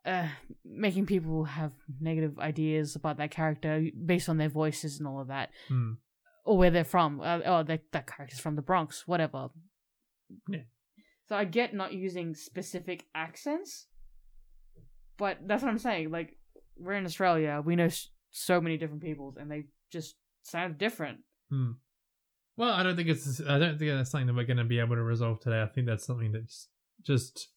[0.04, 0.26] uh,
[0.64, 5.28] making people have negative ideas about that character based on their voices and all of
[5.28, 5.92] that, Hmm.
[6.44, 7.20] or where they're from.
[7.20, 9.50] Uh, oh, that that character's from the Bronx, whatever.
[10.48, 10.62] Yeah.
[11.28, 13.86] So I get not using specific accents,
[15.18, 16.10] but that's what I'm saying.
[16.10, 16.36] Like
[16.78, 21.18] we're in Australia, we know s- so many different peoples, and they just sound different.
[21.50, 21.72] Hmm.
[22.56, 23.40] Well, I don't think it's.
[23.40, 25.62] I don't think that's something that we're going to be able to resolve today.
[25.62, 26.68] I think that's something that's
[27.02, 27.48] just.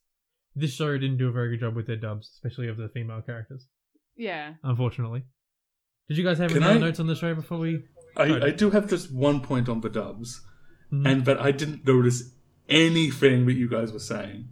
[0.57, 3.21] This show didn't do a very good job with their dubs, especially of the female
[3.21, 3.67] characters.
[4.15, 4.53] Yeah.
[4.63, 5.23] Unfortunately.
[6.07, 7.83] Did you guys have Can any other I- notes on the show before we?
[8.15, 10.41] I, I do have just one point on the dubs,
[10.93, 11.05] Mhm.
[11.05, 12.31] and but I didn't notice
[12.69, 14.49] anything that you guys were saying.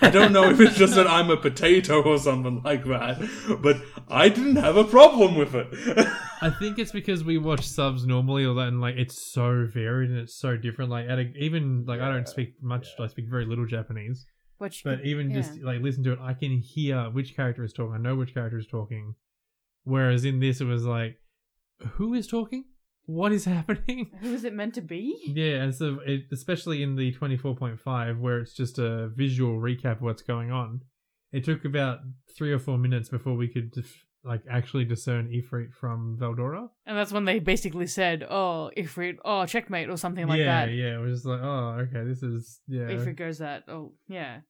[0.00, 3.80] I don't know if it's just that I'm a potato or something like that, but
[4.08, 5.68] I didn't have a problem with it.
[6.40, 10.10] I think it's because we watch subs normally, or that, and like it's so varied
[10.10, 10.90] and it's so different.
[10.90, 12.88] Like, at a, even like I don't speak much.
[12.98, 14.26] I speak very little Japanese.
[14.58, 15.36] Which But even yeah.
[15.36, 17.94] just like listen to it, I can hear which character is talking.
[17.94, 19.14] I know which character is talking.
[19.84, 21.16] Whereas in this, it was like,
[21.92, 22.64] who is talking?
[23.08, 24.10] What is happening?
[24.20, 25.16] who is it meant to be?
[25.34, 29.08] Yeah, and so it, especially in the twenty four point five, where it's just a
[29.08, 30.82] visual recap of what's going on.
[31.32, 32.00] It took about
[32.36, 36.68] three or four minutes before we could dif- like actually discern Ifrit from Veldora.
[36.84, 40.72] And that's when they basically said, "Oh, Ifrit, oh, checkmate," or something like yeah, that.
[40.72, 40.88] yeah.
[40.88, 42.88] Yeah, it was just like, oh, okay, this is yeah.
[42.88, 43.64] Ifrit goes that.
[43.68, 44.40] Oh, yeah.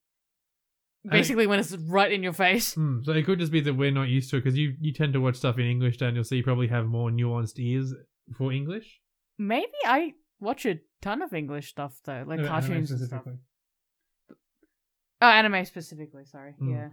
[1.09, 2.75] Basically, when it's right in your face.
[2.75, 4.93] Hmm, so it could just be that we're not used to it because you you
[4.93, 6.25] tend to watch stuff in English, Daniel.
[6.25, 7.95] So you probably have more nuanced ears
[8.37, 9.01] for English.
[9.39, 13.23] Maybe I watch a ton of English stuff though, like Uh, anime cartoons and stuff.
[13.23, 13.39] specifically.
[15.21, 16.25] Oh, anime specifically.
[16.27, 16.55] Sorry.
[16.61, 16.73] Mm.
[16.73, 16.89] Yeah.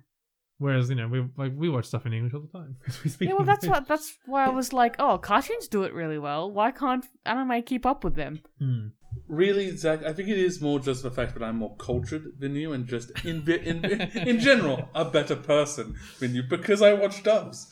[0.57, 3.09] Whereas you know we like we watch stuff in English all the time because we
[3.09, 3.27] speak.
[3.30, 3.35] Yeah.
[3.35, 3.88] Well, that's what.
[3.88, 6.49] That's why I was like, oh, cartoons do it really well.
[6.51, 8.39] Why can't anime keep up with them?
[8.59, 8.88] Hmm.
[9.27, 12.55] really, Zac, I think it is more just the fact that I'm more cultured than
[12.55, 16.93] you, and just in in in, in general a better person than you because I
[16.93, 17.72] watch dubs.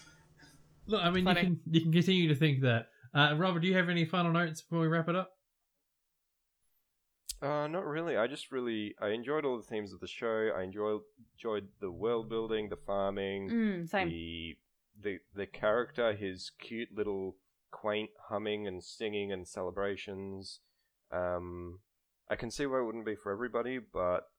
[0.85, 1.39] Look, I mean, Funny.
[1.41, 2.87] you can you can continue to think that.
[3.13, 5.31] Uh, Robert, do you have any final notes before we wrap it up?
[7.41, 8.15] Uh, not really.
[8.17, 10.49] I just really I enjoyed all the themes of the show.
[10.55, 11.01] I enjoyed
[11.37, 14.07] enjoyed the world building, the farming, Mm, same.
[14.09, 14.55] the
[14.99, 17.35] the the character, his cute little
[17.71, 20.61] quaint humming and singing and celebrations.
[21.11, 21.79] Um,
[22.29, 24.29] I can see why it wouldn't be for everybody, but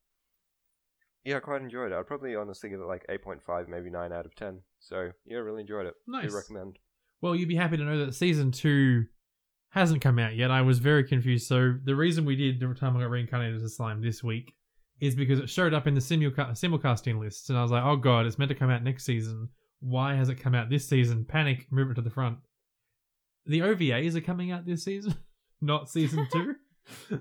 [1.25, 1.97] yeah, I quite enjoyed it.
[1.97, 4.62] I'd probably honestly give it like eight point five, maybe nine out of ten.
[4.78, 5.94] So yeah, really enjoyed it.
[6.07, 6.31] Nice.
[6.31, 6.78] Do recommend.
[7.25, 9.07] Well, you'd be happy to know that season two
[9.70, 10.51] hasn't come out yet.
[10.51, 11.47] I was very confused.
[11.47, 14.53] So the reason we did the time I got reincarnated as a slime this week
[15.01, 17.97] is because it showed up in the simulca- simulcasting lists, and I was like, oh
[17.97, 19.49] god, it's meant to come out next season.
[19.81, 21.25] Why has it come out this season?
[21.25, 22.36] Panic, move it to the front.
[23.47, 25.15] The OVAs are coming out this season,
[25.62, 26.57] not season two.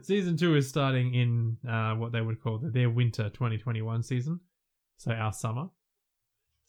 [0.02, 4.42] season two is starting in uh, what they would call their winter 2021 season,
[4.98, 5.70] so our summer.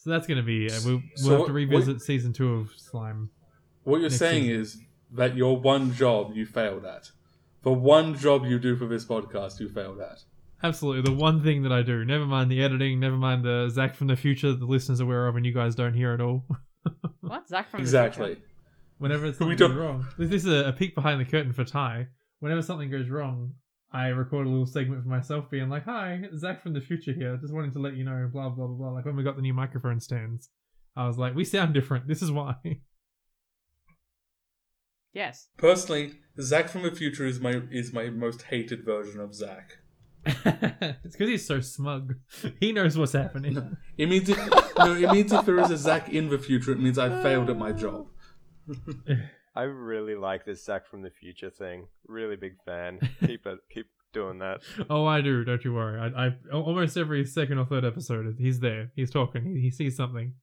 [0.05, 3.31] So that's going to be uh, we'll, we'll have to revisit season two of Slime.
[3.84, 4.60] What you're saying season.
[4.60, 4.78] is
[5.12, 7.10] that your one job you failed at.
[7.62, 10.18] The one job you do for this podcast you failed at.
[10.62, 12.05] Absolutely, the one thing that I do.
[12.05, 13.00] Never mind the editing.
[13.00, 15.52] Never mind the Zac from the future that the listeners are aware of, and you
[15.55, 16.44] guys don't hear at all.
[17.23, 17.49] What?
[17.49, 18.36] Zac from the Exactly.
[18.99, 21.55] Whenever We something don't- goes wrong, this this is a, a peek behind the curtain
[21.55, 22.08] for Tai.
[22.41, 23.55] Whenever something goes wrong,
[23.94, 27.36] I record a little segment for myself, being like, "Hi, Zac from the future here.
[27.36, 28.90] Just wanting to let you know." Blah blah blah blah.
[28.90, 30.50] Like when we got the new microphone stands,
[30.97, 32.08] I was like, "We sound different.
[32.08, 32.56] This is why."
[35.14, 35.47] Yes.
[35.56, 39.78] Personally, Zac from the future is my is my most hated version of Zac.
[40.26, 42.14] it's because he's so smug.
[42.60, 43.55] He knows what's happening.
[43.55, 44.39] No, it means if
[44.76, 47.48] no, it means if there is a Zac in the future, it means I failed
[47.48, 48.08] at my job.
[49.57, 51.86] I really like this Zac from the Future thing.
[52.08, 52.99] Really big fan.
[53.26, 53.58] Keep it.
[53.73, 54.60] Keep doing that.
[54.91, 55.44] oh, I do.
[55.44, 56.00] Don't you worry.
[56.00, 58.91] I, I almost every second or third episode, he's there.
[58.97, 59.44] He's talking.
[59.44, 60.34] He, he sees something.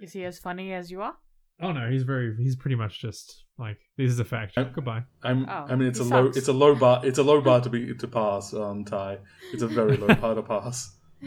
[0.00, 1.14] Is he as funny as you are?
[1.62, 2.34] Oh no, he's very.
[2.36, 4.54] He's pretty much just like this is a fact.
[4.58, 5.04] I- Goodbye.
[5.22, 7.40] I'm, Oh, I mean, it's he a low, it's a low bar, it's a low
[7.40, 8.52] bar to be to pass.
[8.52, 9.18] Um, Tai,
[9.52, 10.96] it's a very low bar to pass.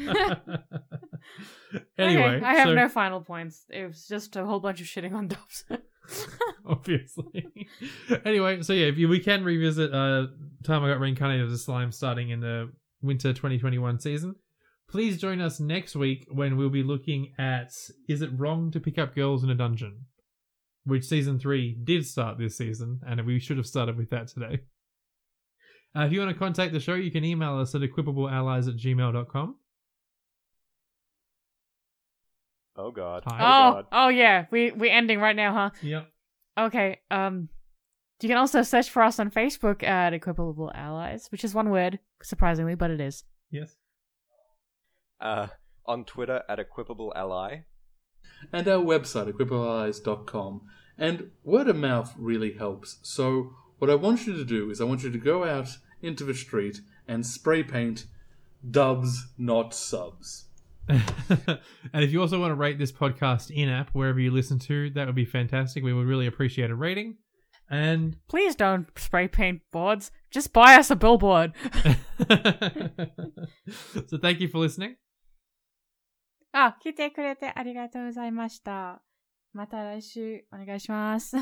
[1.98, 3.66] anyway, Okay, I have so- no final points.
[3.70, 5.64] It was just a whole bunch of shitting on Dubs.
[6.66, 7.68] obviously.
[8.26, 10.28] anyway, so yeah, if you, we can revisit uh
[10.64, 12.72] time I got reincarnated as a slime starting in the
[13.02, 14.36] winter 2021 season.
[14.90, 17.72] Please join us next week when we'll be looking at
[18.08, 20.06] is it wrong to pick up girls in a dungeon?
[20.86, 24.62] Which season 3 did start this season and we should have started with that today.
[25.96, 28.78] Uh, if you want to contact the show, you can email us at equippableallies at
[28.78, 29.56] gmail.com.
[32.78, 33.24] Oh god.
[33.26, 33.38] Hi.
[33.40, 33.86] oh, god.
[33.92, 35.70] oh yeah, we we ending right now, huh?
[35.82, 36.08] Yep.
[36.58, 37.00] Okay.
[37.10, 37.50] Um,
[38.22, 42.00] you can also search for us on Facebook at Equippable Allies, which is one word,
[42.24, 43.24] surprisingly, but it is.
[43.52, 43.76] Yes.
[45.20, 45.48] Uh,
[45.86, 47.62] on Twitter at Equippable Ally.
[48.52, 50.62] and our website, equipallies.com.
[50.98, 53.00] And word of mouth really helps.
[53.04, 55.70] So, what I want you to do is, I want you to go out
[56.02, 58.08] into the street and spray paint
[58.70, 60.47] dubs, not subs.
[60.89, 64.91] and if you also want to rate this podcast in app, wherever you listen to,
[64.91, 65.85] that would be fantastic.
[65.85, 67.17] We would really appreciate a rating.
[67.71, 70.11] And Please don't spray paint boards.
[70.31, 71.53] Just buy us a billboard.
[74.07, 74.97] so thank you for listening.
[76.55, 79.01] あ、来てくれてありがとうございました。
[79.55, 81.37] また来週お願いします。